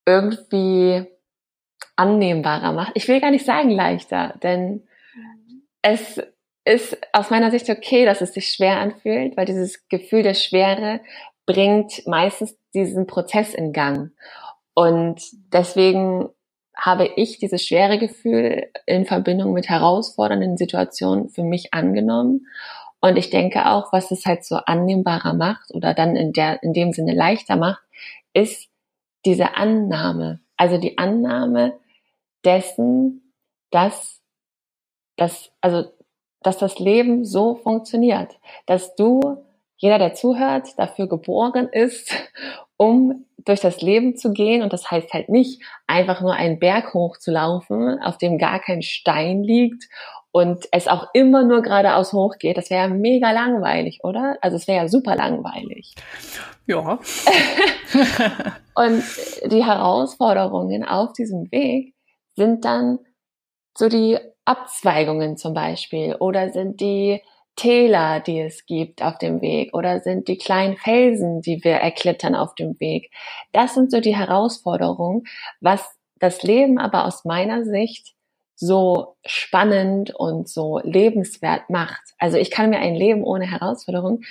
irgendwie 0.06 1.06
annehmbarer 1.96 2.72
macht. 2.72 2.92
Ich 2.94 3.08
will 3.08 3.20
gar 3.20 3.30
nicht 3.30 3.46
sagen 3.46 3.70
leichter, 3.70 4.34
denn 4.42 4.86
es 5.82 6.20
ist 6.64 6.96
aus 7.12 7.30
meiner 7.30 7.50
Sicht 7.50 7.68
okay, 7.68 8.04
dass 8.04 8.20
es 8.20 8.34
sich 8.34 8.52
schwer 8.52 8.78
anfühlt, 8.78 9.36
weil 9.36 9.46
dieses 9.46 9.86
Gefühl 9.88 10.22
der 10.22 10.34
Schwere 10.34 11.00
bringt 11.46 12.06
meistens 12.06 12.56
diesen 12.72 13.06
Prozess 13.06 13.54
in 13.54 13.72
Gang. 13.72 14.12
Und 14.74 15.20
deswegen 15.52 16.30
habe 16.76 17.06
ich 17.16 17.38
dieses 17.38 17.64
schwere 17.64 17.98
Gefühl 17.98 18.70
in 18.86 19.04
Verbindung 19.04 19.52
mit 19.52 19.68
herausfordernden 19.68 20.56
Situationen 20.56 21.28
für 21.28 21.44
mich 21.44 21.72
angenommen. 21.72 22.46
Und 23.00 23.16
ich 23.16 23.30
denke 23.30 23.66
auch, 23.66 23.92
was 23.92 24.10
es 24.10 24.24
halt 24.24 24.44
so 24.44 24.56
annehmbarer 24.56 25.34
macht 25.34 25.72
oder 25.72 25.94
dann 25.94 26.16
in 26.16 26.32
der, 26.32 26.62
in 26.62 26.72
dem 26.72 26.92
Sinne 26.92 27.14
leichter 27.14 27.56
macht, 27.56 27.82
ist 28.32 28.68
diese 29.24 29.54
Annahme. 29.54 30.40
Also 30.56 30.78
die 30.78 30.98
Annahme, 30.98 31.78
dessen, 32.44 33.32
dass, 33.70 34.20
dass, 35.16 35.52
also, 35.60 35.84
dass 36.44 36.58
das 36.58 36.78
Leben 36.78 37.24
so 37.24 37.56
funktioniert, 37.56 38.38
dass 38.66 38.94
du, 38.94 39.44
jeder, 39.76 39.98
der 39.98 40.14
zuhört, 40.14 40.68
dafür 40.76 41.08
geboren 41.08 41.68
ist, 41.72 42.14
um 42.76 43.24
durch 43.38 43.60
das 43.60 43.82
Leben 43.82 44.16
zu 44.16 44.32
gehen. 44.32 44.62
Und 44.62 44.72
das 44.72 44.90
heißt 44.90 45.12
halt 45.12 45.28
nicht, 45.28 45.62
einfach 45.86 46.20
nur 46.20 46.34
einen 46.34 46.58
Berg 46.58 46.94
hochzulaufen, 46.94 48.00
auf 48.02 48.18
dem 48.18 48.38
gar 48.38 48.60
kein 48.60 48.82
Stein 48.82 49.42
liegt 49.42 49.84
und 50.32 50.66
es 50.72 50.88
auch 50.88 51.08
immer 51.12 51.44
nur 51.44 51.62
geradeaus 51.62 52.12
hochgeht. 52.12 52.56
Das 52.56 52.68
wäre 52.68 52.88
ja 52.88 52.94
mega 52.94 53.30
langweilig, 53.30 54.00
oder? 54.02 54.36
Also 54.40 54.56
es 54.56 54.66
wäre 54.66 54.84
ja 54.84 54.88
super 54.88 55.14
langweilig. 55.16 55.94
Ja. 56.66 56.98
und 58.74 59.04
die 59.46 59.64
Herausforderungen 59.64 60.84
auf 60.84 61.12
diesem 61.12 61.50
Weg 61.52 61.94
sind 62.34 62.64
dann 62.64 62.98
so 63.76 63.88
die 63.88 64.18
Abzweigungen 64.44 65.36
zum 65.36 65.54
Beispiel 65.54 66.16
oder 66.16 66.50
sind 66.50 66.80
die 66.80 67.20
Täler, 67.56 68.20
die 68.20 68.40
es 68.40 68.66
gibt 68.66 69.02
auf 69.02 69.18
dem 69.18 69.40
Weg 69.40 69.74
oder 69.74 70.00
sind 70.00 70.26
die 70.28 70.38
kleinen 70.38 70.76
Felsen, 70.76 71.40
die 71.40 71.62
wir 71.62 71.74
erklettern 71.74 72.34
auf 72.34 72.54
dem 72.54 72.78
Weg. 72.80 73.10
Das 73.52 73.74
sind 73.74 73.90
so 73.90 74.00
die 74.00 74.16
Herausforderungen, 74.16 75.22
was 75.60 75.96
das 76.18 76.42
Leben 76.42 76.78
aber 76.78 77.06
aus 77.06 77.24
meiner 77.24 77.64
Sicht 77.64 78.14
so 78.56 79.16
spannend 79.24 80.14
und 80.14 80.48
so 80.48 80.80
lebenswert 80.82 81.70
macht. 81.70 82.02
Also 82.18 82.38
ich 82.38 82.50
kann 82.50 82.70
mir 82.70 82.78
ein 82.78 82.94
Leben 82.94 83.22
ohne 83.22 83.50
Herausforderung 83.50 84.22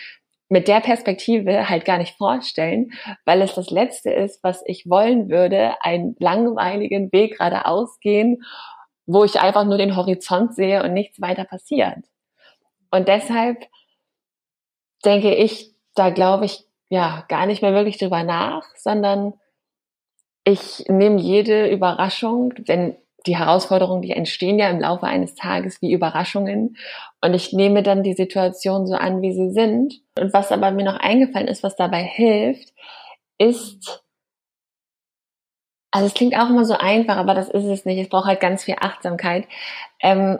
mit 0.49 0.67
der 0.67 0.81
Perspektive 0.81 1.67
halt 1.67 1.83
gar 1.83 1.97
nicht 1.97 2.15
vorstellen, 2.15 2.91
weil 3.25 3.41
es 3.41 3.55
das 3.55 3.71
Letzte 3.71 4.11
ist, 4.11 4.43
was 4.43 4.61
ich 4.65 4.87
wollen 4.87 5.29
würde, 5.29 5.81
einen 5.81 6.15
langweiligen 6.19 7.11
Weg 7.11 7.37
geradeaus 7.37 7.99
gehen, 7.99 8.43
wo 9.05 9.23
ich 9.23 9.39
einfach 9.39 9.65
nur 9.65 9.77
den 9.77 9.95
Horizont 9.95 10.55
sehe 10.55 10.83
und 10.83 10.93
nichts 10.93 11.19
weiter 11.21 11.43
passiert. 11.43 11.99
Und 12.91 13.07
deshalb 13.07 13.65
denke 15.03 15.33
ich, 15.35 15.73
da 15.95 16.09
glaube 16.09 16.45
ich 16.45 16.65
ja 16.89 17.25
gar 17.27 17.45
nicht 17.45 17.61
mehr 17.61 17.73
wirklich 17.73 17.97
drüber 17.97 18.23
nach, 18.23 18.63
sondern 18.75 19.33
ich 20.43 20.85
nehme 20.87 21.19
jede 21.19 21.69
Überraschung, 21.69 22.53
denn 22.65 22.97
die 23.25 23.37
Herausforderungen, 23.37 24.01
die 24.01 24.11
entstehen 24.11 24.59
ja 24.59 24.69
im 24.69 24.81
Laufe 24.81 25.05
eines 25.05 25.35
Tages 25.35 25.81
wie 25.81 25.93
Überraschungen. 25.93 26.75
Und 27.21 27.33
ich 27.33 27.53
nehme 27.53 27.81
dann 27.81 28.03
die 28.03 28.13
Situation 28.13 28.85
so 28.85 28.95
an, 28.95 29.21
wie 29.21 29.31
sie 29.31 29.51
sind. 29.51 30.01
Und 30.19 30.33
was 30.33 30.51
aber 30.51 30.71
mir 30.71 30.83
noch 30.83 30.99
eingefallen 30.99 31.47
ist, 31.47 31.63
was 31.63 31.75
dabei 31.77 32.03
hilft, 32.03 32.73
ist, 33.37 34.02
also 35.93 36.07
es 36.07 36.15
klingt 36.15 36.35
auch 36.35 36.49
immer 36.49 36.65
so 36.65 36.73
einfach, 36.73 37.17
aber 37.17 37.35
das 37.35 37.49
ist 37.49 37.65
es 37.65 37.85
nicht. 37.85 37.99
Es 37.99 38.09
braucht 38.09 38.25
halt 38.25 38.39
ganz 38.39 38.63
viel 38.63 38.75
Achtsamkeit. 38.81 39.47
Ähm, 40.01 40.39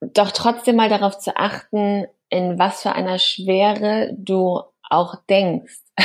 doch 0.00 0.32
trotzdem 0.32 0.76
mal 0.76 0.90
darauf 0.90 1.18
zu 1.18 1.34
achten, 1.34 2.06
in 2.28 2.58
was 2.58 2.82
für 2.82 2.92
einer 2.92 3.18
Schwere 3.18 4.12
du 4.18 4.60
auch 4.88 5.16
denkst. 5.30 5.78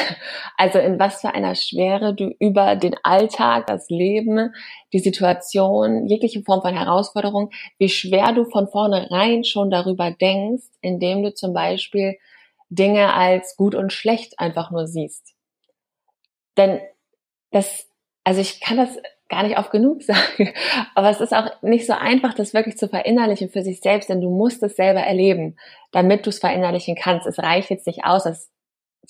Also 0.57 0.79
in 0.79 0.99
was 0.99 1.21
für 1.21 1.34
einer 1.34 1.55
Schwere 1.55 2.13
du 2.13 2.34
über 2.39 2.75
den 2.75 2.95
Alltag, 3.03 3.67
das 3.67 3.89
Leben, 3.89 4.53
die 4.93 4.99
Situation, 4.99 6.05
jegliche 6.07 6.43
Form 6.43 6.62
von 6.62 6.77
Herausforderung, 6.77 7.49
wie 7.79 7.89
schwer 7.89 8.31
du 8.31 8.45
von 8.45 8.67
vornherein 8.67 9.43
schon 9.43 9.71
darüber 9.71 10.12
denkst, 10.12 10.63
indem 10.81 11.23
du 11.23 11.34
zum 11.34 11.53
Beispiel 11.53 12.17
Dinge 12.69 13.13
als 13.13 13.57
gut 13.57 13.75
und 13.75 13.91
schlecht 13.91 14.39
einfach 14.39 14.71
nur 14.71 14.88
siehst. 14.88 15.34
Denn 16.57 16.79
das, 17.51 17.90
also 18.23 18.41
ich 18.41 18.62
kann 18.62 18.77
das 18.77 18.97
gar 19.29 19.43
nicht 19.43 19.57
oft 19.57 19.71
genug 19.71 20.03
sagen, 20.03 20.53
aber 20.93 21.10
es 21.10 21.21
ist 21.21 21.34
auch 21.34 21.49
nicht 21.62 21.88
so 21.88 21.93
einfach, 21.93 22.34
das 22.34 22.53
wirklich 22.53 22.77
zu 22.77 22.88
verinnerlichen 22.88 23.49
für 23.49 23.63
sich 23.63 23.79
selbst, 23.79 24.10
denn 24.10 24.21
du 24.21 24.29
musst 24.29 24.62
es 24.62 24.75
selber 24.75 25.01
erleben, 25.01 25.57
damit 25.91 26.25
du 26.25 26.29
es 26.29 26.39
verinnerlichen 26.39 26.95
kannst. 26.95 27.25
Es 27.25 27.39
reicht 27.39 27.69
jetzt 27.69 27.88
nicht 27.88 28.03
aus, 28.03 28.23
dass 28.25 28.51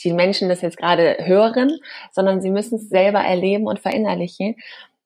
die 0.04 0.14
Menschen 0.14 0.48
das 0.50 0.62
jetzt 0.62 0.78
gerade 0.78 1.18
hören, 1.20 1.80
sondern 2.12 2.42
sie 2.42 2.50
müssen 2.50 2.76
es 2.76 2.90
selber 2.90 3.20
erleben 3.20 3.68
und 3.68 3.80
verinnerlichen. 3.80 4.56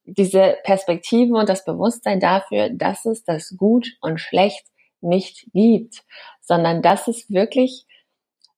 Diese 0.04 0.58
Perspektive 0.64 1.34
und 1.34 1.50
das 1.50 1.66
Bewusstsein 1.66 2.20
dafür, 2.20 2.70
dass 2.70 3.06
es 3.06 3.24
das 3.24 3.56
Gut 3.58 3.98
und 4.02 4.20
Schlecht 4.22 4.66
nicht 5.02 5.48
gibt, 5.54 6.04
sondern 6.42 6.82
dass 6.82 7.08
es 7.08 7.30
wirklich, 7.32 7.86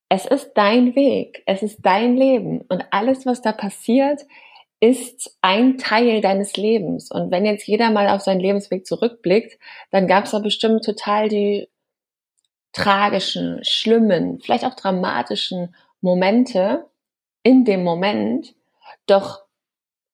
es 0.10 0.26
ist 0.26 0.52
dein 0.56 0.96
Weg, 0.96 1.44
es 1.46 1.64
ist 1.64 1.80
dein 1.84 2.18
Leben 2.18 2.62
und 2.70 2.86
alles, 2.92 3.26
was 3.26 3.42
da 3.42 3.52
passiert, 3.52 4.22
ist 4.80 5.38
ein 5.42 5.78
Teil 5.78 6.22
deines 6.22 6.56
Lebens. 6.56 7.10
Und 7.12 7.32
wenn 7.32 7.46
jetzt 7.46 7.68
jeder 7.68 7.90
mal 7.90 8.10
auf 8.10 8.22
seinen 8.22 8.40
Lebensweg 8.40 8.86
zurückblickt, 8.86 9.60
dann 9.92 10.08
gab 10.08 10.26
es 10.26 10.32
da 10.32 10.40
bestimmt 10.40 10.86
total 10.86 11.30
die 11.30 11.68
tragischen, 12.74 13.64
schlimmen, 13.64 14.40
vielleicht 14.40 14.66
auch 14.66 14.76
dramatischen 14.76 15.76
Momente 16.02 16.86
in 17.42 17.66
dem 17.66 17.84
Moment. 17.84 18.54
Doch 19.08 19.47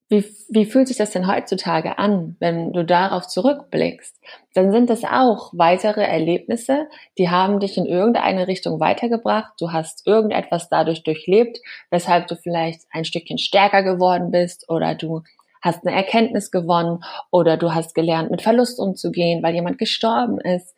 wie, 0.09 0.25
wie 0.49 0.65
fühlt 0.65 0.87
sich 0.87 0.97
das 0.97 1.11
denn 1.11 1.27
heutzutage 1.27 1.97
an, 1.97 2.35
wenn 2.39 2.71
du 2.73 2.83
darauf 2.85 3.27
zurückblickst? 3.27 4.19
Dann 4.53 4.71
sind 4.71 4.89
das 4.89 5.03
auch 5.03 5.51
weitere 5.53 6.03
Erlebnisse, 6.03 6.87
die 7.17 7.29
haben 7.29 7.59
dich 7.59 7.77
in 7.77 7.85
irgendeine 7.85 8.47
Richtung 8.47 8.79
weitergebracht. 8.79 9.53
Du 9.59 9.71
hast 9.71 10.05
irgendetwas 10.05 10.69
dadurch 10.69 11.03
durchlebt, 11.03 11.59
weshalb 11.89 12.27
du 12.27 12.35
vielleicht 12.35 12.81
ein 12.91 13.05
Stückchen 13.05 13.37
stärker 13.37 13.81
geworden 13.81 14.29
bist 14.29 14.69
oder 14.69 14.93
du 14.93 15.23
hast 15.61 15.87
eine 15.87 15.95
Erkenntnis 15.95 16.51
gewonnen 16.51 17.03
oder 17.31 17.57
du 17.57 17.73
hast 17.73 17.95
gelernt, 17.95 18.29
mit 18.29 18.41
Verlust 18.41 18.79
umzugehen, 18.79 19.41
weil 19.41 19.55
jemand 19.55 19.77
gestorben 19.77 20.39
ist. 20.41 20.75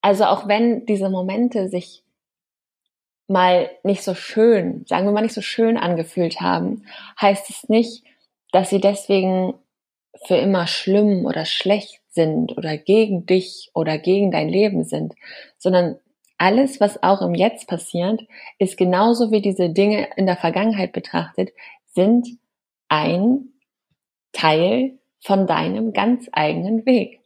Also 0.00 0.24
auch 0.24 0.48
wenn 0.48 0.86
diese 0.86 1.10
Momente 1.10 1.68
sich 1.68 2.02
mal 3.28 3.70
nicht 3.82 4.02
so 4.02 4.14
schön, 4.14 4.84
sagen 4.86 5.06
wir 5.06 5.12
mal 5.12 5.22
nicht 5.22 5.34
so 5.34 5.40
schön 5.40 5.76
angefühlt 5.76 6.40
haben, 6.40 6.84
heißt 7.20 7.48
es 7.50 7.68
nicht, 7.68 8.04
dass 8.54 8.70
sie 8.70 8.80
deswegen 8.80 9.54
für 10.26 10.36
immer 10.36 10.68
schlimm 10.68 11.26
oder 11.26 11.44
schlecht 11.44 12.00
sind 12.10 12.56
oder 12.56 12.78
gegen 12.78 13.26
dich 13.26 13.72
oder 13.74 13.98
gegen 13.98 14.30
dein 14.30 14.48
Leben 14.48 14.84
sind, 14.84 15.12
sondern 15.58 15.98
alles, 16.38 16.78
was 16.80 17.02
auch 17.02 17.20
im 17.20 17.34
Jetzt 17.34 17.66
passiert, 17.66 18.20
ist 18.60 18.76
genauso 18.76 19.32
wie 19.32 19.42
diese 19.42 19.70
Dinge 19.70 20.08
in 20.14 20.26
der 20.26 20.36
Vergangenheit 20.36 20.92
betrachtet, 20.92 21.50
sind 21.94 22.28
ein 22.88 23.48
Teil 24.32 25.00
von 25.20 25.48
deinem 25.48 25.92
ganz 25.92 26.28
eigenen 26.32 26.86
Weg. 26.86 27.22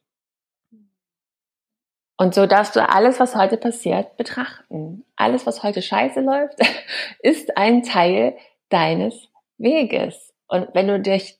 Und 2.16 2.34
so 2.34 2.46
darfst 2.46 2.74
du 2.74 2.88
alles, 2.88 3.20
was 3.20 3.36
heute 3.36 3.58
passiert, 3.58 4.16
betrachten. 4.16 5.04
Alles, 5.14 5.44
was 5.44 5.62
heute 5.62 5.82
scheiße 5.82 6.20
läuft, 6.20 6.58
ist 7.22 7.58
ein 7.58 7.82
Teil 7.82 8.38
deines 8.70 9.28
Weges. 9.58 10.27
Und 10.48 10.68
wenn 10.74 10.88
du 10.88 11.00
dich 11.00 11.38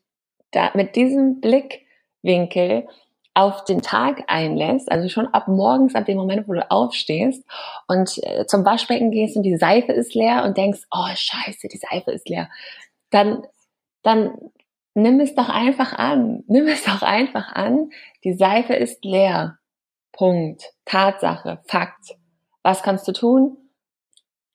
da 0.51 0.71
mit 0.75 0.97
diesem 0.97 1.41
Blickwinkel 1.41 2.87
auf 3.35 3.65
den 3.65 3.83
Tag 3.83 4.25
einlässt, 4.27 4.91
also 4.91 5.09
schon 5.09 5.29
ab 5.29 5.49
morgens, 5.49 5.95
ab 5.95 6.07
dem 6.07 6.19
Moment, 6.19 6.49
wo 6.49 6.55
du 6.55 6.71
aufstehst 6.71 7.45
und 7.87 8.19
äh, 8.23 8.47
zum 8.47 8.65
Waschbecken 8.65 9.11
gehst 9.11 9.37
und 9.37 9.45
die 9.45 9.57
Seife 9.57 9.93
ist 9.93 10.15
leer 10.15 10.45
und 10.45 10.57
denkst, 10.57 10.81
oh 10.91 11.07
scheiße, 11.15 11.69
die 11.69 11.79
Seife 11.79 12.11
ist 12.11 12.29
leer, 12.29 12.49
dann, 13.11 13.47
dann 14.03 14.37
nimm 14.95 15.21
es 15.21 15.35
doch 15.35 15.49
einfach 15.49 15.93
an. 15.93 16.43
Nimm 16.49 16.67
es 16.67 16.85
doch 16.85 17.03
einfach 17.03 17.53
an, 17.53 17.91
die 18.25 18.35
Seife 18.35 18.75
ist 18.75 19.05
leer. 19.05 19.59
Punkt. 20.13 20.73
Tatsache. 20.85 21.61
Fakt. 21.67 22.17
Was 22.63 22.83
kannst 22.83 23.07
du 23.07 23.13
tun? 23.13 23.57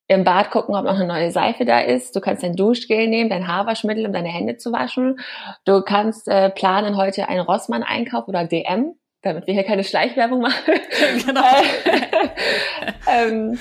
Im 0.07 0.23
Bad 0.25 0.51
gucken, 0.51 0.75
ob 0.75 0.83
noch 0.83 0.95
eine 0.95 1.07
neue 1.07 1.31
Seife 1.31 1.63
da 1.63 1.79
ist. 1.79 2.15
Du 2.15 2.19
kannst 2.19 2.43
dein 2.43 2.55
Duschgel 2.55 3.07
nehmen, 3.07 3.29
dein 3.29 3.47
Haarwaschmittel, 3.47 4.05
um 4.05 4.11
deine 4.11 4.27
Hände 4.27 4.57
zu 4.57 4.71
waschen. 4.73 5.19
Du 5.65 5.81
kannst 5.81 6.27
äh, 6.27 6.49
planen, 6.49 6.97
heute 6.97 7.29
einen 7.29 7.41
Rossmann-Einkauf 7.41 8.27
oder 8.27 8.45
DM, 8.45 8.95
damit 9.21 9.47
wir 9.47 9.53
hier 9.53 9.63
keine 9.63 9.85
Schleichwerbung 9.85 10.41
machen. 10.41 10.73
genau. 11.25 11.41
ähm, 13.11 13.57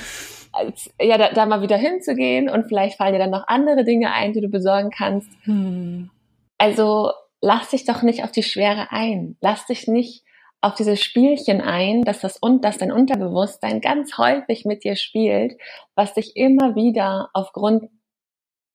ja, 1.01 1.17
da, 1.17 1.31
da 1.31 1.47
mal 1.47 1.63
wieder 1.63 1.77
hinzugehen 1.77 2.49
und 2.49 2.67
vielleicht 2.67 2.99
fallen 2.99 3.13
dir 3.13 3.21
dann 3.21 3.31
noch 3.31 3.47
andere 3.47 3.85
Dinge 3.85 4.13
ein, 4.13 4.33
die 4.33 4.41
du 4.41 4.49
besorgen 4.49 4.91
kannst. 4.91 5.31
Hm. 5.45 6.11
Also 6.59 7.13
lass 7.41 7.71
dich 7.71 7.85
doch 7.85 8.03
nicht 8.03 8.25
auf 8.25 8.33
die 8.33 8.43
Schwere 8.43 8.89
ein. 8.91 9.37
Lass 9.41 9.67
dich 9.67 9.87
nicht 9.87 10.25
auf 10.63 10.75
dieses 10.75 11.03
Spielchen 11.03 11.61
ein, 11.61 12.03
dass 12.03 12.21
das 12.21 12.39
und 12.39 12.65
dass 12.65 12.79
dein 12.79 12.93
Unterbewusstsein 12.93 13.81
ganz 13.81 14.17
häufig 14.17 14.65
mit 14.65 14.85
dir 14.85 14.97
spielt, 14.97 15.61
was 15.97 16.15
dich 16.15 16.37
immer 16.37 16.77
wieder 16.77 17.31
aufgrund 17.35 17.91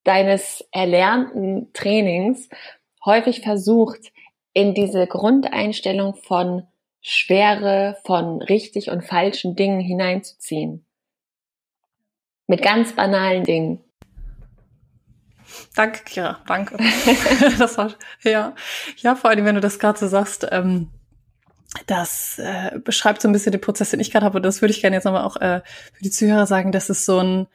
deines 0.04 0.68
erlernten 0.72 1.72
Trainings 1.74 2.50
häufig 3.04 3.42
versucht, 3.42 4.12
in 4.54 4.74
diese 4.74 5.08
Grundeinstellung 5.08 6.16
von 6.16 6.68
Schwere, 7.02 7.98
von 8.06 8.42
richtig 8.42 8.90
und 8.90 9.04
falschen 9.06 9.56
Dingen 9.56 9.80
hineinzuziehen. 9.80 10.86
Mit 12.48 12.62
ganz 12.62 12.94
banalen 12.94 13.44
Dingen. 13.44 13.84
Danke, 15.76 16.04
Kira, 16.04 16.42
danke. 16.48 16.78
das 17.58 17.78
war, 17.78 17.94
ja, 18.24 18.56
ja, 18.98 19.16
vor 19.16 19.30
allem, 19.30 19.46
wenn 19.46 19.56
du 19.56 19.62
das 19.62 19.80
gerade 19.80 20.00
so 20.00 20.08
sagst, 20.08 20.48
ähm, 20.52 20.90
das 21.86 22.40
äh, 22.40 22.80
beschreibt 22.80 23.22
so 23.22 23.28
ein 23.28 23.32
bisschen 23.32 23.52
den 23.52 23.62
Prozess, 23.62 23.92
den 23.92 24.00
ich 24.00 24.12
gerade 24.12 24.26
habe. 24.26 24.38
Und 24.38 24.44
das 24.44 24.62
würde 24.62 24.72
ich 24.72 24.82
gerne 24.82 24.96
jetzt 24.96 25.06
nochmal 25.06 25.24
auch 25.24 25.38
äh, 25.38 25.62
für 25.94 26.04
die 26.04 26.12
Zuhörer 26.12 26.46
sagen, 26.48 26.72
dass 26.72 26.90
es 26.90 27.06
so 27.06 27.20
ein, 27.20 27.48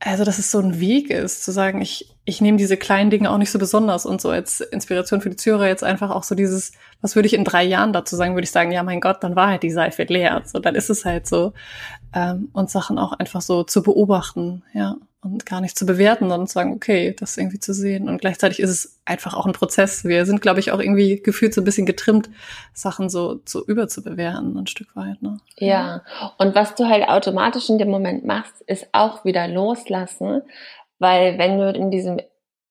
also 0.00 0.24
dass 0.24 0.38
es 0.38 0.50
so 0.50 0.58
ein 0.58 0.80
Weg 0.80 1.10
ist, 1.10 1.44
zu 1.44 1.50
sagen, 1.52 1.80
ich, 1.80 2.14
ich 2.24 2.40
nehme 2.40 2.58
diese 2.58 2.76
kleinen 2.76 3.10
Dinge 3.10 3.30
auch 3.30 3.38
nicht 3.38 3.50
so 3.50 3.58
besonders 3.58 4.06
und 4.06 4.20
so 4.20 4.30
als 4.30 4.60
Inspiration 4.60 5.20
für 5.20 5.30
die 5.30 5.36
Zuhörer 5.36 5.66
jetzt 5.66 5.84
einfach 5.84 6.10
auch 6.10 6.24
so 6.24 6.34
dieses, 6.34 6.72
was 7.00 7.16
würde 7.16 7.26
ich 7.26 7.34
in 7.34 7.44
drei 7.44 7.64
Jahren 7.64 7.92
dazu 7.92 8.16
sagen, 8.16 8.34
würde 8.34 8.44
ich 8.44 8.50
sagen, 8.50 8.72
ja 8.72 8.82
mein 8.82 9.00
Gott, 9.00 9.22
dann 9.22 9.36
war 9.36 9.48
halt 9.48 9.62
die 9.62 9.70
Seife 9.70 10.04
leer. 10.04 10.42
So, 10.44 10.58
dann 10.58 10.74
ist 10.74 10.90
es 10.90 11.04
halt 11.04 11.26
so. 11.26 11.52
Ähm, 12.14 12.50
und 12.52 12.70
Sachen 12.70 12.98
auch 12.98 13.12
einfach 13.12 13.40
so 13.40 13.64
zu 13.64 13.82
beobachten, 13.82 14.62
ja 14.74 14.96
und 15.24 15.46
gar 15.46 15.62
nicht 15.62 15.76
zu 15.78 15.86
bewerten, 15.86 16.28
sondern 16.28 16.46
zu 16.46 16.52
sagen, 16.52 16.74
okay, 16.74 17.16
das 17.18 17.38
irgendwie 17.38 17.58
zu 17.58 17.72
sehen. 17.72 18.08
Und 18.08 18.20
gleichzeitig 18.20 18.60
ist 18.60 18.70
es 18.70 19.00
einfach 19.06 19.34
auch 19.34 19.46
ein 19.46 19.52
Prozess. 19.52 20.04
Wir 20.04 20.26
sind, 20.26 20.42
glaube 20.42 20.60
ich, 20.60 20.70
auch 20.70 20.78
irgendwie 20.78 21.22
gefühlt 21.22 21.54
so 21.54 21.62
ein 21.62 21.64
bisschen 21.64 21.86
getrimmt, 21.86 22.28
Sachen 22.74 23.08
so, 23.08 23.40
so 23.46 23.64
überzubewerten, 23.64 24.56
ein 24.56 24.66
Stück 24.66 24.94
weit. 24.94 25.22
Ne? 25.22 25.38
Ja, 25.56 26.02
und 26.38 26.54
was 26.54 26.74
du 26.74 26.86
halt 26.88 27.08
automatisch 27.08 27.70
in 27.70 27.78
dem 27.78 27.90
Moment 27.90 28.24
machst, 28.24 28.60
ist 28.66 28.86
auch 28.92 29.24
wieder 29.24 29.48
loslassen, 29.48 30.42
weil 30.98 31.38
wenn 31.38 31.58
du 31.58 31.70
in 31.70 31.90
diesem 31.90 32.20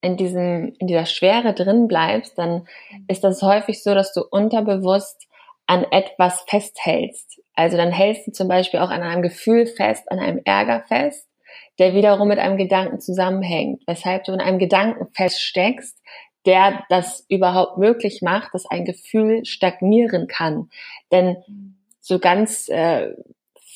in 0.02 0.18
diesem 0.18 0.76
in 0.80 0.88
dieser 0.88 1.06
Schwere 1.06 1.54
drin 1.54 1.88
bleibst, 1.88 2.38
dann 2.38 2.68
ist 3.08 3.24
das 3.24 3.42
häufig 3.42 3.82
so, 3.82 3.96
dass 3.96 4.14
du 4.14 4.22
unterbewusst 4.22 5.28
an 5.66 5.86
etwas 5.92 6.42
festhältst. 6.48 7.40
Also 7.56 7.78
dann 7.78 7.92
hältst 7.92 8.28
du 8.28 8.32
zum 8.32 8.48
Beispiel 8.48 8.82
auch 8.82 8.90
an 8.90 9.02
einem 9.02 9.22
Gefühl 9.22 9.66
fest, 9.66 10.12
an 10.12 10.20
einem 10.20 10.42
Ärger 10.44 10.84
fest 10.88 11.26
der 11.80 11.94
wiederum 11.94 12.28
mit 12.28 12.40
einem 12.40 12.58
Gedanken 12.58 13.00
zusammenhängt, 13.00 13.82
weshalb 13.88 14.24
du 14.26 14.34
in 14.34 14.42
einem 14.42 14.60
Gedanken 14.60 15.08
feststeckst, 15.14 16.00
der 16.46 16.84
das 16.90 17.26
überhaupt 17.30 17.78
möglich 17.78 18.22
macht, 18.22 18.54
dass 18.54 18.66
ein 18.66 18.86
Gefühl 18.86 19.46
stagnieren 19.46 20.28
kann. 20.28 20.70
Denn 21.12 21.38
so 22.02 22.20
ganz 22.20 22.68
äh, 22.70 23.14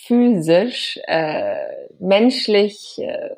physisch, 0.08 1.00
äh, 1.08 1.56
menschlich, 2.00 2.98
äh, 3.00 3.30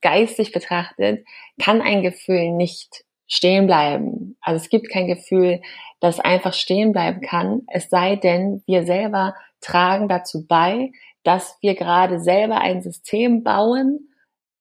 geistig 0.00 0.52
betrachtet, 0.52 1.24
kann 1.60 1.80
ein 1.80 2.02
Gefühl 2.02 2.52
nicht 2.52 3.04
stehen 3.26 3.66
bleiben. 3.66 4.36
Also 4.40 4.62
es 4.62 4.68
gibt 4.68 4.88
kein 4.90 5.06
Gefühl, 5.06 5.60
das 6.00 6.20
einfach 6.20 6.52
stehen 6.52 6.92
bleiben 6.92 7.20
kann, 7.20 7.62
es 7.68 7.88
sei 7.88 8.16
denn, 8.16 8.62
wir 8.66 8.84
selber 8.84 9.34
tragen 9.60 10.08
dazu 10.08 10.46
bei, 10.46 10.90
dass 11.26 11.58
wir 11.60 11.74
gerade 11.74 12.20
selber 12.20 12.60
ein 12.60 12.82
System 12.82 13.42
bauen, 13.42 14.10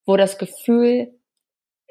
wo 0.05 0.17
das 0.17 0.39
Gefühl 0.39 1.13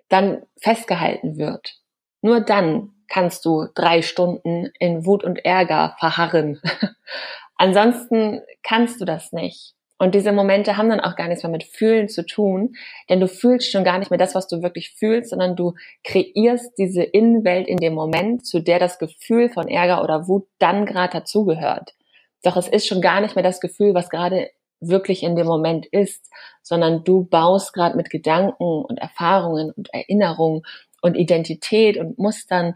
dann 0.08 0.42
festgehalten 0.60 1.38
wird. 1.38 1.76
Nur 2.22 2.40
dann 2.40 2.90
kannst 3.08 3.44
du 3.44 3.68
drei 3.74 4.02
Stunden 4.02 4.72
in 4.80 5.06
Wut 5.06 5.22
und 5.22 5.44
Ärger 5.44 5.94
verharren. 6.00 6.60
Ansonsten 7.54 8.40
kannst 8.64 9.00
du 9.00 9.04
das 9.04 9.30
nicht. 9.30 9.74
Und 9.96 10.16
diese 10.16 10.32
Momente 10.32 10.76
haben 10.76 10.88
dann 10.88 10.98
auch 10.98 11.14
gar 11.14 11.28
nichts 11.28 11.44
mehr 11.44 11.52
mit 11.52 11.62
Fühlen 11.62 12.08
zu 12.08 12.26
tun, 12.26 12.74
denn 13.08 13.20
du 13.20 13.28
fühlst 13.28 13.70
schon 13.70 13.84
gar 13.84 14.00
nicht 14.00 14.10
mehr 14.10 14.18
das, 14.18 14.34
was 14.34 14.48
du 14.48 14.60
wirklich 14.60 14.90
fühlst, 14.90 15.30
sondern 15.30 15.54
du 15.54 15.74
kreierst 16.02 16.76
diese 16.78 17.04
Innenwelt 17.04 17.68
in 17.68 17.76
dem 17.76 17.94
Moment, 17.94 18.44
zu 18.44 18.58
der 18.58 18.80
das 18.80 18.98
Gefühl 18.98 19.50
von 19.50 19.68
Ärger 19.68 20.02
oder 20.02 20.26
Wut 20.26 20.48
dann 20.58 20.84
gerade 20.84 21.12
dazugehört. 21.20 21.94
Doch 22.42 22.56
es 22.56 22.66
ist 22.66 22.88
schon 22.88 23.00
gar 23.00 23.20
nicht 23.20 23.37
mehr 23.37 23.44
das 23.44 23.60
Gefühl, 23.60 23.94
was 23.94 24.10
gerade 24.10 24.50
wirklich 24.88 25.23
in 25.23 25.37
dem 25.37 25.47
Moment 25.47 25.87
ist, 25.87 26.31
sondern 26.62 27.05
du 27.05 27.25
baust 27.25 27.73
gerade 27.73 27.97
mit 27.97 28.11
Gedanken 28.11 28.85
und 28.85 28.99
Erfahrungen 28.99 29.73
und 29.73 29.92
Erinnerungen 29.92 30.62
und 31.03 31.16
Identität 31.16 31.97
und 31.99 32.18
Mustern 32.18 32.75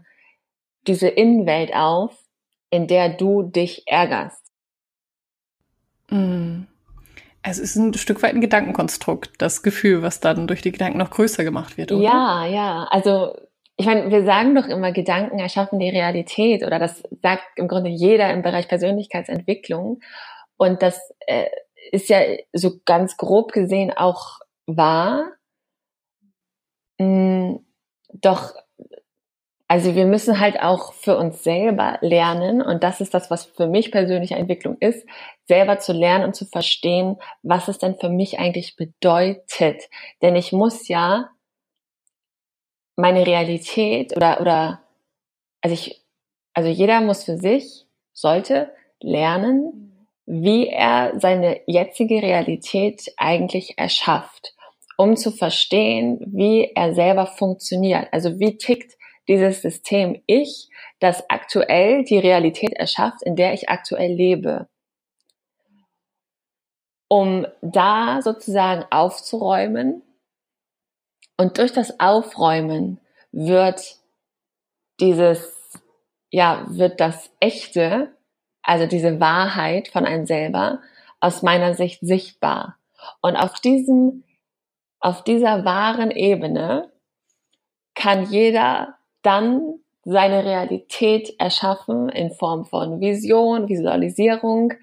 diese 0.87 1.07
Innenwelt 1.07 1.73
auf, 1.73 2.17
in 2.69 2.87
der 2.87 3.09
du 3.09 3.43
dich 3.43 3.83
ärgerst. 3.87 4.43
Mm. 6.09 6.63
Es 7.41 7.57
ist 7.57 7.75
ein 7.77 7.93
Stück 7.93 8.21
weit 8.21 8.33
ein 8.33 8.41
Gedankenkonstrukt, 8.41 9.41
das 9.41 9.63
Gefühl, 9.63 10.01
was 10.01 10.19
dann 10.19 10.45
durch 10.45 10.61
die 10.61 10.73
Gedanken 10.73 10.97
noch 10.97 11.09
größer 11.09 11.43
gemacht 11.43 11.77
wird, 11.77 11.91
oder? 11.91 12.03
Ja, 12.03 12.45
ja. 12.45 12.83
Also 12.91 13.33
ich 13.77 13.85
meine, 13.85 14.11
wir 14.11 14.25
sagen 14.25 14.55
doch 14.55 14.67
immer, 14.67 14.91
Gedanken 14.91 15.39
erschaffen 15.39 15.79
die 15.79 15.89
Realität 15.89 16.65
oder 16.65 16.79
das 16.79 17.01
sagt 17.21 17.45
im 17.55 17.69
Grunde 17.69 17.89
jeder 17.89 18.29
im 18.33 18.41
Bereich 18.41 18.67
Persönlichkeitsentwicklung. 18.67 20.01
Und 20.57 20.81
das 20.81 20.99
äh, 21.27 21.45
ist 21.91 22.09
ja 22.09 22.21
so 22.53 22.79
ganz 22.85 23.17
grob 23.17 23.51
gesehen 23.51 23.91
auch 23.95 24.39
wahr. 24.65 25.31
Mm, 26.99 27.57
doch 28.13 28.53
also 29.71 29.93
wir 29.93 30.07
müssen 30.07 30.39
halt 30.39 30.59
auch 30.59 30.93
für 30.93 31.15
uns 31.15 31.43
selber 31.43 31.99
lernen, 32.01 32.59
und 32.63 32.83
das 32.83 33.01
ist 33.01 33.13
das, 33.13 33.29
was 33.29 33.45
für 33.45 33.67
mich 33.67 33.91
persönliche 33.91 34.33
Entwicklung 34.33 34.77
ist, 34.79 35.05
selber 35.47 35.77
zu 35.77 35.93
lernen 35.93 36.25
und 36.25 36.35
zu 36.35 36.45
verstehen, 36.45 37.17
was 37.43 37.67
es 37.67 37.77
denn 37.77 37.95
für 37.99 38.09
mich 38.09 38.39
eigentlich 38.39 38.75
bedeutet. 38.75 39.83
Denn 40.23 40.35
ich 40.35 40.51
muss 40.51 40.87
ja 40.87 41.29
meine 42.95 43.27
Realität 43.27 44.17
oder, 44.17 44.41
oder, 44.41 44.81
also 45.61 45.75
ich, 45.75 46.03
also 46.55 46.67
jeder 46.67 47.01
muss 47.01 47.25
für 47.25 47.37
sich, 47.37 47.85
sollte 48.11 48.73
lernen, 48.99 49.88
wie 50.31 50.67
er 50.67 51.19
seine 51.19 51.61
jetzige 51.65 52.21
Realität 52.21 53.11
eigentlich 53.17 53.79
erschafft, 53.79 54.53
um 54.95 55.17
zu 55.17 55.31
verstehen, 55.31 56.19
wie 56.27 56.71
er 56.75 56.93
selber 56.93 57.25
funktioniert. 57.25 58.07
Also 58.11 58.39
wie 58.39 58.55
tickt 58.55 58.95
dieses 59.27 59.63
System 59.63 60.21
Ich, 60.27 60.69
das 60.99 61.27
aktuell 61.31 62.03
die 62.03 62.19
Realität 62.19 62.73
erschafft, 62.73 63.23
in 63.23 63.35
der 63.35 63.53
ich 63.53 63.69
aktuell 63.69 64.13
lebe. 64.13 64.69
Um 67.07 67.47
da 67.63 68.21
sozusagen 68.21 68.85
aufzuräumen 68.91 70.03
und 71.37 71.57
durch 71.57 71.73
das 71.73 71.99
Aufräumen 71.99 72.99
wird 73.31 73.95
dieses, 74.99 75.73
ja, 76.29 76.67
wird 76.69 76.99
das 76.99 77.31
Echte, 77.39 78.13
also 78.63 78.85
diese 78.85 79.19
Wahrheit 79.19 79.87
von 79.89 80.05
einem 80.05 80.25
selber 80.25 80.79
aus 81.19 81.41
meiner 81.41 81.73
Sicht 81.73 81.99
sichtbar. 82.01 82.77
Und 83.21 83.35
auf 83.35 83.59
diesem, 83.59 84.23
auf 84.99 85.23
dieser 85.23 85.65
wahren 85.65 86.11
Ebene 86.11 86.91
kann 87.95 88.25
jeder 88.29 88.95
dann 89.21 89.79
seine 90.03 90.45
Realität 90.45 91.35
erschaffen 91.39 92.09
in 92.09 92.31
Form 92.31 92.65
von 92.65 92.99
Vision, 92.99 93.67
Visualisierung, 93.67 94.73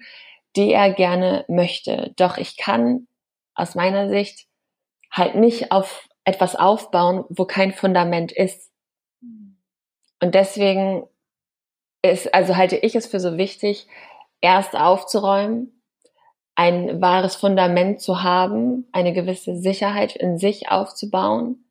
die 0.55 0.71
er 0.71 0.93
gerne 0.93 1.45
möchte. 1.47 2.13
Doch 2.17 2.37
ich 2.37 2.57
kann 2.57 3.07
aus 3.55 3.75
meiner 3.75 4.09
Sicht 4.09 4.47
halt 5.11 5.35
nicht 5.35 5.71
auf 5.71 6.07
etwas 6.23 6.55
aufbauen, 6.55 7.25
wo 7.29 7.45
kein 7.45 7.73
Fundament 7.73 8.31
ist. 8.31 8.71
Und 10.21 10.35
deswegen 10.35 11.03
ist, 12.09 12.33
also 12.33 12.55
halte 12.55 12.77
ich 12.77 12.95
es 12.95 13.07
für 13.07 13.19
so 13.19 13.37
wichtig, 13.37 13.87
erst 14.41 14.75
aufzuräumen, 14.75 15.81
ein 16.55 17.01
wahres 17.01 17.35
Fundament 17.35 18.01
zu 18.01 18.23
haben, 18.23 18.87
eine 18.91 19.13
gewisse 19.13 19.55
Sicherheit 19.55 20.15
in 20.15 20.37
sich 20.37 20.69
aufzubauen, 20.69 21.65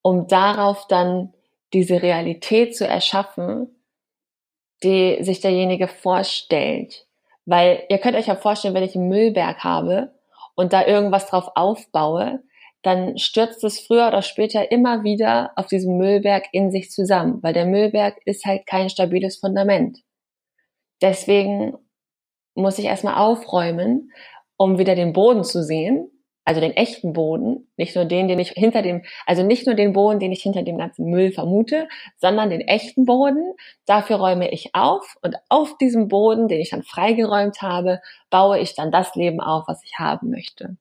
um 0.00 0.26
darauf 0.26 0.86
dann 0.86 1.34
diese 1.72 2.02
Realität 2.02 2.76
zu 2.76 2.86
erschaffen, 2.86 3.68
die 4.82 5.18
sich 5.20 5.40
derjenige 5.40 5.86
vorstellt. 5.86 7.06
Weil 7.44 7.84
ihr 7.88 7.98
könnt 7.98 8.16
euch 8.16 8.26
ja 8.26 8.36
vorstellen, 8.36 8.74
wenn 8.74 8.82
ich 8.82 8.96
einen 8.96 9.08
Müllberg 9.08 9.62
habe 9.64 10.14
und 10.54 10.72
da 10.72 10.86
irgendwas 10.86 11.26
drauf 11.26 11.50
aufbaue, 11.54 12.42
dann 12.82 13.18
stürzt 13.18 13.62
es 13.64 13.80
früher 13.80 14.08
oder 14.08 14.22
später 14.22 14.70
immer 14.70 15.04
wieder 15.04 15.52
auf 15.56 15.66
diesem 15.66 15.96
Müllberg 15.96 16.44
in 16.52 16.70
sich 16.70 16.90
zusammen, 16.90 17.42
weil 17.42 17.54
der 17.54 17.66
Müllberg 17.66 18.18
ist 18.24 18.44
halt 18.44 18.66
kein 18.66 18.90
stabiles 18.90 19.38
Fundament. 19.38 20.00
Deswegen 21.00 21.74
muss 22.54 22.78
ich 22.78 22.86
erstmal 22.86 23.14
aufräumen, 23.14 24.12
um 24.56 24.78
wieder 24.78 24.94
den 24.94 25.12
Boden 25.12 25.44
zu 25.44 25.62
sehen 25.62 26.12
also 26.44 26.60
den 26.60 26.72
echten 26.72 27.12
Boden, 27.12 27.68
nicht 27.76 27.94
nur 27.94 28.04
den, 28.04 28.26
den 28.26 28.38
ich 28.38 28.50
hinter 28.50 28.82
dem, 28.82 29.02
also 29.26 29.42
nicht 29.44 29.66
nur 29.66 29.76
den 29.76 29.92
Boden, 29.92 30.18
den 30.18 30.32
ich 30.32 30.42
hinter 30.42 30.62
dem 30.62 30.76
ganzen 30.76 31.08
Müll 31.08 31.30
vermute, 31.30 31.88
sondern 32.16 32.50
den 32.50 32.60
echten 32.62 33.04
Boden. 33.04 33.54
Dafür 33.86 34.16
räume 34.16 34.50
ich 34.50 34.74
auf 34.74 35.16
und 35.22 35.36
auf 35.48 35.76
diesem 35.78 36.08
Boden, 36.08 36.48
den 36.48 36.60
ich 36.60 36.70
dann 36.70 36.82
freigeräumt 36.82 37.62
habe, 37.62 38.00
baue 38.30 38.58
ich 38.58 38.74
dann 38.74 38.90
das 38.90 39.14
Leben 39.14 39.40
auf, 39.40 39.64
was 39.68 39.82
ich 39.84 39.98
haben 39.98 40.30
möchte. 40.30 40.76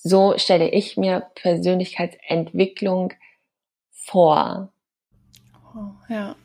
So 0.00 0.34
stelle 0.38 0.68
ich 0.68 0.96
mir 0.96 1.26
Persönlichkeitsentwicklung 1.34 3.12
vor. 3.90 4.72
Oh, 5.74 5.90
ja. 6.08 6.36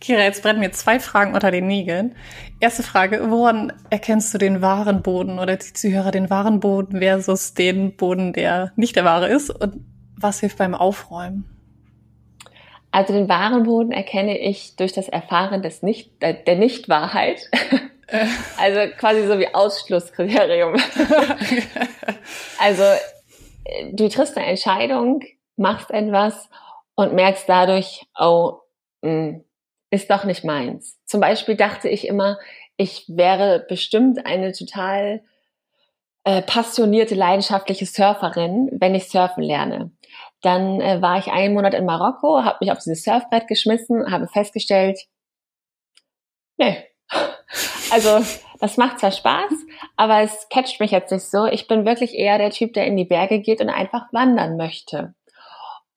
Kira, 0.00 0.22
jetzt 0.22 0.42
brennen 0.42 0.60
mir 0.60 0.72
zwei 0.72 1.00
Fragen 1.00 1.34
unter 1.34 1.50
den 1.50 1.66
Nägeln. 1.66 2.14
Erste 2.60 2.82
Frage, 2.82 3.30
woran 3.30 3.72
erkennst 3.90 4.34
du 4.34 4.38
den 4.38 4.60
wahren 4.60 5.02
Boden 5.02 5.38
oder 5.38 5.56
die 5.56 5.72
Zuhörer 5.72 6.10
den 6.10 6.30
wahren 6.30 6.60
Boden 6.60 6.98
versus 6.98 7.54
den 7.54 7.96
Boden, 7.96 8.32
der 8.32 8.72
nicht 8.76 8.96
der 8.96 9.04
wahre 9.04 9.28
ist? 9.28 9.50
Und 9.50 9.84
was 10.16 10.40
hilft 10.40 10.58
beim 10.58 10.74
Aufräumen? 10.74 11.44
Also 12.90 13.12
den 13.12 13.28
wahren 13.28 13.64
Boden 13.64 13.92
erkenne 13.92 14.38
ich 14.38 14.76
durch 14.76 14.92
das 14.92 15.08
Erfahren 15.08 15.62
des 15.62 15.82
nicht, 15.82 16.10
der 16.22 16.56
Nichtwahrheit. 16.56 17.50
Äh. 18.06 18.26
Also 18.58 18.92
quasi 18.96 19.26
so 19.26 19.38
wie 19.38 19.54
Ausschlusskriterium. 19.54 20.74
also 22.58 22.84
du 23.92 24.08
triffst 24.08 24.36
eine 24.36 24.46
Entscheidung, 24.46 25.22
machst 25.56 25.90
etwas 25.90 26.48
und 26.94 27.14
merkst 27.14 27.48
dadurch, 27.48 28.06
oh, 28.18 28.60
mh, 29.02 29.10
hm, 29.10 29.44
ist 29.90 30.10
doch 30.10 30.24
nicht 30.24 30.44
meins. 30.44 30.98
Zum 31.04 31.20
Beispiel 31.20 31.56
dachte 31.56 31.88
ich 31.88 32.06
immer, 32.08 32.38
ich 32.76 33.04
wäre 33.08 33.64
bestimmt 33.68 34.26
eine 34.26 34.52
total 34.52 35.22
äh, 36.24 36.42
passionierte, 36.42 37.14
leidenschaftliche 37.14 37.86
Surferin, 37.86 38.68
wenn 38.72 38.94
ich 38.94 39.08
surfen 39.08 39.42
lerne. 39.42 39.92
Dann 40.42 40.80
äh, 40.80 41.00
war 41.00 41.18
ich 41.18 41.28
einen 41.28 41.54
Monat 41.54 41.72
in 41.74 41.86
Marokko, 41.86 42.42
habe 42.44 42.58
mich 42.60 42.72
auf 42.72 42.78
dieses 42.78 43.04
Surfbrett 43.04 43.46
geschmissen, 43.46 44.10
habe 44.10 44.26
festgestellt, 44.26 44.98
nee, 46.56 46.84
also 47.90 48.24
das 48.60 48.76
macht 48.76 49.00
zwar 49.00 49.12
Spaß, 49.12 49.52
aber 49.96 50.22
es 50.22 50.48
catcht 50.50 50.80
mich 50.80 50.90
jetzt 50.90 51.12
nicht 51.12 51.30
so. 51.30 51.46
Ich 51.46 51.68
bin 51.68 51.84
wirklich 51.84 52.14
eher 52.14 52.38
der 52.38 52.50
Typ, 52.50 52.72
der 52.72 52.86
in 52.86 52.96
die 52.96 53.04
Berge 53.04 53.40
geht 53.40 53.60
und 53.60 53.68
einfach 53.68 54.12
wandern 54.12 54.56
möchte. 54.56 55.14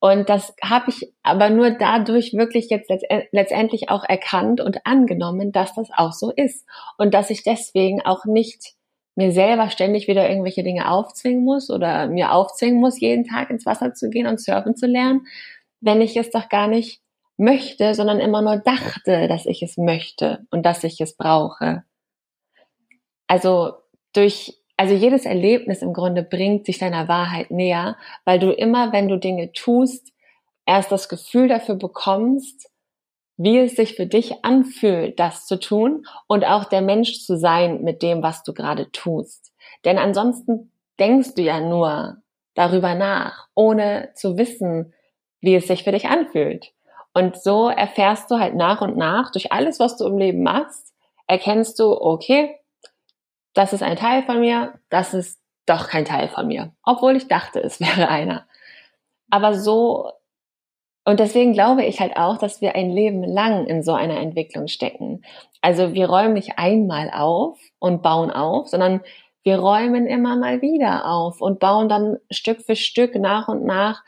Und 0.02 0.30
das 0.30 0.54
habe 0.62 0.90
ich 0.90 1.12
aber 1.22 1.50
nur 1.50 1.72
dadurch 1.72 2.32
wirklich 2.32 2.70
jetzt 2.70 2.90
letztendlich 3.32 3.90
auch 3.90 4.02
erkannt 4.02 4.62
und 4.62 4.86
angenommen, 4.86 5.52
dass 5.52 5.74
das 5.74 5.90
auch 5.94 6.12
so 6.12 6.30
ist. 6.30 6.66
Und 6.96 7.12
dass 7.12 7.28
ich 7.28 7.42
deswegen 7.42 8.00
auch 8.00 8.24
nicht 8.24 8.74
mir 9.14 9.32
selber 9.32 9.68
ständig 9.68 10.08
wieder 10.08 10.28
irgendwelche 10.28 10.62
Dinge 10.62 10.90
aufzwingen 10.90 11.44
muss 11.44 11.68
oder 11.68 12.06
mir 12.06 12.32
aufzwingen 12.32 12.80
muss, 12.80 12.98
jeden 12.98 13.24
Tag 13.24 13.50
ins 13.50 13.66
Wasser 13.66 13.92
zu 13.92 14.08
gehen 14.08 14.26
und 14.26 14.40
surfen 14.40 14.74
zu 14.74 14.86
lernen, 14.86 15.26
wenn 15.82 16.00
ich 16.00 16.16
es 16.16 16.30
doch 16.30 16.48
gar 16.48 16.68
nicht 16.68 17.02
möchte, 17.40 17.94
sondern 17.94 18.20
immer 18.20 18.42
nur 18.42 18.58
dachte, 18.58 19.26
dass 19.26 19.46
ich 19.46 19.62
es 19.62 19.76
möchte 19.76 20.46
und 20.50 20.64
dass 20.64 20.84
ich 20.84 21.00
es 21.00 21.16
brauche. 21.16 21.82
Also 23.26 23.74
durch 24.12 24.60
also 24.76 24.94
jedes 24.94 25.26
Erlebnis 25.26 25.82
im 25.82 25.92
Grunde 25.92 26.22
bringt 26.22 26.64
sich 26.64 26.78
deiner 26.78 27.06
Wahrheit 27.06 27.50
näher, 27.50 27.98
weil 28.24 28.38
du 28.38 28.50
immer, 28.50 28.92
wenn 28.92 29.08
du 29.08 29.18
Dinge 29.18 29.52
tust, 29.52 30.10
erst 30.64 30.90
das 30.90 31.10
Gefühl 31.10 31.48
dafür 31.48 31.74
bekommst, 31.74 32.70
wie 33.36 33.58
es 33.58 33.76
sich 33.76 33.94
für 33.94 34.06
dich 34.06 34.42
anfühlt, 34.42 35.20
das 35.20 35.44
zu 35.46 35.60
tun 35.60 36.06
und 36.28 36.46
auch 36.46 36.64
der 36.64 36.80
Mensch 36.80 37.24
zu 37.24 37.36
sein 37.36 37.82
mit 37.82 38.02
dem, 38.02 38.22
was 38.22 38.42
du 38.42 38.54
gerade 38.54 38.90
tust. 38.90 39.52
Denn 39.84 39.98
ansonsten 39.98 40.72
denkst 40.98 41.34
du 41.34 41.42
ja 41.42 41.60
nur 41.60 42.16
darüber 42.54 42.94
nach, 42.94 43.48
ohne 43.54 44.10
zu 44.14 44.38
wissen, 44.38 44.94
wie 45.42 45.56
es 45.56 45.66
sich 45.66 45.84
für 45.84 45.92
dich 45.92 46.08
anfühlt. 46.08 46.72
Und 47.12 47.42
so 47.42 47.68
erfährst 47.68 48.30
du 48.30 48.38
halt 48.38 48.54
nach 48.54 48.80
und 48.80 48.96
nach 48.96 49.30
durch 49.32 49.52
alles, 49.52 49.80
was 49.80 49.96
du 49.96 50.06
im 50.06 50.18
Leben 50.18 50.42
machst, 50.42 50.94
erkennst 51.26 51.78
du, 51.78 52.00
okay, 52.00 52.56
das 53.54 53.72
ist 53.72 53.82
ein 53.82 53.96
Teil 53.96 54.22
von 54.22 54.40
mir, 54.40 54.74
das 54.90 55.14
ist 55.14 55.40
doch 55.66 55.88
kein 55.88 56.04
Teil 56.04 56.28
von 56.28 56.46
mir, 56.46 56.72
obwohl 56.84 57.16
ich 57.16 57.28
dachte, 57.28 57.60
es 57.60 57.80
wäre 57.80 58.08
einer. 58.08 58.46
Aber 59.30 59.54
so, 59.54 60.10
und 61.04 61.20
deswegen 61.20 61.52
glaube 61.52 61.84
ich 61.84 62.00
halt 62.00 62.16
auch, 62.16 62.38
dass 62.38 62.60
wir 62.60 62.74
ein 62.74 62.90
Leben 62.90 63.24
lang 63.24 63.66
in 63.66 63.82
so 63.82 63.92
einer 63.94 64.18
Entwicklung 64.18 64.68
stecken. 64.68 65.22
Also 65.60 65.94
wir 65.94 66.08
räumen 66.08 66.34
nicht 66.34 66.58
einmal 66.58 67.10
auf 67.12 67.58
und 67.78 68.02
bauen 68.02 68.30
auf, 68.30 68.68
sondern 68.68 69.00
wir 69.42 69.58
räumen 69.58 70.06
immer 70.06 70.36
mal 70.36 70.60
wieder 70.60 71.06
auf 71.06 71.40
und 71.40 71.58
bauen 71.58 71.88
dann 71.88 72.18
Stück 72.30 72.60
für 72.62 72.76
Stück 72.76 73.14
nach 73.14 73.48
und 73.48 73.64
nach 73.64 74.02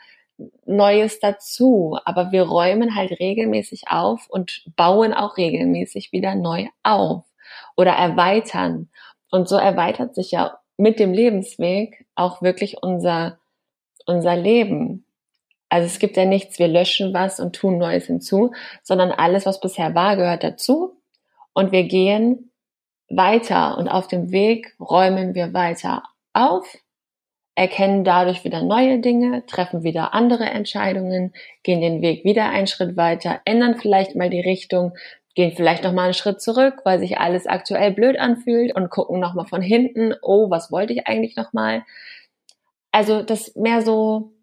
Neues 0.65 1.19
dazu. 1.19 1.97
Aber 2.05 2.31
wir 2.31 2.43
räumen 2.43 2.95
halt 2.95 3.19
regelmäßig 3.19 3.83
auf 3.87 4.27
und 4.29 4.63
bauen 4.75 5.13
auch 5.13 5.37
regelmäßig 5.37 6.11
wieder 6.11 6.35
neu 6.35 6.67
auf 6.83 7.23
oder 7.75 7.91
erweitern. 7.93 8.89
Und 9.31 9.47
so 9.47 9.55
erweitert 9.55 10.15
sich 10.15 10.31
ja 10.31 10.59
mit 10.77 10.99
dem 10.99 11.13
Lebensweg 11.13 12.05
auch 12.15 12.41
wirklich 12.41 12.81
unser, 12.81 13.39
unser 14.05 14.35
Leben. 14.35 15.05
Also 15.69 15.87
es 15.87 15.99
gibt 15.99 16.17
ja 16.17 16.25
nichts, 16.25 16.59
wir 16.59 16.67
löschen 16.67 17.13
was 17.13 17.39
und 17.39 17.55
tun 17.55 17.77
Neues 17.77 18.05
hinzu, 18.05 18.51
sondern 18.83 19.11
alles, 19.11 19.45
was 19.45 19.59
bisher 19.59 19.95
war, 19.95 20.15
gehört 20.15 20.43
dazu. 20.43 20.97
Und 21.53 21.71
wir 21.71 21.83
gehen 21.83 22.51
weiter 23.09 23.77
und 23.77 23.87
auf 23.87 24.07
dem 24.07 24.31
Weg 24.31 24.75
räumen 24.79 25.33
wir 25.35 25.53
weiter 25.53 26.03
auf, 26.33 26.77
erkennen 27.55 28.03
dadurch 28.03 28.43
wieder 28.43 28.63
neue 28.63 28.99
Dinge, 28.99 29.45
treffen 29.45 29.83
wieder 29.83 30.13
andere 30.13 30.45
Entscheidungen, 30.45 31.33
gehen 31.61 31.81
den 31.81 32.01
Weg 32.01 32.23
wieder 32.25 32.49
einen 32.49 32.67
Schritt 32.67 32.97
weiter, 32.97 33.41
ändern 33.45 33.77
vielleicht 33.77 34.15
mal 34.15 34.29
die 34.29 34.41
Richtung, 34.41 34.93
gehen 35.35 35.53
vielleicht 35.55 35.83
noch 35.83 35.93
mal 35.93 36.05
einen 36.05 36.13
Schritt 36.13 36.41
zurück, 36.41 36.81
weil 36.83 36.99
sich 36.99 37.19
alles 37.19 37.47
aktuell 37.47 37.91
blöd 37.91 38.19
anfühlt 38.19 38.75
und 38.75 38.89
gucken 38.89 39.19
noch 39.19 39.33
mal 39.33 39.45
von 39.45 39.61
hinten, 39.61 40.13
oh, 40.21 40.49
was 40.49 40.71
wollte 40.71 40.93
ich 40.93 41.07
eigentlich 41.07 41.35
noch 41.35 41.53
mal? 41.53 41.83
Also 42.91 43.21
das 43.21 43.55
mehr 43.55 43.81
so 43.81 44.33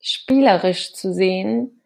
spielerisch 0.00 0.92
zu 0.94 1.12
sehen 1.12 1.82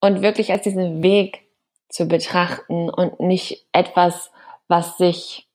und 0.00 0.22
wirklich 0.22 0.52
als 0.52 0.62
diesen 0.62 1.02
Weg 1.02 1.46
zu 1.88 2.06
betrachten 2.06 2.90
und 2.90 3.20
nicht 3.20 3.66
etwas 3.72 4.30
was 4.72 4.96
sich, 4.96 5.46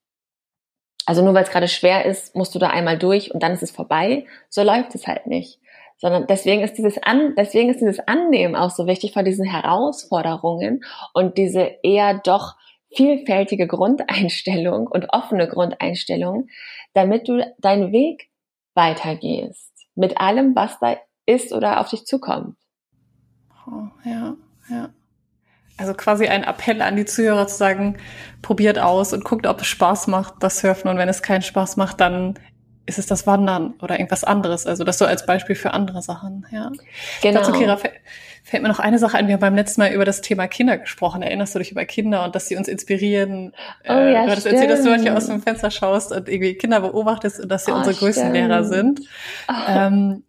also 1.08 1.24
nur 1.24 1.34
weil 1.34 1.44
es 1.44 1.50
gerade 1.50 1.70
schwer 1.70 2.04
ist, 2.04 2.36
musst 2.36 2.54
du 2.54 2.60
da 2.60 2.68
einmal 2.68 2.98
durch 2.98 3.34
und 3.34 3.42
dann 3.42 3.54
ist 3.54 3.64
es 3.64 3.72
vorbei. 3.72 4.26
So 4.50 4.62
läuft 4.62 4.94
es 4.94 5.08
halt 5.08 5.26
nicht. 5.26 5.62
Sondern 5.96 6.28
deswegen 6.28 6.62
ist 6.62 6.74
dieses 6.74 7.02
An, 7.02 7.34
deswegen 7.38 7.70
ist 7.70 7.80
dieses 7.80 8.00
Annehmen 8.06 8.58
auch 8.58 8.72
so 8.72 8.88
wichtig 8.88 9.14
von 9.14 9.24
diesen 9.24 9.46
Herausforderungen 9.46 10.84
und 11.14 11.38
diese 11.38 11.62
eher 11.82 12.20
doch 12.26 12.58
vielfältige 12.94 13.68
Grundeinstellung 13.68 14.88
und 14.88 15.14
offene 15.14 15.48
Grundeinstellung, 15.48 16.50
damit 16.94 17.30
du 17.30 17.42
deinen 17.58 17.94
Weg 17.94 18.30
weitergehst. 18.74 19.72
Mit 19.96 20.20
allem, 20.20 20.58
was 20.58 20.78
da 20.80 20.98
ist 21.26 21.54
oder 21.54 21.80
auf 21.80 21.90
dich 21.90 22.06
zukommt. 22.06 22.58
Oh, 23.66 23.88
ja, 24.04 24.36
ja. 24.70 24.90
Also 25.78 25.94
quasi 25.94 26.28
ein 26.28 26.44
Appell 26.44 26.82
an 26.82 26.96
die 26.96 27.06
Zuhörer 27.06 27.48
zu 27.48 27.56
sagen, 27.56 27.98
probiert 28.42 28.80
aus 28.80 29.14
und 29.14 29.24
guckt, 29.24 29.46
ob 29.46 29.62
es 29.62 29.68
Spaß 29.68 30.08
macht, 30.08 30.36
das 30.40 30.60
Surfen. 30.60 30.90
Und 30.90 30.98
wenn 30.98 31.10
es 31.10 31.22
keinen 31.22 31.44
Spaß 31.44 31.78
macht, 31.78 32.02
dann 32.02 32.40
ist 32.88 32.98
es 32.98 33.06
das 33.06 33.28
Wandern 33.28 33.74
oder 33.82 34.00
irgendwas 34.00 34.24
anderes. 34.24 34.66
Also 34.66 34.84
das 34.84 34.98
so 34.98 35.06
als 35.06 35.26
Beispiel 35.26 35.56
für 35.56 35.74
andere 35.74 36.02
Sachen, 36.02 36.48
ja. 36.52 36.72
Genau. 37.22 37.42
Dazu, 37.42 37.52
Kira, 37.52 37.78
fällt 38.44 38.64
mir 38.64 38.70
noch 38.70 38.80
eine 38.80 38.98
Sache 38.98 39.18
ein. 39.18 39.28
Wir 39.28 39.34
haben 39.34 39.42
beim 39.42 39.56
letzten 39.56 39.82
Mal 39.82 39.92
über 39.92 40.06
das 40.06 40.22
Thema 40.22 40.48
Kinder 40.48 40.78
gesprochen. 40.78 41.22
Erinnerst 41.22 41.54
du 41.54 41.60
dich 41.60 41.72
über 41.72 41.84
Kinder 41.84 42.24
und 42.24 42.34
dass 42.34 42.48
sie 42.48 42.56
uns 42.56 42.70
inspirieren? 42.70 43.54
Oh, 43.88 43.92
äh, 43.92 44.14
ja, 44.14 44.24
du 44.24 44.32
hattest 44.32 44.48
erzählt, 44.48 44.72
dass 44.72 44.84
du 44.84 44.90
manchmal 44.90 45.18
aus 45.18 45.28
dem 45.28 45.42
Fenster 45.42 45.70
schaust 45.70 46.14
und 46.14 46.30
irgendwie 46.30 46.56
Kinder 46.56 46.80
beobachtest 46.80 47.42
und 47.42 47.50
dass 47.50 47.66
sie 47.66 47.74
oh, 47.74 47.76
unsere 47.76 47.94
stimmt. 47.94 48.14
größten 48.14 48.34
Lehrer 48.34 48.64
sind. 48.64 49.02
Oh. 49.50 49.54
Ähm, 49.68 50.24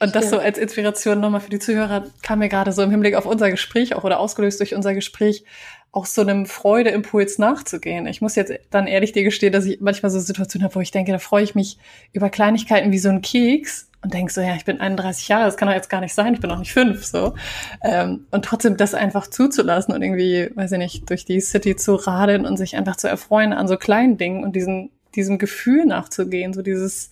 und 0.00 0.16
das 0.16 0.30
so 0.30 0.38
als 0.38 0.58
Inspiration 0.58 1.20
nochmal 1.20 1.40
für 1.40 1.50
die 1.50 1.58
Zuhörer 1.58 2.04
kam 2.22 2.38
mir 2.38 2.48
gerade 2.48 2.72
so 2.72 2.82
im 2.82 2.90
Hinblick 2.90 3.14
auf 3.14 3.26
unser 3.26 3.50
Gespräch 3.50 3.94
auch 3.94 4.02
oder 4.02 4.18
ausgelöst 4.18 4.58
durch 4.58 4.74
unser 4.74 4.94
Gespräch 4.94 5.44
auch 5.92 6.06
so 6.06 6.22
einem 6.22 6.46
Freudeimpuls 6.46 7.38
nachzugehen. 7.38 8.06
Ich 8.06 8.22
muss 8.22 8.34
jetzt 8.34 8.52
dann 8.70 8.86
ehrlich 8.86 9.12
dir 9.12 9.24
gestehen, 9.24 9.52
dass 9.52 9.66
ich 9.66 9.80
manchmal 9.80 10.10
so 10.10 10.18
Situationen 10.18 10.64
habe, 10.64 10.76
wo 10.76 10.80
ich 10.80 10.90
denke, 10.90 11.12
da 11.12 11.18
freue 11.18 11.42
ich 11.42 11.54
mich 11.54 11.78
über 12.12 12.30
Kleinigkeiten 12.30 12.92
wie 12.92 12.98
so 12.98 13.10
ein 13.10 13.20
Keks 13.20 13.90
und 14.02 14.14
denke 14.14 14.32
so, 14.32 14.40
ja, 14.40 14.54
ich 14.54 14.64
bin 14.64 14.80
31 14.80 15.28
Jahre, 15.28 15.44
das 15.44 15.58
kann 15.58 15.68
doch 15.68 15.74
jetzt 15.74 15.90
gar 15.90 16.00
nicht 16.00 16.14
sein, 16.14 16.32
ich 16.32 16.40
bin 16.40 16.48
noch 16.48 16.58
nicht 16.58 16.72
fünf, 16.72 17.04
so. 17.04 17.34
Ähm, 17.82 18.26
und 18.30 18.44
trotzdem 18.46 18.78
das 18.78 18.94
einfach 18.94 19.26
zuzulassen 19.26 19.92
und 19.92 20.00
irgendwie, 20.00 20.50
weiß 20.54 20.72
ich 20.72 20.78
nicht, 20.78 21.10
durch 21.10 21.26
die 21.26 21.40
City 21.40 21.76
zu 21.76 21.96
radeln 21.96 22.46
und 22.46 22.56
sich 22.56 22.76
einfach 22.76 22.96
zu 22.96 23.08
erfreuen 23.08 23.52
an 23.52 23.68
so 23.68 23.76
kleinen 23.76 24.16
Dingen 24.16 24.44
und 24.44 24.56
diesen, 24.56 24.90
diesem 25.14 25.36
Gefühl 25.36 25.84
nachzugehen, 25.84 26.54
so 26.54 26.62
dieses, 26.62 27.10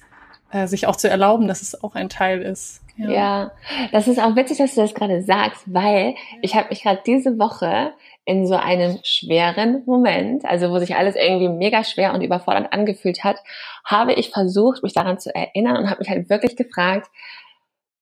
äh, 0.51 0.67
sich 0.67 0.87
auch 0.87 0.97
zu 0.97 1.09
erlauben, 1.09 1.49
dass 1.49 1.63
es 1.63 1.83
auch 1.83 1.95
ein 1.95 2.09
Teil 2.09 2.43
ist. 2.43 2.83
Ja. 2.97 3.11
ja, 3.11 3.51
das 3.93 4.09
ist 4.09 4.19
auch 4.19 4.35
witzig, 4.35 4.59
dass 4.59 4.75
du 4.75 4.81
das 4.81 4.93
gerade 4.93 5.23
sagst, 5.23 5.63
weil 5.67 6.17
ich 6.43 6.57
habe 6.57 6.71
mich 6.71 6.83
gerade 6.83 7.01
diese 7.07 7.39
Woche 7.39 7.93
in 8.25 8.45
so 8.45 8.57
einem 8.57 8.99
schweren 9.05 9.85
Moment, 9.87 10.45
also 10.45 10.71
wo 10.71 10.79
sich 10.79 10.97
alles 10.97 11.15
irgendwie 11.15 11.49
mega 11.49 11.85
schwer 11.85 12.13
und 12.13 12.23
überfordernd 12.23 12.73
angefühlt 12.73 13.23
hat, 13.23 13.39
habe 13.85 14.15
ich 14.15 14.31
versucht, 14.31 14.83
mich 14.83 14.95
daran 14.95 15.21
zu 15.21 15.33
erinnern 15.33 15.77
und 15.77 15.89
habe 15.89 16.01
mich 16.01 16.11
halt 16.11 16.29
wirklich 16.29 16.57
gefragt, 16.57 17.09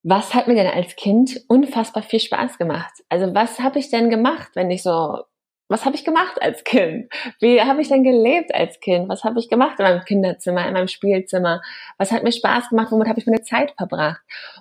was 0.02 0.34
hat 0.34 0.48
mir 0.48 0.54
denn 0.54 0.66
als 0.66 0.96
Kind 0.96 1.42
unfassbar 1.48 2.02
viel 2.02 2.20
Spaß 2.20 2.58
gemacht? 2.58 2.92
Also 3.08 3.34
was 3.34 3.60
habe 3.60 3.78
ich 3.78 3.90
denn 3.90 4.08
gemacht, 4.08 4.52
wenn 4.54 4.70
ich 4.70 4.82
so 4.82 5.18
was 5.68 5.84
habe 5.84 5.96
ich 5.96 6.04
gemacht 6.04 6.40
als 6.40 6.64
Kind? 6.64 7.12
Wie 7.40 7.60
habe 7.60 7.80
ich 7.80 7.88
denn 7.88 8.04
gelebt 8.04 8.54
als 8.54 8.78
Kind? 8.80 9.08
Was 9.08 9.24
habe 9.24 9.38
ich 9.38 9.48
gemacht 9.48 9.78
in 9.78 9.84
meinem 9.84 10.04
Kinderzimmer, 10.04 10.66
in 10.66 10.74
meinem 10.74 10.88
Spielzimmer? 10.88 11.62
Was 11.98 12.12
hat 12.12 12.22
mir 12.22 12.32
Spaß 12.32 12.70
gemacht? 12.70 12.92
Womit 12.92 13.08
habe 13.08 13.18
ich 13.18 13.26
meine 13.26 13.42
Zeit 13.42 13.72
verbracht? 13.76 14.20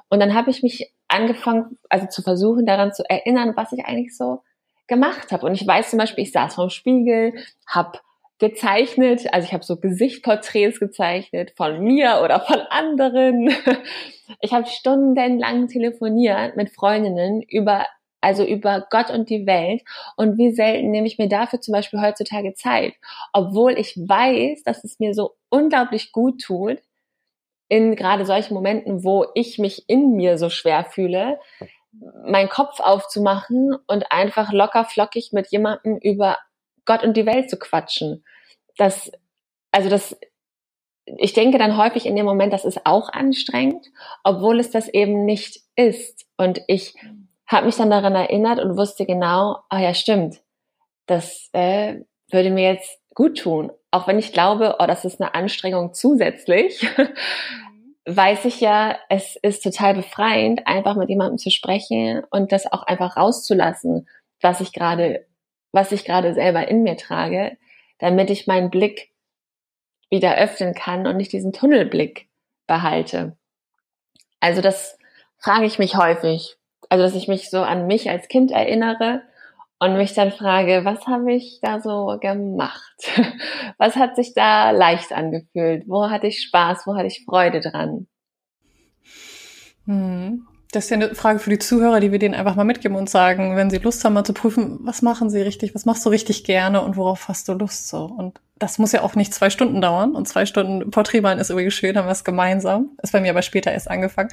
Und 0.09 0.19
dann 0.19 0.33
habe 0.33 0.49
ich 0.49 0.63
mich 0.63 0.91
angefangen, 1.07 1.77
also 1.89 2.07
zu 2.07 2.21
versuchen, 2.21 2.65
daran 2.65 2.93
zu 2.93 3.07
erinnern, 3.09 3.53
was 3.55 3.71
ich 3.71 3.85
eigentlich 3.85 4.17
so 4.17 4.41
gemacht 4.87 5.31
habe. 5.31 5.45
Und 5.45 5.53
ich 5.53 5.67
weiß 5.67 5.91
zum 5.91 5.99
Beispiel, 5.99 6.23
ich 6.23 6.31
saß 6.31 6.55
vorm 6.55 6.69
Spiegel, 6.69 7.33
habe 7.67 7.99
gezeichnet, 8.39 9.33
also 9.33 9.45
ich 9.45 9.53
habe 9.53 9.63
so 9.63 9.77
Gesichtporträts 9.77 10.79
gezeichnet 10.79 11.53
von 11.55 11.79
mir 11.79 12.21
oder 12.23 12.39
von 12.39 12.59
anderen. 12.69 13.53
Ich 14.41 14.53
habe 14.53 14.65
stundenlang 14.65 15.67
telefoniert 15.67 16.57
mit 16.57 16.71
Freundinnen 16.71 17.43
über 17.43 17.85
also 18.25 18.43
über 18.43 18.87
Gott 18.89 19.11
und 19.11 19.29
die 19.29 19.45
Welt. 19.45 19.83
Und 20.17 20.39
wie 20.39 20.51
selten 20.51 20.89
nehme 20.89 21.05
ich 21.05 21.19
mir 21.19 21.29
dafür 21.29 21.61
zum 21.61 21.73
Beispiel 21.73 22.01
heutzutage 22.01 22.55
Zeit, 22.55 22.95
obwohl 23.33 23.77
ich 23.77 23.95
weiß, 23.95 24.63
dass 24.63 24.83
es 24.83 24.99
mir 24.99 25.13
so 25.13 25.35
unglaublich 25.49 26.11
gut 26.11 26.41
tut, 26.41 26.79
in 27.67 27.95
gerade 27.95 28.25
solchen 28.25 28.55
Momenten, 28.55 29.03
wo 29.03 29.27
ich 29.35 29.59
mich 29.59 29.87
in 29.87 30.15
mir 30.15 30.39
so 30.39 30.49
schwer 30.49 30.85
fühle, 30.85 31.39
meinen 32.25 32.49
Kopf 32.49 32.79
aufzumachen 32.79 33.75
und 33.87 34.11
einfach 34.11 34.51
locker 34.51 34.85
flockig 34.85 35.31
mit 35.31 35.51
jemandem 35.51 35.97
über 35.97 36.37
Gott 36.85 37.03
und 37.03 37.15
die 37.15 37.27
Welt 37.27 37.49
zu 37.49 37.57
quatschen. 37.57 38.25
Das, 38.75 39.11
also 39.71 39.89
das, 39.89 40.17
ich 41.05 41.33
denke 41.33 41.59
dann 41.59 41.77
häufig 41.77 42.07
in 42.07 42.15
dem 42.15 42.25
Moment, 42.25 42.53
das 42.53 42.65
ist 42.65 42.85
auch 42.85 43.09
anstrengend, 43.09 43.85
obwohl 44.23 44.59
es 44.59 44.71
das 44.71 44.89
eben 44.89 45.25
nicht 45.25 45.61
ist. 45.75 46.25
Und 46.37 46.61
ich 46.67 46.95
habe 47.55 47.65
mich 47.65 47.77
dann 47.77 47.89
daran 47.89 48.15
erinnert 48.15 48.59
und 48.59 48.77
wusste 48.77 49.05
genau, 49.05 49.59
ah 49.69 49.79
ja, 49.79 49.93
stimmt, 49.93 50.41
das 51.05 51.49
äh, 51.53 52.01
würde 52.29 52.51
mir 52.51 52.73
jetzt 52.73 52.99
gut 53.13 53.39
tun. 53.39 53.71
Auch 53.91 54.07
wenn 54.07 54.19
ich 54.19 54.33
glaube, 54.33 54.75
oh, 54.79 54.85
das 54.85 55.05
ist 55.05 55.21
eine 55.21 55.33
Anstrengung 55.33 55.93
zusätzlich, 55.93 56.85
weiß 58.05 58.45
ich 58.45 58.59
ja, 58.59 58.99
es 59.09 59.37
ist 59.37 59.63
total 59.63 59.95
befreiend, 59.95 60.67
einfach 60.67 60.95
mit 60.95 61.09
jemandem 61.09 61.37
zu 61.37 61.49
sprechen 61.49 62.23
und 62.29 62.51
das 62.51 62.71
auch 62.71 62.83
einfach 62.83 63.15
rauszulassen, 63.15 64.07
was 64.41 64.59
ich 64.59 64.73
gerade, 64.73 65.25
was 65.71 65.93
ich 65.93 66.03
gerade 66.03 66.33
selber 66.33 66.67
in 66.67 66.83
mir 66.83 66.97
trage, 66.97 67.57
damit 67.99 68.29
ich 68.29 68.47
meinen 68.47 68.69
Blick 68.69 69.11
wieder 70.09 70.35
öffnen 70.37 70.73
kann 70.73 71.07
und 71.07 71.15
nicht 71.17 71.31
diesen 71.31 71.53
Tunnelblick 71.53 72.27
behalte. 72.67 73.37
Also 74.41 74.61
das 74.61 74.99
frage 75.37 75.65
ich 75.65 75.79
mich 75.79 75.95
häufig 75.95 76.57
also 76.89 77.03
dass 77.03 77.15
ich 77.15 77.27
mich 77.27 77.49
so 77.49 77.61
an 77.61 77.87
mich 77.87 78.09
als 78.09 78.27
Kind 78.27 78.51
erinnere 78.51 79.21
und 79.79 79.97
mich 79.97 80.13
dann 80.13 80.31
frage, 80.31 80.81
was 80.85 81.05
habe 81.07 81.33
ich 81.33 81.59
da 81.61 81.81
so 81.81 82.17
gemacht? 82.19 83.11
Was 83.77 83.97
hat 83.97 84.15
sich 84.15 84.33
da 84.33 84.71
leicht 84.71 85.11
angefühlt? 85.11 85.83
Wo 85.87 86.09
hatte 86.09 86.27
ich 86.27 86.41
Spaß? 86.41 86.87
Wo 86.87 86.95
hatte 86.95 87.07
ich 87.07 87.25
Freude 87.25 87.59
dran? 87.59 88.07
Hm. 89.85 90.47
Das 90.71 90.85
ist 90.85 90.89
ja 90.89 90.95
eine 90.95 91.15
Frage 91.15 91.39
für 91.39 91.49
die 91.49 91.59
Zuhörer, 91.59 91.99
die 91.99 92.11
wir 92.11 92.19
denen 92.19 92.35
einfach 92.35 92.55
mal 92.55 92.63
mitgeben 92.63 92.97
und 92.97 93.09
sagen, 93.09 93.55
wenn 93.55 93.69
sie 93.69 93.77
Lust 93.77 94.03
haben, 94.03 94.13
mal 94.13 94.23
zu 94.23 94.33
prüfen, 94.33 94.79
was 94.81 95.01
machen 95.01 95.29
sie 95.29 95.41
richtig, 95.41 95.73
was 95.73 95.85
machst 95.85 96.05
du 96.05 96.09
richtig 96.09 96.43
gerne 96.43 96.81
und 96.81 96.97
worauf 96.97 97.27
hast 97.27 97.47
du 97.47 97.53
Lust 97.53 97.87
so. 97.87 98.05
Und 98.05 98.39
das 98.57 98.77
muss 98.77 98.91
ja 98.91 99.01
auch 99.01 99.15
nicht 99.15 99.33
zwei 99.33 99.49
Stunden 99.49 99.81
dauern. 99.81 100.15
Und 100.15 100.27
zwei 100.27 100.45
Stunden 100.45 100.89
Porträtmalen 100.89 101.39
ist 101.39 101.49
übrigens 101.49 101.73
schön, 101.73 101.97
haben 101.97 102.07
wir 102.07 102.11
es 102.11 102.23
gemeinsam. 102.23 102.89
Ist 103.01 103.11
bei 103.11 103.21
mir 103.21 103.31
aber 103.31 103.41
später 103.41 103.71
erst 103.71 103.89
angefangen. 103.89 104.29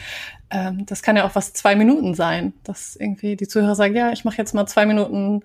Ähm, 0.50 0.86
das 0.86 1.02
kann 1.02 1.16
ja 1.16 1.24
auch 1.24 1.34
was 1.34 1.52
zwei 1.52 1.74
Minuten 1.74 2.14
sein, 2.14 2.52
dass 2.64 2.96
irgendwie 2.96 3.36
die 3.36 3.48
Zuhörer 3.48 3.74
sagen, 3.74 3.96
ja, 3.96 4.12
ich 4.12 4.24
mache 4.24 4.38
jetzt 4.38 4.54
mal 4.54 4.66
zwei 4.66 4.86
Minuten 4.86 5.42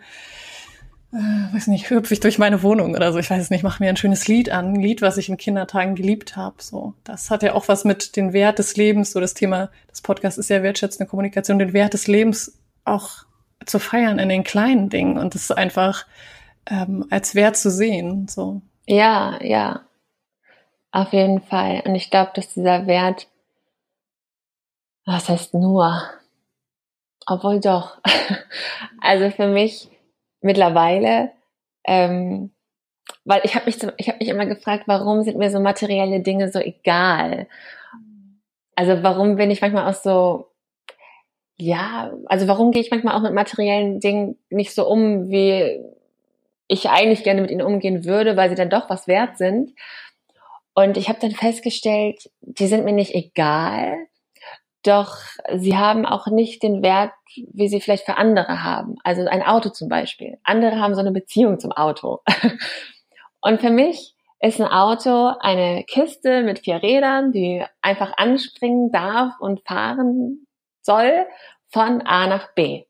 äh, 1.14 1.54
weiß 1.54 1.68
nicht, 1.68 1.90
hüpfe 1.90 2.14
ich 2.14 2.20
durch 2.20 2.38
meine 2.38 2.64
Wohnung 2.64 2.94
oder 2.94 3.14
so. 3.14 3.20
Ich 3.20 3.30
weiß 3.30 3.42
es 3.42 3.50
nicht, 3.50 3.64
mach 3.64 3.80
mir 3.80 3.90
ein 3.90 3.98
schönes 3.98 4.28
Lied 4.28 4.50
an, 4.50 4.74
ein 4.74 4.82
Lied, 4.82 5.02
was 5.02 5.18
ich 5.18 5.30
in 5.30 5.38
Kindertagen 5.38 5.96
geliebt 5.96 6.36
habe. 6.36 6.56
So, 6.60 6.94
das 7.04 7.30
hat 7.30 7.44
ja 7.44 7.54
auch 7.54 7.68
was 7.68 7.86
mit 7.86 8.16
dem 8.16 8.34
Wert 8.34 8.60
des 8.60 8.76
Lebens. 8.76 9.12
So 9.12 9.20
das 9.20 9.34
Thema 9.34 9.70
des 9.90 10.02
Podcasts 10.02 10.38
ist 10.38 10.50
ja 10.50 10.64
wertschätzende 10.64 11.10
Kommunikation, 11.10 11.60
den 11.60 11.74
Wert 11.74 11.94
des 11.94 12.08
Lebens 12.08 12.60
auch 12.84 13.26
zu 13.66 13.80
feiern 13.80 14.20
in 14.20 14.30
den 14.30 14.44
kleinen 14.44 14.90
Dingen 14.90 15.18
und 15.18 15.34
das 15.34 15.52
einfach 15.52 16.06
ähm, 16.70 17.06
als 17.10 17.36
Wert 17.36 17.58
zu 17.58 17.72
sehen. 17.72 18.28
So. 18.28 18.62
Ja, 18.86 19.42
ja, 19.42 19.82
auf 20.92 21.14
jeden 21.14 21.42
Fall. 21.42 21.84
Und 21.86 21.96
ich 21.96 22.10
glaube, 22.10 22.32
dass 22.36 22.54
dieser 22.54 22.86
Wert, 22.88 23.28
was 25.06 25.30
heißt 25.30 25.54
nur, 25.54 26.04
obwohl 27.26 27.60
doch, 27.60 27.98
also 29.02 29.30
für 29.32 29.48
mich 29.48 29.90
mittlerweile, 30.48 31.32
ähm, 31.86 32.52
weil 33.24 33.42
ich 33.44 33.56
habe 33.56 33.66
mich, 33.66 33.78
ich 33.98 34.10
habe 34.10 34.18
mich 34.20 34.30
immer 34.30 34.46
gefragt, 34.46 34.84
warum 34.88 35.24
sind 35.24 35.38
mir 35.38 35.52
so 35.52 35.60
materielle 35.60 36.22
Dinge 36.22 36.52
so 36.52 36.60
egal? 36.60 37.48
Also 38.76 39.04
warum 39.04 39.36
bin 39.36 39.52
ich 39.52 39.62
manchmal 39.62 39.90
auch 39.90 39.96
so, 39.96 40.48
ja, 41.58 42.12
also 42.26 42.48
warum 42.48 42.72
gehe 42.72 42.82
ich 42.82 42.92
manchmal 42.92 43.16
auch 43.16 43.22
mit 43.22 43.34
materiellen 43.34 44.00
Dingen 44.00 44.38
nicht 44.50 44.74
so 44.74 44.88
um, 44.88 45.30
wie 45.30 45.84
ich 46.68 46.90
eigentlich 46.90 47.24
gerne 47.24 47.42
mit 47.42 47.52
ihnen 47.52 47.62
umgehen 47.62 48.06
würde, 48.06 48.36
weil 48.38 48.50
sie 48.50 48.56
dann 48.56 48.70
doch 48.70 48.90
was 48.90 49.08
wert 49.08 49.38
sind. 49.38 49.74
Und 50.74 50.98
ich 50.98 51.10
habe 51.10 51.20
dann 51.20 51.32
festgestellt, 51.32 52.30
die 52.42 52.68
sind 52.68 52.86
mir 52.86 52.94
nicht 52.94 53.16
egal, 53.16 54.08
doch 54.88 55.18
sie 55.56 55.78
haben 55.78 56.06
auch 56.06 56.28
nicht 56.28 56.64
den 56.64 56.82
Wert, 56.82 57.12
wie 57.54 57.68
sie 57.68 57.82
vielleicht 57.82 58.06
für 58.06 58.18
andere 58.18 58.64
haben. 58.64 58.96
Also 59.04 59.28
ein 59.28 59.44
Auto 59.44 59.70
zum 59.70 59.90
Beispiel. 59.90 60.38
Andere 60.44 60.80
haben 60.80 60.96
so 60.96 61.02
eine 61.02 61.12
Beziehung 61.12 61.60
zum 61.60 61.72
Auto. 61.72 62.22
Und 63.42 63.62
für 63.62 63.70
mich 63.70 64.16
ist 64.40 64.62
ein 64.62 64.68
Auto 64.68 65.32
eine 65.40 65.84
Kiste 65.84 66.44
mit 66.44 66.60
vier 66.60 66.82
Rädern, 66.82 67.32
die 67.32 67.64
einfach 67.82 68.14
anspringen 68.18 68.92
darf 68.92 69.34
und 69.40 69.62
fahren 69.62 70.46
soll 70.82 71.26
von 71.70 72.02
A 72.02 72.28
nach 72.28 72.54
B. 72.54 72.84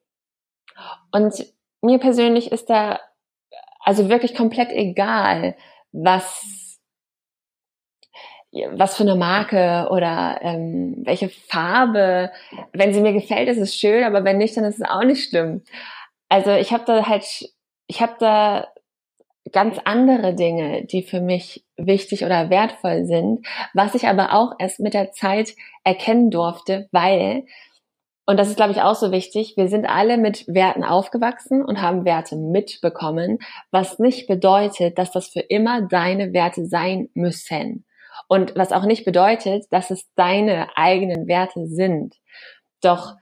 Und 1.11 1.45
mir 1.81 1.99
persönlich 1.99 2.51
ist 2.51 2.69
da 2.69 2.99
also 3.79 4.09
wirklich 4.09 4.35
komplett 4.35 4.71
egal, 4.71 5.55
was 5.91 6.66
was 8.73 8.95
für 8.95 9.03
eine 9.03 9.15
Marke 9.15 9.87
oder 9.91 10.39
ähm, 10.41 10.95
welche 11.03 11.29
Farbe. 11.29 12.31
Wenn 12.73 12.93
sie 12.93 13.01
mir 13.01 13.13
gefällt, 13.13 13.49
ist 13.49 13.57
es 13.57 13.75
schön, 13.75 14.03
aber 14.03 14.23
wenn 14.23 14.37
nicht, 14.37 14.57
dann 14.57 14.63
ist 14.65 14.79
es 14.79 14.89
auch 14.89 15.03
nicht 15.03 15.29
schlimm. 15.29 15.63
Also 16.29 16.51
ich 16.51 16.71
habe 16.73 16.83
da 16.85 17.07
halt, 17.07 17.25
ich 17.87 18.01
habe 18.01 18.15
da 18.19 18.67
ganz 19.51 19.79
andere 19.85 20.33
Dinge, 20.33 20.85
die 20.85 21.03
für 21.03 21.21
mich 21.21 21.65
wichtig 21.77 22.25
oder 22.25 22.49
wertvoll 22.49 23.05
sind, 23.05 23.45
was 23.73 23.95
ich 23.95 24.07
aber 24.07 24.33
auch 24.33 24.53
erst 24.59 24.79
mit 24.79 24.93
der 24.93 25.11
Zeit 25.11 25.55
erkennen 25.83 26.29
durfte, 26.29 26.87
weil, 26.91 27.45
und 28.25 28.37
das 28.37 28.49
ist, 28.49 28.57
glaube 28.57 28.71
ich, 28.71 28.81
auch 28.81 28.95
so 28.95 29.11
wichtig, 29.11 29.53
wir 29.55 29.69
sind 29.69 29.85
alle 29.85 30.17
mit 30.17 30.45
Werten 30.47 30.83
aufgewachsen 30.83 31.63
und 31.63 31.81
haben 31.81 32.03
Werte 32.03 32.35
mitbekommen, 32.35 33.39
was 33.71 33.99
nicht 33.99 34.27
bedeutet, 34.27 34.97
dass 34.97 35.11
das 35.11 35.27
für 35.27 35.39
immer 35.39 35.81
deine 35.81 36.33
Werte 36.33 36.65
sein 36.65 37.09
müssen. 37.13 37.85
Und 38.27 38.55
was 38.55 38.71
auch 38.71 38.83
nicht 38.83 39.05
bedeutet, 39.05 39.65
dass 39.71 39.89
es 39.89 40.05
deine 40.15 40.75
eigenen 40.75 41.27
Werte 41.27 41.65
sind. 41.67 42.15
Doch 42.81 43.15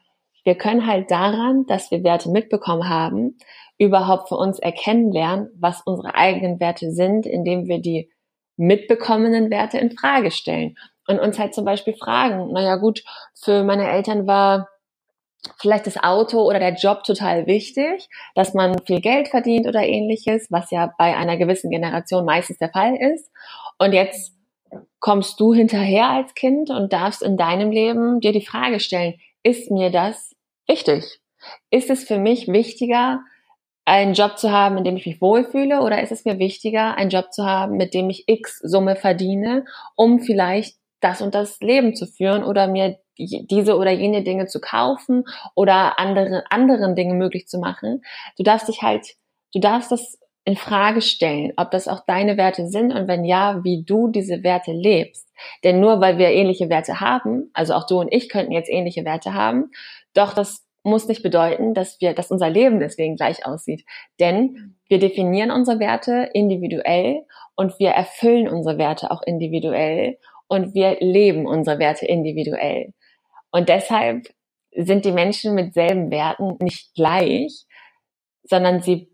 wir 0.44 0.56
können 0.56 0.86
halt 0.86 1.10
daran, 1.10 1.66
dass 1.68 1.92
wir 1.92 2.04
Werte 2.04 2.30
mitbekommen 2.30 2.88
haben, 2.88 3.38
überhaupt 3.78 4.30
für 4.30 4.36
uns 4.36 4.60
erkennen 4.60 5.12
lernen, 5.12 5.50
was 5.60 5.82
unsere 5.86 6.16
eigenen 6.16 6.60
Werte 6.60 6.92
sind, 6.92 7.26
indem 7.26 7.68
wir 7.68 7.82
die 7.82 8.12
mitbekommenen 8.58 9.50
Werte 9.50 9.80
in 9.80 9.92
Frage 9.92 10.32
stellen 10.32 10.78
und 11.08 11.20
uns 11.20 11.40
halt 11.40 11.54
zum 11.54 11.66
Beispiel 11.66 11.96
fragen, 11.96 12.54
naja 12.54 12.76
gut, 12.78 13.04
für 13.34 13.64
meine 13.64 13.90
Eltern 13.90 14.28
war 14.28 14.70
vielleicht 15.60 15.88
das 15.88 16.02
Auto 16.02 16.42
oder 16.42 16.60
der 16.60 16.74
Job 16.74 17.04
total 17.04 17.46
wichtig, 17.48 18.08
dass 18.34 18.54
man 18.54 18.80
viel 18.86 19.02
Geld 19.02 19.28
verdient 19.28 19.68
oder 19.68 19.84
ähnliches, 19.84 20.48
was 20.50 20.72
ja 20.72 20.92
bei 20.98 21.16
einer 21.16 21.38
gewissen 21.38 21.70
Generation 21.70 22.26
meistens 22.26 22.58
der 22.58 22.70
Fall 22.70 22.96
ist. 22.96 23.30
Und 23.78 23.94
jetzt 23.94 24.35
kommst 25.00 25.40
du 25.40 25.54
hinterher 25.54 26.10
als 26.10 26.34
Kind 26.34 26.70
und 26.70 26.94
darfst 26.94 27.22
in 27.22 27.38
deinem 27.38 27.72
Leben 27.72 28.20
dir 28.20 28.32
die 28.32 28.46
Frage 28.46 28.80
stellen, 28.80 29.16
ist 29.44 29.72
mir 29.72 29.92
das 29.92 30.36
wichtig? 30.68 31.20
Ist 31.70 31.90
es 31.90 32.04
für 32.04 32.18
mich 32.18 32.48
wichtiger, 32.48 33.22
einen 33.86 34.14
Job 34.14 34.40
zu 34.40 34.52
haben, 34.52 34.78
in 34.78 34.84
dem 34.84 34.98
ich 34.98 35.06
mich 35.06 35.22
wohlfühle, 35.22 35.82
oder 35.82 36.02
ist 36.02 36.12
es 36.12 36.26
mir 36.26 36.40
wichtiger, 36.40 36.96
einen 36.98 37.12
Job 37.12 37.32
zu 37.32 37.46
haben, 37.46 37.78
mit 37.78 37.94
dem 37.94 38.10
ich 38.10 38.24
X 38.28 38.60
Summe 38.60 38.96
verdiene, 38.96 39.66
um 39.96 40.20
vielleicht 40.20 40.78
das 41.02 41.22
und 41.22 41.36
das 41.36 41.60
Leben 41.60 41.96
zu 41.96 42.08
führen 42.08 42.44
oder 42.44 42.68
mir 42.68 42.98
diese 43.18 43.78
oder 43.78 43.92
jene 43.92 44.24
Dinge 44.24 44.48
zu 44.48 44.60
kaufen 44.60 45.24
oder 45.54 46.00
andere, 46.00 46.44
anderen 46.50 46.96
Dinge 46.96 47.14
möglich 47.14 47.48
zu 47.48 47.60
machen. 47.60 48.02
Du 48.38 48.44
darfst 48.44 48.68
dich 48.68 48.82
halt, 48.82 49.06
du 49.54 49.60
darfst 49.60 49.92
das 49.92 50.18
in 50.46 50.56
Frage 50.56 51.02
stellen, 51.02 51.54
ob 51.58 51.72
das 51.72 51.88
auch 51.88 52.06
deine 52.06 52.38
Werte 52.38 52.68
sind 52.68 52.94
und 52.94 53.08
wenn 53.08 53.26
ja, 53.26 53.64
wie 53.64 53.84
du 53.84 54.08
diese 54.10 54.44
Werte 54.44 54.72
lebst. 54.72 55.28
Denn 55.64 55.80
nur 55.80 56.00
weil 56.02 56.20
wir 56.20 56.30
ähnliche 56.30 56.70
Werte 56.70 57.00
haben, 57.02 57.50
also 57.54 57.74
auch 57.74 57.88
du 57.88 58.00
und 58.00 58.14
ich 58.14 58.30
könnten 58.30 58.52
jetzt 58.52 58.70
ähnliche 58.70 59.04
Werte 59.06 59.34
haben, 59.34 59.72
doch 60.14 60.34
das 60.34 60.64
muss 60.84 61.08
nicht 61.08 61.24
bedeuten, 61.24 61.74
dass 61.74 62.00
wir, 62.00 62.14
dass 62.14 62.30
unser 62.30 62.50
Leben 62.50 62.80
deswegen 62.80 63.16
gleich 63.16 63.44
aussieht. 63.46 63.84
Denn 64.20 64.76
wir 64.88 65.00
definieren 65.00 65.50
unsere 65.50 65.80
Werte 65.80 66.30
individuell 66.34 67.24
und 67.56 67.80
wir 67.80 67.90
erfüllen 67.90 68.48
unsere 68.48 68.78
Werte 68.78 69.10
auch 69.10 69.24
individuell 69.24 70.20
und 70.48 70.76
wir 70.76 70.98
leben 71.00 71.48
unsere 71.48 71.80
Werte 71.80 72.06
individuell. 72.06 72.94
Und 73.50 73.68
deshalb 73.68 74.28
sind 74.76 75.06
die 75.06 75.12
Menschen 75.12 75.56
mit 75.56 75.74
selben 75.74 76.12
Werten 76.12 76.58
nicht 76.60 76.94
gleich, 76.94 77.66
sondern 78.44 78.82
sie 78.82 79.10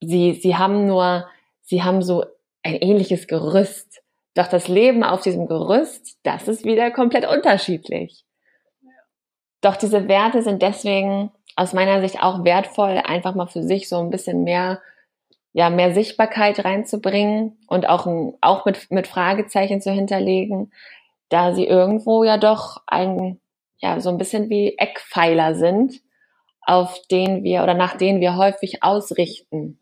Sie, 0.00 0.34
sie 0.34 0.56
haben 0.56 0.86
nur, 0.86 1.26
sie 1.62 1.82
haben 1.82 2.02
so 2.02 2.24
ein 2.62 2.76
ähnliches 2.76 3.26
Gerüst. 3.26 4.02
Doch 4.34 4.46
das 4.46 4.68
Leben 4.68 5.02
auf 5.02 5.22
diesem 5.22 5.46
Gerüst, 5.46 6.18
das 6.22 6.46
ist 6.46 6.64
wieder 6.64 6.90
komplett 6.90 7.26
unterschiedlich. 7.26 8.24
Doch 9.60 9.76
diese 9.76 10.08
Werte 10.08 10.42
sind 10.42 10.62
deswegen 10.62 11.32
aus 11.56 11.72
meiner 11.72 12.00
Sicht 12.00 12.22
auch 12.22 12.44
wertvoll, 12.44 13.02
einfach 13.04 13.34
mal 13.34 13.48
für 13.48 13.64
sich 13.64 13.88
so 13.88 13.98
ein 13.98 14.10
bisschen 14.10 14.44
mehr, 14.44 14.80
ja, 15.52 15.70
mehr 15.70 15.92
Sichtbarkeit 15.92 16.64
reinzubringen 16.64 17.58
und 17.66 17.88
auch, 17.88 18.06
auch 18.40 18.64
mit, 18.64 18.92
mit 18.92 19.08
Fragezeichen 19.08 19.80
zu 19.80 19.90
hinterlegen, 19.90 20.72
da 21.30 21.52
sie 21.54 21.66
irgendwo 21.66 22.22
ja 22.22 22.38
doch 22.38 22.82
ein, 22.86 23.40
ja, 23.78 24.00
so 24.00 24.10
ein 24.10 24.18
bisschen 24.18 24.48
wie 24.50 24.78
Eckpfeiler 24.78 25.56
sind, 25.56 26.00
auf 26.60 27.02
denen 27.10 27.42
wir 27.42 27.64
oder 27.64 27.74
nach 27.74 27.96
denen 27.96 28.20
wir 28.20 28.36
häufig 28.36 28.84
ausrichten. 28.84 29.80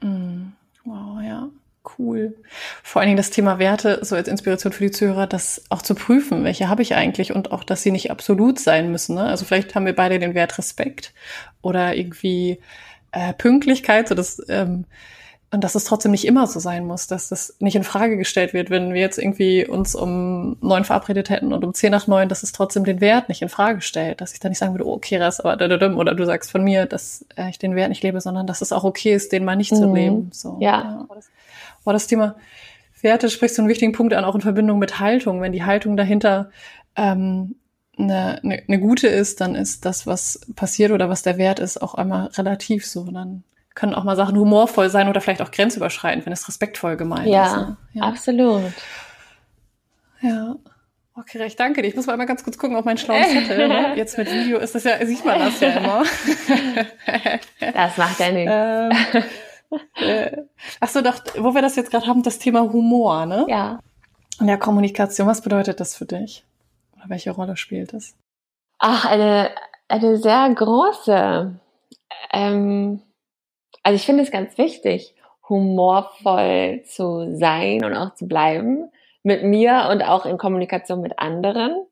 Mm, 0.00 0.52
wow, 0.84 1.20
ja. 1.20 1.50
Cool. 1.98 2.36
Vor 2.82 3.00
allen 3.00 3.08
Dingen 3.08 3.16
das 3.16 3.30
Thema 3.30 3.58
Werte, 3.58 3.98
so 4.02 4.14
als 4.14 4.28
Inspiration 4.28 4.72
für 4.72 4.84
die 4.84 4.92
Zuhörer, 4.92 5.26
das 5.26 5.64
auch 5.68 5.82
zu 5.82 5.96
prüfen, 5.96 6.44
welche 6.44 6.68
habe 6.68 6.82
ich 6.82 6.94
eigentlich 6.94 7.34
und 7.34 7.50
auch, 7.50 7.64
dass 7.64 7.82
sie 7.82 7.90
nicht 7.90 8.10
absolut 8.10 8.60
sein 8.60 8.92
müssen. 8.92 9.16
Ne? 9.16 9.24
Also 9.24 9.44
vielleicht 9.44 9.74
haben 9.74 9.86
wir 9.86 9.94
beide 9.94 10.20
den 10.20 10.34
Wert 10.34 10.58
Respekt 10.58 11.12
oder 11.60 11.96
irgendwie 11.96 12.60
äh, 13.10 13.32
Pünktlichkeit, 13.32 14.08
so 14.08 14.14
das 14.14 14.40
ähm, 14.48 14.86
und 15.52 15.62
dass 15.62 15.74
es 15.74 15.84
trotzdem 15.84 16.12
nicht 16.12 16.26
immer 16.26 16.46
so 16.46 16.60
sein 16.60 16.86
muss, 16.86 17.08
dass 17.08 17.28
das 17.28 17.56
nicht 17.58 17.76
in 17.76 17.84
Frage 17.84 18.16
gestellt 18.16 18.54
wird, 18.54 18.70
wenn 18.70 18.94
wir 18.94 19.02
jetzt 19.02 19.18
irgendwie 19.18 19.66
uns 19.66 19.94
um 19.94 20.56
neun 20.62 20.84
verabredet 20.84 21.28
hätten 21.28 21.52
und 21.52 21.62
um 21.62 21.74
zehn 21.74 21.90
nach 21.90 22.06
neun, 22.06 22.30
dass 22.30 22.42
es 22.42 22.52
trotzdem 22.52 22.84
den 22.84 23.02
Wert 23.02 23.28
nicht 23.28 23.42
in 23.42 23.50
Frage 23.50 23.82
stellt, 23.82 24.22
dass 24.22 24.32
ich 24.32 24.40
dann 24.40 24.48
nicht 24.50 24.58
sagen 24.58 24.72
würde, 24.72 24.86
oh, 24.86 24.94
okay, 24.94 25.18
das 25.18 25.40
aber 25.40 25.56
oder 25.62 26.14
du 26.14 26.24
sagst 26.24 26.50
von 26.50 26.64
mir, 26.64 26.86
dass 26.86 27.26
äh, 27.36 27.50
ich 27.50 27.58
den 27.58 27.76
Wert 27.76 27.90
nicht 27.90 28.02
lebe, 28.02 28.22
sondern 28.22 28.46
dass 28.46 28.62
es 28.62 28.72
auch 28.72 28.84
okay 28.84 29.12
ist, 29.12 29.32
den 29.32 29.44
mal 29.44 29.56
nicht 29.56 29.72
mhm. 29.72 29.76
zu 29.76 29.94
leben. 29.94 30.30
So, 30.32 30.56
ja. 30.58 31.06
ja. 31.10 31.16
War 31.84 31.92
das 31.92 32.06
Thema 32.06 32.36
Werte 33.02 33.28
sprichst 33.28 33.58
du 33.58 33.62
einen 33.62 33.68
wichtigen 33.68 33.92
Punkt 33.92 34.14
an, 34.14 34.24
auch 34.24 34.34
in 34.34 34.40
Verbindung 34.40 34.78
mit 34.78 35.00
Haltung. 35.00 35.40
Wenn 35.40 35.52
die 35.52 35.64
Haltung 35.64 35.96
dahinter 35.96 36.50
ähm, 36.96 37.56
eine, 37.98 38.40
eine, 38.42 38.62
eine 38.66 38.78
gute 38.80 39.08
ist, 39.08 39.40
dann 39.40 39.54
ist 39.54 39.84
das, 39.84 40.06
was 40.06 40.40
passiert 40.54 40.92
oder 40.92 41.08
was 41.08 41.22
der 41.22 41.36
Wert 41.36 41.58
ist, 41.58 41.82
auch 41.82 41.94
einmal 41.94 42.26
relativ 42.28 42.86
so. 42.86 43.04
Dann 43.10 43.42
können 43.74 43.94
auch 43.94 44.04
mal 44.04 44.16
Sachen 44.16 44.38
humorvoll 44.38 44.88
sein 44.88 45.08
oder 45.08 45.20
vielleicht 45.20 45.42
auch 45.42 45.50
grenzüberschreitend, 45.50 46.26
wenn 46.26 46.32
es 46.32 46.46
respektvoll 46.46 46.96
gemeint 46.96 47.26
ja, 47.26 47.46
ist. 47.46 47.56
Ne? 47.56 47.76
Ja, 47.94 48.02
absolut. 48.04 48.72
Ja. 50.20 50.56
Okay, 51.14 51.38
recht, 51.38 51.60
danke 51.60 51.82
dir. 51.82 51.88
Ich 51.88 51.96
muss 51.96 52.06
mal 52.06 52.14
einmal 52.14 52.26
ganz 52.26 52.42
kurz 52.42 52.56
gucken 52.56 52.76
auf 52.76 52.86
meinen 52.86 52.96
schlauen 52.96 53.24
Zettel. 53.24 53.68
Ne? 53.68 53.92
Jetzt 53.96 54.16
mit 54.16 54.32
Video 54.32 54.58
ist 54.58 54.74
das 54.74 54.84
ja, 54.84 55.04
sieht 55.04 55.24
man 55.24 55.40
das 55.40 55.60
ja 55.60 55.70
immer. 55.70 56.04
Das 57.60 57.96
macht 57.98 58.20
ja 58.20 58.30
nichts. 58.30 58.52
Ähm, 59.14 59.22
äh, 59.96 60.36
ach 60.80 60.88
so, 60.88 61.00
doch, 61.02 61.20
wo 61.38 61.54
wir 61.54 61.62
das 61.62 61.76
jetzt 61.76 61.90
gerade 61.90 62.06
haben, 62.06 62.22
das 62.22 62.38
Thema 62.38 62.60
Humor, 62.60 63.26
ne? 63.26 63.46
Ja. 63.48 63.80
In 64.40 64.46
der 64.46 64.58
Kommunikation, 64.58 65.26
was 65.28 65.42
bedeutet 65.42 65.80
das 65.80 65.96
für 65.96 66.06
dich? 66.06 66.44
Oder 66.96 67.08
welche 67.08 67.30
Rolle 67.30 67.56
spielt 67.56 67.94
es? 67.94 68.16
Ach, 68.78 69.04
eine, 69.04 69.50
eine 69.88 70.16
sehr 70.16 70.52
große 70.54 71.58
Ähm, 72.32 73.02
also 73.82 73.96
ich 73.96 74.06
finde 74.06 74.22
es 74.22 74.30
ganz 74.30 74.56
wichtig, 74.58 75.14
humorvoll 75.48 76.82
zu 76.84 77.36
sein 77.36 77.84
und 77.84 77.94
auch 77.94 78.14
zu 78.14 78.26
bleiben 78.26 78.90
mit 79.22 79.44
mir 79.44 79.88
und 79.90 80.02
auch 80.02 80.26
in 80.26 80.38
Kommunikation 80.38 81.00
mit 81.00 81.18
anderen. 81.18 81.86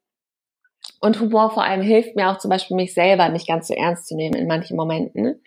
Und 1.00 1.20
Humor 1.20 1.50
vor 1.50 1.62
allem 1.62 1.82
hilft 1.82 2.16
mir 2.16 2.30
auch 2.30 2.38
zum 2.38 2.50
Beispiel 2.50 2.76
mich 2.76 2.94
selber 2.94 3.28
nicht 3.28 3.46
ganz 3.46 3.68
so 3.68 3.74
ernst 3.74 4.06
zu 4.06 4.16
nehmen 4.16 4.34
in 4.34 4.46
manchen 4.46 4.76
Momenten. 4.76 5.42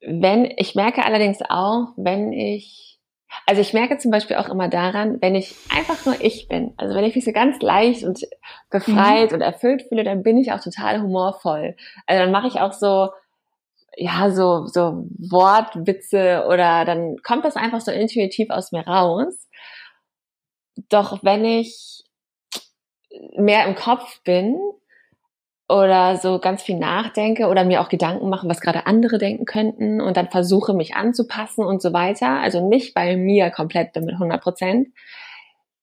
Wenn, 0.00 0.52
ich 0.56 0.74
merke 0.74 1.04
allerdings 1.04 1.38
auch, 1.48 1.88
wenn 1.96 2.32
ich, 2.32 2.98
also 3.46 3.60
ich 3.60 3.72
merke 3.72 3.98
zum 3.98 4.10
Beispiel 4.10 4.36
auch 4.36 4.48
immer 4.48 4.68
daran, 4.68 5.20
wenn 5.20 5.34
ich 5.34 5.54
einfach 5.74 6.04
nur 6.06 6.20
ich 6.20 6.48
bin, 6.48 6.74
also 6.76 6.94
wenn 6.94 7.04
ich 7.04 7.14
mich 7.14 7.24
so 7.24 7.32
ganz 7.32 7.60
leicht 7.60 8.04
und 8.04 8.20
befreit 8.70 9.30
mhm. 9.30 9.36
und 9.36 9.40
erfüllt 9.40 9.82
fühle, 9.88 10.04
dann 10.04 10.22
bin 10.22 10.38
ich 10.38 10.52
auch 10.52 10.60
total 10.60 11.02
humorvoll. 11.02 11.76
Also 12.06 12.22
dann 12.22 12.32
mache 12.32 12.48
ich 12.48 12.60
auch 12.60 12.72
so, 12.72 13.10
ja, 13.96 14.30
so, 14.30 14.66
so 14.66 15.06
Wortwitze 15.18 16.44
oder 16.48 16.84
dann 16.84 17.16
kommt 17.22 17.44
das 17.44 17.56
einfach 17.56 17.80
so 17.80 17.90
intuitiv 17.90 18.50
aus 18.50 18.70
mir 18.72 18.86
raus. 18.86 19.48
Doch 20.90 21.24
wenn 21.24 21.44
ich 21.44 22.04
mehr 23.36 23.66
im 23.66 23.74
Kopf 23.74 24.22
bin 24.22 24.58
oder 25.68 26.16
so 26.16 26.38
ganz 26.38 26.62
viel 26.62 26.78
nachdenke 26.78 27.48
oder 27.48 27.64
mir 27.64 27.80
auch 27.80 27.88
Gedanken 27.88 28.28
mache, 28.28 28.48
was 28.48 28.60
gerade 28.60 28.86
andere 28.86 29.18
denken 29.18 29.46
könnten 29.46 30.00
und 30.00 30.16
dann 30.16 30.30
versuche 30.30 30.74
mich 30.74 30.94
anzupassen 30.94 31.64
und 31.64 31.82
so 31.82 31.92
weiter, 31.92 32.40
also 32.40 32.66
nicht 32.66 32.94
bei 32.94 33.16
mir 33.16 33.50
komplett 33.50 33.96
mit 33.96 34.14
100 34.14 34.40
Prozent, 34.40 34.88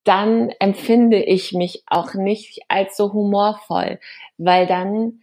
dann 0.05 0.49
empfinde 0.59 1.21
ich 1.21 1.53
mich 1.53 1.83
auch 1.87 2.13
nicht 2.13 2.61
als 2.69 2.95
so 2.95 3.11
humorvoll, 3.13 3.99
weil 4.37 4.67
dann 4.67 5.21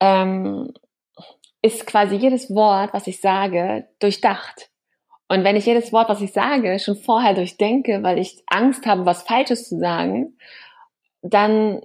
ähm, 0.00 0.72
ist 1.62 1.86
quasi 1.86 2.16
jedes 2.16 2.54
Wort, 2.54 2.94
was 2.94 3.06
ich 3.06 3.20
sage, 3.20 3.88
durchdacht. 3.98 4.70
Und 5.28 5.44
wenn 5.44 5.56
ich 5.56 5.66
jedes 5.66 5.92
Wort, 5.92 6.08
was 6.08 6.22
ich 6.22 6.32
sage, 6.32 6.78
schon 6.78 6.96
vorher 6.96 7.34
durchdenke, 7.34 8.02
weil 8.02 8.18
ich 8.18 8.42
Angst 8.46 8.86
habe, 8.86 9.04
was 9.04 9.22
Falsches 9.22 9.68
zu 9.68 9.78
sagen, 9.78 10.38
dann 11.20 11.82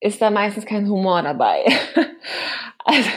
ist 0.00 0.22
da 0.22 0.30
meistens 0.30 0.66
kein 0.66 0.88
Humor 0.88 1.22
dabei. 1.22 1.64
also, 2.84 3.10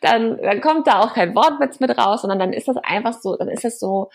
dann, 0.00 0.38
dann 0.38 0.60
kommt 0.60 0.86
da 0.86 1.00
auch 1.00 1.14
kein 1.14 1.34
Wortwitz 1.34 1.80
mit 1.80 1.96
raus, 1.96 2.22
sondern 2.22 2.38
dann 2.38 2.52
ist 2.52 2.68
das 2.68 2.76
einfach 2.78 3.14
so, 3.14 3.36
dann 3.36 3.48
ist 3.48 3.64
das 3.64 3.78
so, 3.78 4.10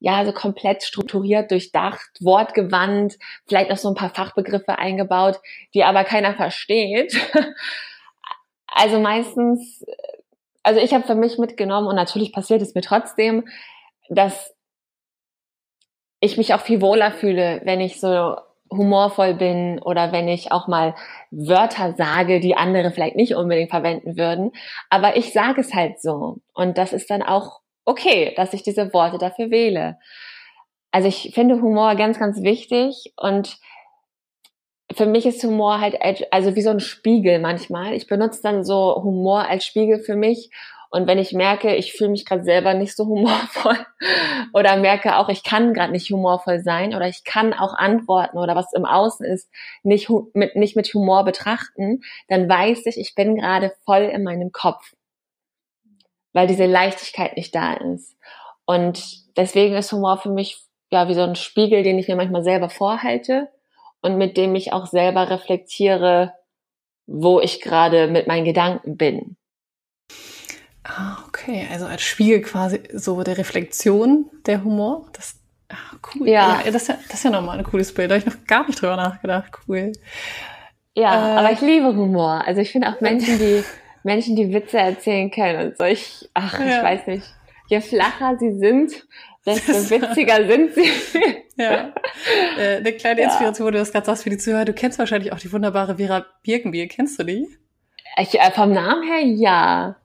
ja, 0.00 0.24
so 0.24 0.32
komplett 0.32 0.82
strukturiert, 0.82 1.50
durchdacht, 1.50 2.10
wortgewandt, 2.20 3.18
vielleicht 3.46 3.70
noch 3.70 3.78
so 3.78 3.88
ein 3.88 3.94
paar 3.94 4.10
Fachbegriffe 4.10 4.78
eingebaut, 4.78 5.40
die 5.72 5.84
aber 5.84 6.04
keiner 6.04 6.34
versteht. 6.34 7.14
also 8.66 9.00
meistens 9.00 9.84
also 10.64 10.80
ich 10.80 10.92
habe 10.92 11.06
für 11.06 11.14
mich 11.14 11.38
mitgenommen 11.38 11.86
und 11.86 11.94
natürlich 11.94 12.32
passiert 12.32 12.62
es 12.62 12.74
mir 12.74 12.80
trotzdem, 12.80 13.46
dass 14.08 14.56
ich 16.20 16.36
mich 16.38 16.54
auch 16.54 16.62
viel 16.62 16.80
wohler 16.80 17.12
fühle, 17.12 17.60
wenn 17.64 17.80
ich 17.80 18.00
so 18.00 18.36
humorvoll 18.76 19.34
bin 19.34 19.80
oder 19.80 20.12
wenn 20.12 20.28
ich 20.28 20.52
auch 20.52 20.68
mal 20.68 20.94
Wörter 21.30 21.94
sage, 21.94 22.40
die 22.40 22.56
andere 22.56 22.90
vielleicht 22.90 23.16
nicht 23.16 23.34
unbedingt 23.34 23.70
verwenden 23.70 24.16
würden. 24.16 24.52
Aber 24.90 25.16
ich 25.16 25.32
sage 25.32 25.60
es 25.60 25.74
halt 25.74 26.00
so. 26.00 26.38
Und 26.52 26.78
das 26.78 26.92
ist 26.92 27.10
dann 27.10 27.22
auch 27.22 27.60
okay, 27.84 28.32
dass 28.36 28.54
ich 28.54 28.62
diese 28.62 28.92
Worte 28.92 29.18
dafür 29.18 29.50
wähle. 29.50 29.98
Also 30.90 31.08
ich 31.08 31.32
finde 31.34 31.60
Humor 31.60 31.96
ganz, 31.96 32.18
ganz 32.18 32.42
wichtig 32.42 33.12
und 33.16 33.58
für 34.92 35.06
mich 35.06 35.26
ist 35.26 35.42
Humor 35.42 35.80
halt 35.80 35.98
also 36.30 36.54
wie 36.54 36.62
so 36.62 36.70
ein 36.70 36.80
Spiegel 36.80 37.40
manchmal. 37.40 37.94
Ich 37.94 38.06
benutze 38.06 38.42
dann 38.42 38.64
so 38.64 39.00
Humor 39.02 39.48
als 39.48 39.64
Spiegel 39.64 39.98
für 39.98 40.14
mich. 40.14 40.50
Und 40.94 41.08
wenn 41.08 41.18
ich 41.18 41.32
merke, 41.32 41.74
ich 41.74 41.92
fühle 41.92 42.10
mich 42.10 42.24
gerade 42.24 42.44
selber 42.44 42.72
nicht 42.72 42.94
so 42.94 43.06
humorvoll 43.06 43.84
oder 44.54 44.76
merke 44.76 45.16
auch, 45.16 45.28
ich 45.28 45.42
kann 45.42 45.74
gerade 45.74 45.90
nicht 45.90 46.08
humorvoll 46.08 46.60
sein 46.60 46.94
oder 46.94 47.08
ich 47.08 47.24
kann 47.24 47.52
auch 47.52 47.74
antworten 47.74 48.38
oder 48.38 48.54
was 48.54 48.72
im 48.72 48.84
Außen 48.84 49.26
ist, 49.26 49.50
nicht 49.82 50.08
mit, 50.34 50.54
nicht 50.54 50.76
mit 50.76 50.86
Humor 50.94 51.24
betrachten, 51.24 52.02
dann 52.28 52.48
weiß 52.48 52.86
ich, 52.86 52.96
ich 52.96 53.16
bin 53.16 53.34
gerade 53.34 53.72
voll 53.84 54.02
in 54.02 54.22
meinem 54.22 54.52
Kopf, 54.52 54.94
weil 56.32 56.46
diese 56.46 56.66
Leichtigkeit 56.66 57.36
nicht 57.36 57.56
da 57.56 57.72
ist. 57.72 58.16
Und 58.64 59.36
deswegen 59.36 59.74
ist 59.74 59.90
Humor 59.90 60.18
für 60.18 60.30
mich 60.30 60.62
ja 60.92 61.08
wie 61.08 61.14
so 61.14 61.22
ein 61.22 61.34
Spiegel, 61.34 61.82
den 61.82 61.98
ich 61.98 62.06
mir 62.06 62.14
manchmal 62.14 62.44
selber 62.44 62.68
vorhalte 62.68 63.48
und 64.00 64.16
mit 64.16 64.36
dem 64.36 64.54
ich 64.54 64.72
auch 64.72 64.86
selber 64.86 65.28
reflektiere, 65.28 66.34
wo 67.08 67.40
ich 67.40 67.60
gerade 67.60 68.06
mit 68.06 68.28
meinen 68.28 68.44
Gedanken 68.44 68.96
bin. 68.96 69.36
Ah, 70.84 71.16
okay. 71.26 71.66
Also 71.72 71.86
als 71.86 72.02
Spiegel 72.02 72.42
quasi 72.42 72.82
so 72.92 73.22
der 73.22 73.38
Reflexion 73.38 74.30
der 74.46 74.62
Humor. 74.62 75.06
Das, 75.14 75.36
ah, 75.70 75.96
cool. 76.14 76.28
Ja. 76.28 76.60
ja 76.64 76.70
das, 76.70 76.82
ist 76.82 76.88
ja, 76.88 76.98
das 77.08 77.14
ist 77.14 77.24
ja 77.24 77.30
nochmal 77.30 77.58
ein 77.58 77.64
cooles 77.64 77.92
Bild. 77.92 78.10
Da 78.10 78.16
habe 78.16 78.28
ich 78.28 78.32
noch 78.32 78.46
gar 78.46 78.66
nicht 78.66 78.80
drüber 78.80 78.96
nachgedacht. 78.96 79.50
Cool. 79.66 79.92
Ja, 80.94 81.36
äh, 81.36 81.38
aber 81.38 81.52
ich 81.52 81.60
liebe 81.60 81.86
Humor. 81.86 82.44
Also 82.46 82.60
ich 82.60 82.70
finde 82.70 82.88
auch 82.88 83.00
Menschen, 83.00 83.38
die 83.38 83.64
Menschen, 84.02 84.36
die 84.36 84.52
Witze 84.52 84.78
erzählen 84.78 85.30
können 85.30 85.68
und 85.68 85.78
so. 85.78 85.84
Ich, 85.84 86.28
ach, 86.34 86.60
ja. 86.60 86.66
ich 86.66 86.82
weiß 86.82 87.06
nicht. 87.06 87.26
Je 87.68 87.80
flacher 87.80 88.36
sie 88.38 88.52
sind, 88.58 89.06
desto 89.46 89.72
witziger 89.90 90.46
sind 90.46 90.74
sie. 90.74 90.90
ja. 91.56 91.94
Äh, 92.58 92.76
eine 92.76 92.92
kleine 92.92 93.22
Inspiration, 93.22 93.68
ja. 93.68 93.72
du 93.72 93.78
das 93.78 93.90
gerade 93.90 94.04
sagst 94.04 94.22
für 94.22 94.30
die 94.30 94.38
Zuhörer. 94.38 94.66
Du 94.66 94.74
kennst 94.74 94.98
wahrscheinlich 94.98 95.32
auch 95.32 95.38
die 95.38 95.50
wunderbare 95.50 95.96
Vera 95.96 96.26
Birkenbier. 96.42 96.88
Kennst 96.88 97.18
du 97.18 97.24
die? 97.24 97.48
Ich, 98.18 98.38
äh, 98.38 98.50
vom 98.52 98.72
Namen 98.72 99.02
her 99.02 99.22
ja. 99.22 99.96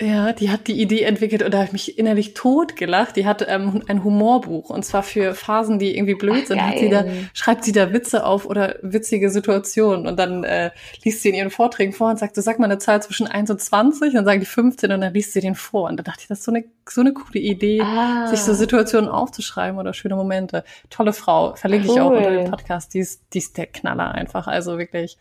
Ja, 0.00 0.34
die 0.34 0.50
hat 0.50 0.66
die 0.66 0.78
Idee 0.78 1.04
entwickelt 1.04 1.42
und 1.42 1.54
da 1.54 1.58
habe 1.58 1.68
ich 1.68 1.72
mich 1.72 1.98
innerlich 1.98 2.34
tot 2.34 2.76
gelacht. 2.76 3.16
Die 3.16 3.24
hat 3.24 3.46
ähm, 3.48 3.82
ein 3.88 4.04
Humorbuch 4.04 4.68
und 4.68 4.84
zwar 4.84 5.02
für 5.02 5.32
Phasen, 5.34 5.78
die 5.78 5.96
irgendwie 5.96 6.14
blöd 6.14 6.42
Ach, 6.42 6.48
sind. 6.48 6.62
Hat 6.62 6.78
sie 6.78 6.90
da, 6.90 7.04
schreibt 7.32 7.64
sie 7.64 7.72
da 7.72 7.94
Witze 7.94 8.26
auf 8.26 8.44
oder 8.44 8.76
witzige 8.82 9.30
Situationen 9.30 10.06
und 10.06 10.18
dann 10.18 10.44
äh, 10.44 10.70
liest 11.02 11.22
sie 11.22 11.30
in 11.30 11.34
ihren 11.34 11.48
Vorträgen 11.48 11.94
vor 11.94 12.10
und 12.10 12.18
sagt, 12.18 12.36
du 12.36 12.42
sag 12.42 12.58
mal 12.58 12.66
eine 12.66 12.76
Zahl 12.76 13.02
zwischen 13.02 13.26
1 13.26 13.50
und 13.50 13.58
20, 13.58 14.12
dann 14.12 14.26
sagen 14.26 14.40
die 14.40 14.46
15 14.46 14.92
und 14.92 15.00
dann 15.00 15.14
liest 15.14 15.32
sie 15.32 15.40
den 15.40 15.54
vor. 15.54 15.88
Und 15.88 15.96
da 15.96 16.02
dachte 16.02 16.20
ich, 16.20 16.28
das 16.28 16.40
ist 16.40 16.44
so 16.44 16.52
eine, 16.52 16.64
so 16.86 17.00
eine 17.00 17.14
coole 17.14 17.40
Idee, 17.40 17.80
ah. 17.80 18.26
sich 18.26 18.40
so 18.40 18.52
Situationen 18.52 19.08
aufzuschreiben 19.08 19.80
oder 19.80 19.94
schöne 19.94 20.16
Momente. 20.16 20.62
Tolle 20.90 21.14
Frau, 21.14 21.54
verlinke 21.54 21.88
cool. 21.88 21.94
ich 21.94 22.00
auch 22.02 22.10
unter 22.10 22.30
dem 22.32 22.50
Podcast. 22.50 22.92
Die 22.92 22.98
ist, 22.98 23.22
die 23.32 23.38
ist 23.38 23.56
der 23.56 23.66
Knaller 23.66 24.12
einfach. 24.12 24.46
Also 24.46 24.76
wirklich 24.76 25.16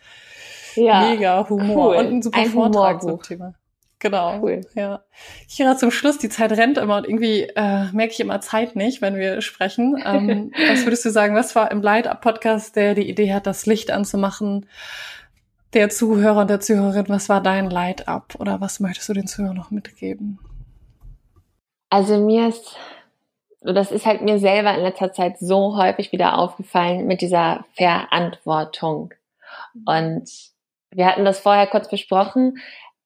ja. 0.75 0.99
mega 0.99 1.47
Humor 1.47 1.91
cool. 1.91 1.95
und 1.95 2.07
ein 2.07 2.21
super 2.21 2.39
ein 2.39 2.49
Vortrag 2.49 3.01
zum 3.01 3.21
Thema. 3.21 3.53
Genau. 3.99 4.41
Cool. 4.41 4.61
Ja. 4.75 5.03
Kira, 5.49 5.77
zum 5.77 5.89
Schluss, 5.91 6.17
die 6.17 6.29
Zeit 6.29 6.51
rennt 6.51 6.77
immer 6.77 6.97
und 6.97 7.05
irgendwie 7.05 7.43
äh, 7.55 7.91
merke 7.93 8.13
ich 8.13 8.19
immer 8.19 8.41
Zeit 8.41 8.75
nicht, 8.75 9.01
wenn 9.01 9.15
wir 9.15 9.41
sprechen. 9.41 10.01
Ähm, 10.05 10.51
was 10.69 10.85
würdest 10.85 11.05
du 11.05 11.09
sagen, 11.09 11.35
was 11.35 11.55
war 11.55 11.71
im 11.71 11.81
Light-Up-Podcast, 11.81 12.75
der 12.75 12.93
die 12.93 13.09
Idee 13.09 13.33
hat, 13.33 13.47
das 13.47 13.65
Licht 13.65 13.91
anzumachen? 13.91 14.67
Der 15.73 15.89
Zuhörer 15.89 16.41
und 16.41 16.49
der 16.49 16.59
Zuhörerin, 16.59 17.05
was 17.07 17.29
war 17.29 17.41
dein 17.41 17.69
Light-Up? 17.69 18.35
Oder 18.39 18.61
was 18.61 18.79
möchtest 18.79 19.09
du 19.09 19.13
den 19.13 19.27
Zuhörern 19.27 19.57
noch 19.57 19.71
mitgeben? 19.71 20.39
Also 21.89 22.17
mir 22.17 22.49
ist, 22.49 22.77
das 23.61 23.91
ist 23.91 24.05
halt 24.05 24.21
mir 24.21 24.39
selber 24.39 24.75
in 24.75 24.83
letzter 24.83 25.13
Zeit 25.13 25.39
so 25.39 25.77
häufig 25.77 26.11
wieder 26.11 26.37
aufgefallen 26.37 27.07
mit 27.07 27.21
dieser 27.21 27.65
Verantwortung. 27.73 29.13
Und 29.85 30.29
wir 30.91 31.05
hatten 31.05 31.25
das 31.25 31.39
vorher 31.39 31.67
kurz 31.67 31.89
besprochen 31.89 32.57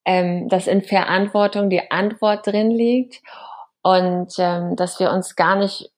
ähm, 0.09 0.49
dass 0.49 0.65
in 0.65 0.81
Verantwortung 0.81 1.69
die 1.69 1.91
Antwort 1.91 2.47
drin 2.47 2.71
liegt 2.71 3.21
und 3.83 4.33
ähm, 4.39 4.75
dass 4.75 4.99
wir 4.99 5.11
uns 5.11 5.35
gar 5.35 5.55
nicht 5.55 5.91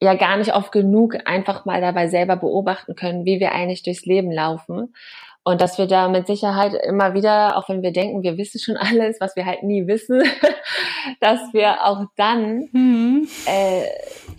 ja 0.00 0.14
gar 0.14 0.36
nicht 0.36 0.54
oft 0.54 0.70
genug 0.70 1.16
einfach 1.24 1.64
mal 1.64 1.80
dabei 1.80 2.08
selber 2.08 2.36
beobachten 2.36 2.94
können, 2.94 3.24
wie 3.24 3.40
wir 3.40 3.52
eigentlich 3.52 3.82
durchs 3.82 4.04
Leben 4.04 4.30
laufen. 4.30 4.92
Und 5.44 5.62
dass 5.62 5.78
wir 5.78 5.86
da 5.86 6.10
mit 6.10 6.26
Sicherheit 6.26 6.74
immer 6.74 7.14
wieder, 7.14 7.56
auch 7.56 7.70
wenn 7.70 7.80
wir 7.80 7.90
denken, 7.90 8.22
wir 8.22 8.36
wissen 8.36 8.60
schon 8.60 8.76
alles, 8.76 9.18
was 9.18 9.34
wir 9.34 9.46
halt 9.46 9.62
nie 9.62 9.86
wissen, 9.86 10.22
dass 11.20 11.40
wir 11.54 11.86
auch 11.86 12.04
dann 12.16 12.68
mhm. 12.72 13.26
äh, 13.46 13.84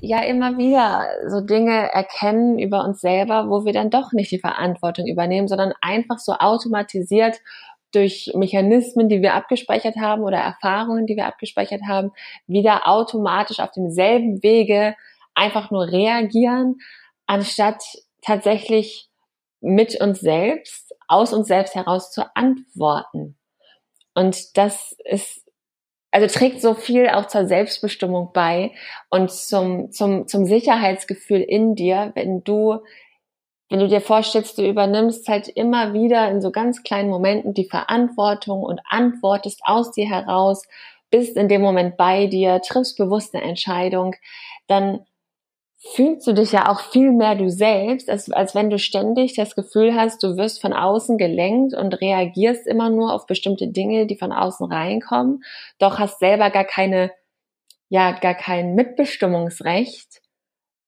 ja 0.01 0.22
immer 0.22 0.60
wieder 0.60 1.07
so 1.28 1.41
Dinge 1.41 1.91
erkennen 1.91 2.60
über 2.60 2.84
uns 2.84 3.01
selber, 3.01 3.49
wo 3.49 3.66
wir 3.66 3.74
dann 3.74 3.89
doch 3.89 4.12
nicht 4.12 4.32
die 4.32 4.39
Verantwortung 4.39 5.07
übernehmen, 5.07 5.47
sondern 5.47 5.74
einfach 5.82 6.20
so 6.20 6.34
automatisiert 6.34 7.39
durch 7.91 8.31
Mechanismen, 8.35 9.09
die 9.09 9.21
wir 9.21 9.33
abgespeichert 9.33 9.95
haben 9.97 10.23
oder 10.23 10.37
Erfahrungen, 10.37 11.05
die 11.05 11.15
wir 11.15 11.25
abgespeichert 11.25 11.81
haben, 11.87 12.11
wieder 12.47 12.87
automatisch 12.87 13.59
auf 13.59 13.71
demselben 13.71 14.43
Wege 14.43 14.95
einfach 15.33 15.71
nur 15.71 15.91
reagieren, 15.91 16.77
anstatt 17.25 17.83
tatsächlich 18.21 19.09
mit 19.61 19.99
uns 20.01 20.19
selbst, 20.19 20.95
aus 21.07 21.33
uns 21.33 21.47
selbst 21.47 21.75
heraus 21.75 22.11
zu 22.11 22.23
antworten. 22.35 23.37
Und 24.13 24.57
das 24.57 24.95
ist, 25.05 25.45
also 26.11 26.27
trägt 26.27 26.61
so 26.61 26.73
viel 26.73 27.09
auch 27.09 27.27
zur 27.27 27.45
Selbstbestimmung 27.45 28.31
bei 28.33 28.71
und 29.09 29.31
zum, 29.31 29.91
zum, 29.91 30.27
zum 30.27 30.45
Sicherheitsgefühl 30.45 31.41
in 31.41 31.75
dir, 31.75 32.11
wenn 32.15 32.43
du 32.43 32.79
wenn 33.70 33.80
du 33.80 33.88
dir 33.88 34.01
vorstellst, 34.01 34.57
du 34.57 34.67
übernimmst 34.67 35.28
halt 35.28 35.47
immer 35.47 35.93
wieder 35.93 36.30
in 36.30 36.41
so 36.41 36.51
ganz 36.51 36.84
kleinen 36.84 37.09
Momenten 37.09 37.53
die 37.53 37.70
Verantwortung 37.70 38.63
und 38.63 38.82
antwortest 38.89 39.61
aus 39.63 39.91
dir 39.91 40.09
heraus, 40.09 40.63
bist 41.11 41.38
in 41.38 41.47
dem 41.47 41.61
Moment 41.61 41.95
bei 41.95 42.28
dir, 42.28 42.61
triffst 42.61 42.97
bewusst 42.97 43.34
eine 43.34 43.43
Entscheidung, 43.43 44.15
dann 44.67 45.05
fühlst 45.78 46.28
du 46.28 46.34
dich 46.34 46.51
ja 46.51 46.70
auch 46.70 46.82
viel 46.82 47.11
mehr 47.11 47.36
du 47.36 47.49
selbst, 47.49 48.09
als, 48.09 48.30
als 48.32 48.53
wenn 48.53 48.70
du 48.70 48.78
ständig 48.78 49.36
das 49.36 49.55
Gefühl 49.55 49.95
hast, 49.95 50.22
du 50.24 50.36
wirst 50.36 50.61
von 50.61 50.74
außen 50.74 51.17
gelenkt 51.17 51.74
und 51.74 51.93
reagierst 52.01 52.67
immer 52.67 52.89
nur 52.89 53.13
auf 53.13 53.28
bestimmte 53.28 53.67
Dinge, 53.67 54.05
die 54.05 54.17
von 54.17 54.34
außen 54.34 54.70
reinkommen, 54.70 55.43
doch 55.78 55.97
hast 55.97 56.20
selber 56.20 56.49
gar 56.49 56.65
keine, 56.65 57.11
ja, 57.88 58.11
gar 58.11 58.36
kein 58.36 58.76
Mitbestimmungsrecht, 58.76 60.22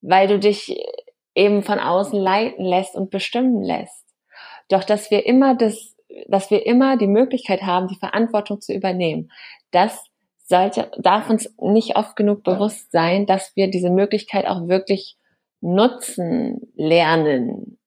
weil 0.02 0.28
du 0.28 0.40
dich 0.40 0.76
eben 1.36 1.64
von 1.64 1.80
außen 1.80 2.20
leiten 2.20 2.66
lässt 2.66 2.96
und 2.96 3.10
bestimmen 3.10 3.62
lässt. 3.62 4.06
Doch 4.70 4.84
dass 4.84 5.12
wir 5.12 5.26
immer 5.26 5.56
das, 5.56 5.96
dass 6.28 6.52
wir 6.52 6.66
immer 6.66 6.98
die 6.98 7.08
Möglichkeit 7.08 7.62
haben, 7.62 7.88
die 7.88 8.00
Verantwortung 8.00 8.62
zu 8.62 8.74
übernehmen, 8.74 9.32
das 9.72 10.06
sollte, 10.40 10.92
darf 10.98 11.30
uns 11.30 11.54
nicht 11.60 11.96
oft 11.96 12.16
genug 12.16 12.44
bewusst 12.44 12.92
sein, 12.92 13.26
dass 13.26 13.56
wir 13.56 13.70
diese 13.70 13.90
Möglichkeit 13.90 14.46
auch 14.46 14.68
wirklich 14.68 15.18
nutzen, 15.62 16.72
lernen. 16.76 17.80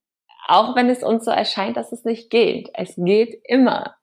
Auch 0.47 0.75
wenn 0.75 0.89
es 0.89 1.03
uns 1.03 1.25
so 1.25 1.31
erscheint, 1.31 1.77
dass 1.77 1.91
es 1.91 2.03
nicht 2.05 2.29
geht. 2.29 2.69
Es 2.73 2.95
geht 2.97 3.39
immer. 3.45 3.95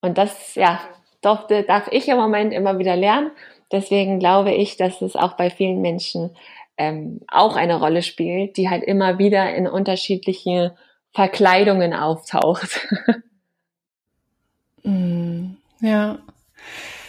Und 0.00 0.18
das, 0.18 0.54
ja, 0.54 0.80
durfte, 1.22 1.64
darf 1.64 1.88
ich 1.90 2.08
im 2.08 2.16
Moment 2.16 2.52
immer 2.52 2.78
wieder 2.78 2.96
lernen. 2.96 3.30
Deswegen 3.72 4.18
glaube 4.18 4.52
ich, 4.52 4.76
dass 4.76 5.00
es 5.02 5.16
auch 5.16 5.34
bei 5.34 5.50
vielen 5.50 5.80
Menschen 5.80 6.36
ähm, 6.80 7.20
auch 7.28 7.56
eine 7.56 7.78
Rolle 7.78 8.00
spielt, 8.00 8.56
die 8.56 8.70
halt 8.70 8.82
immer 8.82 9.18
wieder 9.18 9.54
in 9.54 9.68
unterschiedliche 9.68 10.74
Verkleidungen 11.12 11.92
auftaucht. 11.92 12.88
mm. 14.82 15.56
Ja. 15.80 16.18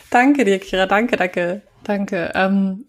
Danke 0.10 0.44
dir, 0.44 0.60
Kira. 0.60 0.88
Danke, 0.88 1.16
danke, 1.16 1.62
danke. 1.86 2.34
Ähm, 2.36 2.86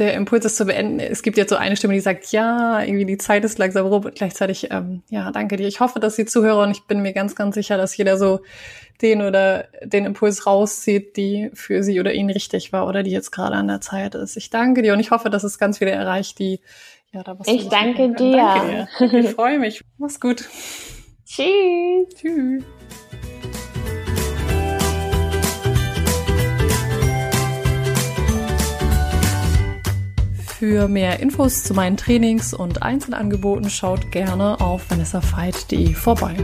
der 0.00 0.14
Impuls 0.14 0.44
ist 0.44 0.56
zu 0.56 0.64
beenden. 0.64 0.98
Es 0.98 1.22
gibt 1.22 1.36
jetzt 1.36 1.50
so 1.50 1.56
eine 1.56 1.76
Stimme, 1.76 1.94
die 1.94 2.00
sagt, 2.00 2.32
ja, 2.32 2.82
irgendwie 2.82 3.04
die 3.04 3.18
Zeit 3.18 3.44
ist 3.44 3.58
langsam 3.58 3.86
rum 3.86 4.04
und 4.04 4.14
gleichzeitig, 4.14 4.68
ähm, 4.70 5.02
ja, 5.08 5.30
danke 5.30 5.56
dir. 5.56 5.68
Ich 5.68 5.80
hoffe, 5.80 6.00
dass 6.00 6.16
die 6.16 6.24
Zuhörer 6.26 6.62
und 6.62 6.72
ich 6.72 6.82
bin 6.84 7.00
mir 7.02 7.12
ganz, 7.12 7.36
ganz 7.36 7.54
sicher, 7.54 7.76
dass 7.76 7.96
jeder 7.96 8.16
so 8.16 8.40
den 9.02 9.22
oder 9.22 9.68
den 9.82 10.04
Impuls 10.06 10.46
rauszieht, 10.46 11.16
die 11.16 11.50
für 11.54 11.82
sie 11.82 12.00
oder 12.00 12.12
ihn 12.12 12.30
richtig 12.30 12.72
war 12.72 12.86
oder 12.86 13.02
die 13.02 13.10
jetzt 13.12 13.30
gerade 13.30 13.54
an 13.56 13.68
der 13.68 13.80
Zeit 13.80 14.14
ist. 14.14 14.36
Ich 14.36 14.50
danke 14.50 14.82
dir 14.82 14.92
und 14.92 15.00
ich 15.00 15.10
hoffe, 15.10 15.30
dass 15.30 15.44
es 15.44 15.58
ganz 15.58 15.78
viele 15.78 15.92
erreicht, 15.92 16.38
die 16.38 16.60
ja 17.12 17.22
da 17.22 17.38
was 17.38 17.46
Ich 17.46 17.68
danke 17.68 18.12
dir. 18.14 18.36
danke 18.36 19.08
dir. 19.08 19.18
Ich 19.20 19.30
freue 19.34 19.58
mich. 19.58 19.82
Mach's 19.98 20.20
gut. 20.20 20.48
Tschüss. 21.26 22.08
Tschüss. 22.16 22.64
Für 30.60 30.88
mehr 30.88 31.20
Infos 31.20 31.64
zu 31.64 31.72
meinen 31.72 31.96
Trainings 31.96 32.52
und 32.52 32.82
Einzelangeboten 32.82 33.70
schaut 33.70 34.12
gerne 34.12 34.60
auf 34.60 34.90
vanessafeit.de 34.90 35.94
vorbei. 35.94 36.36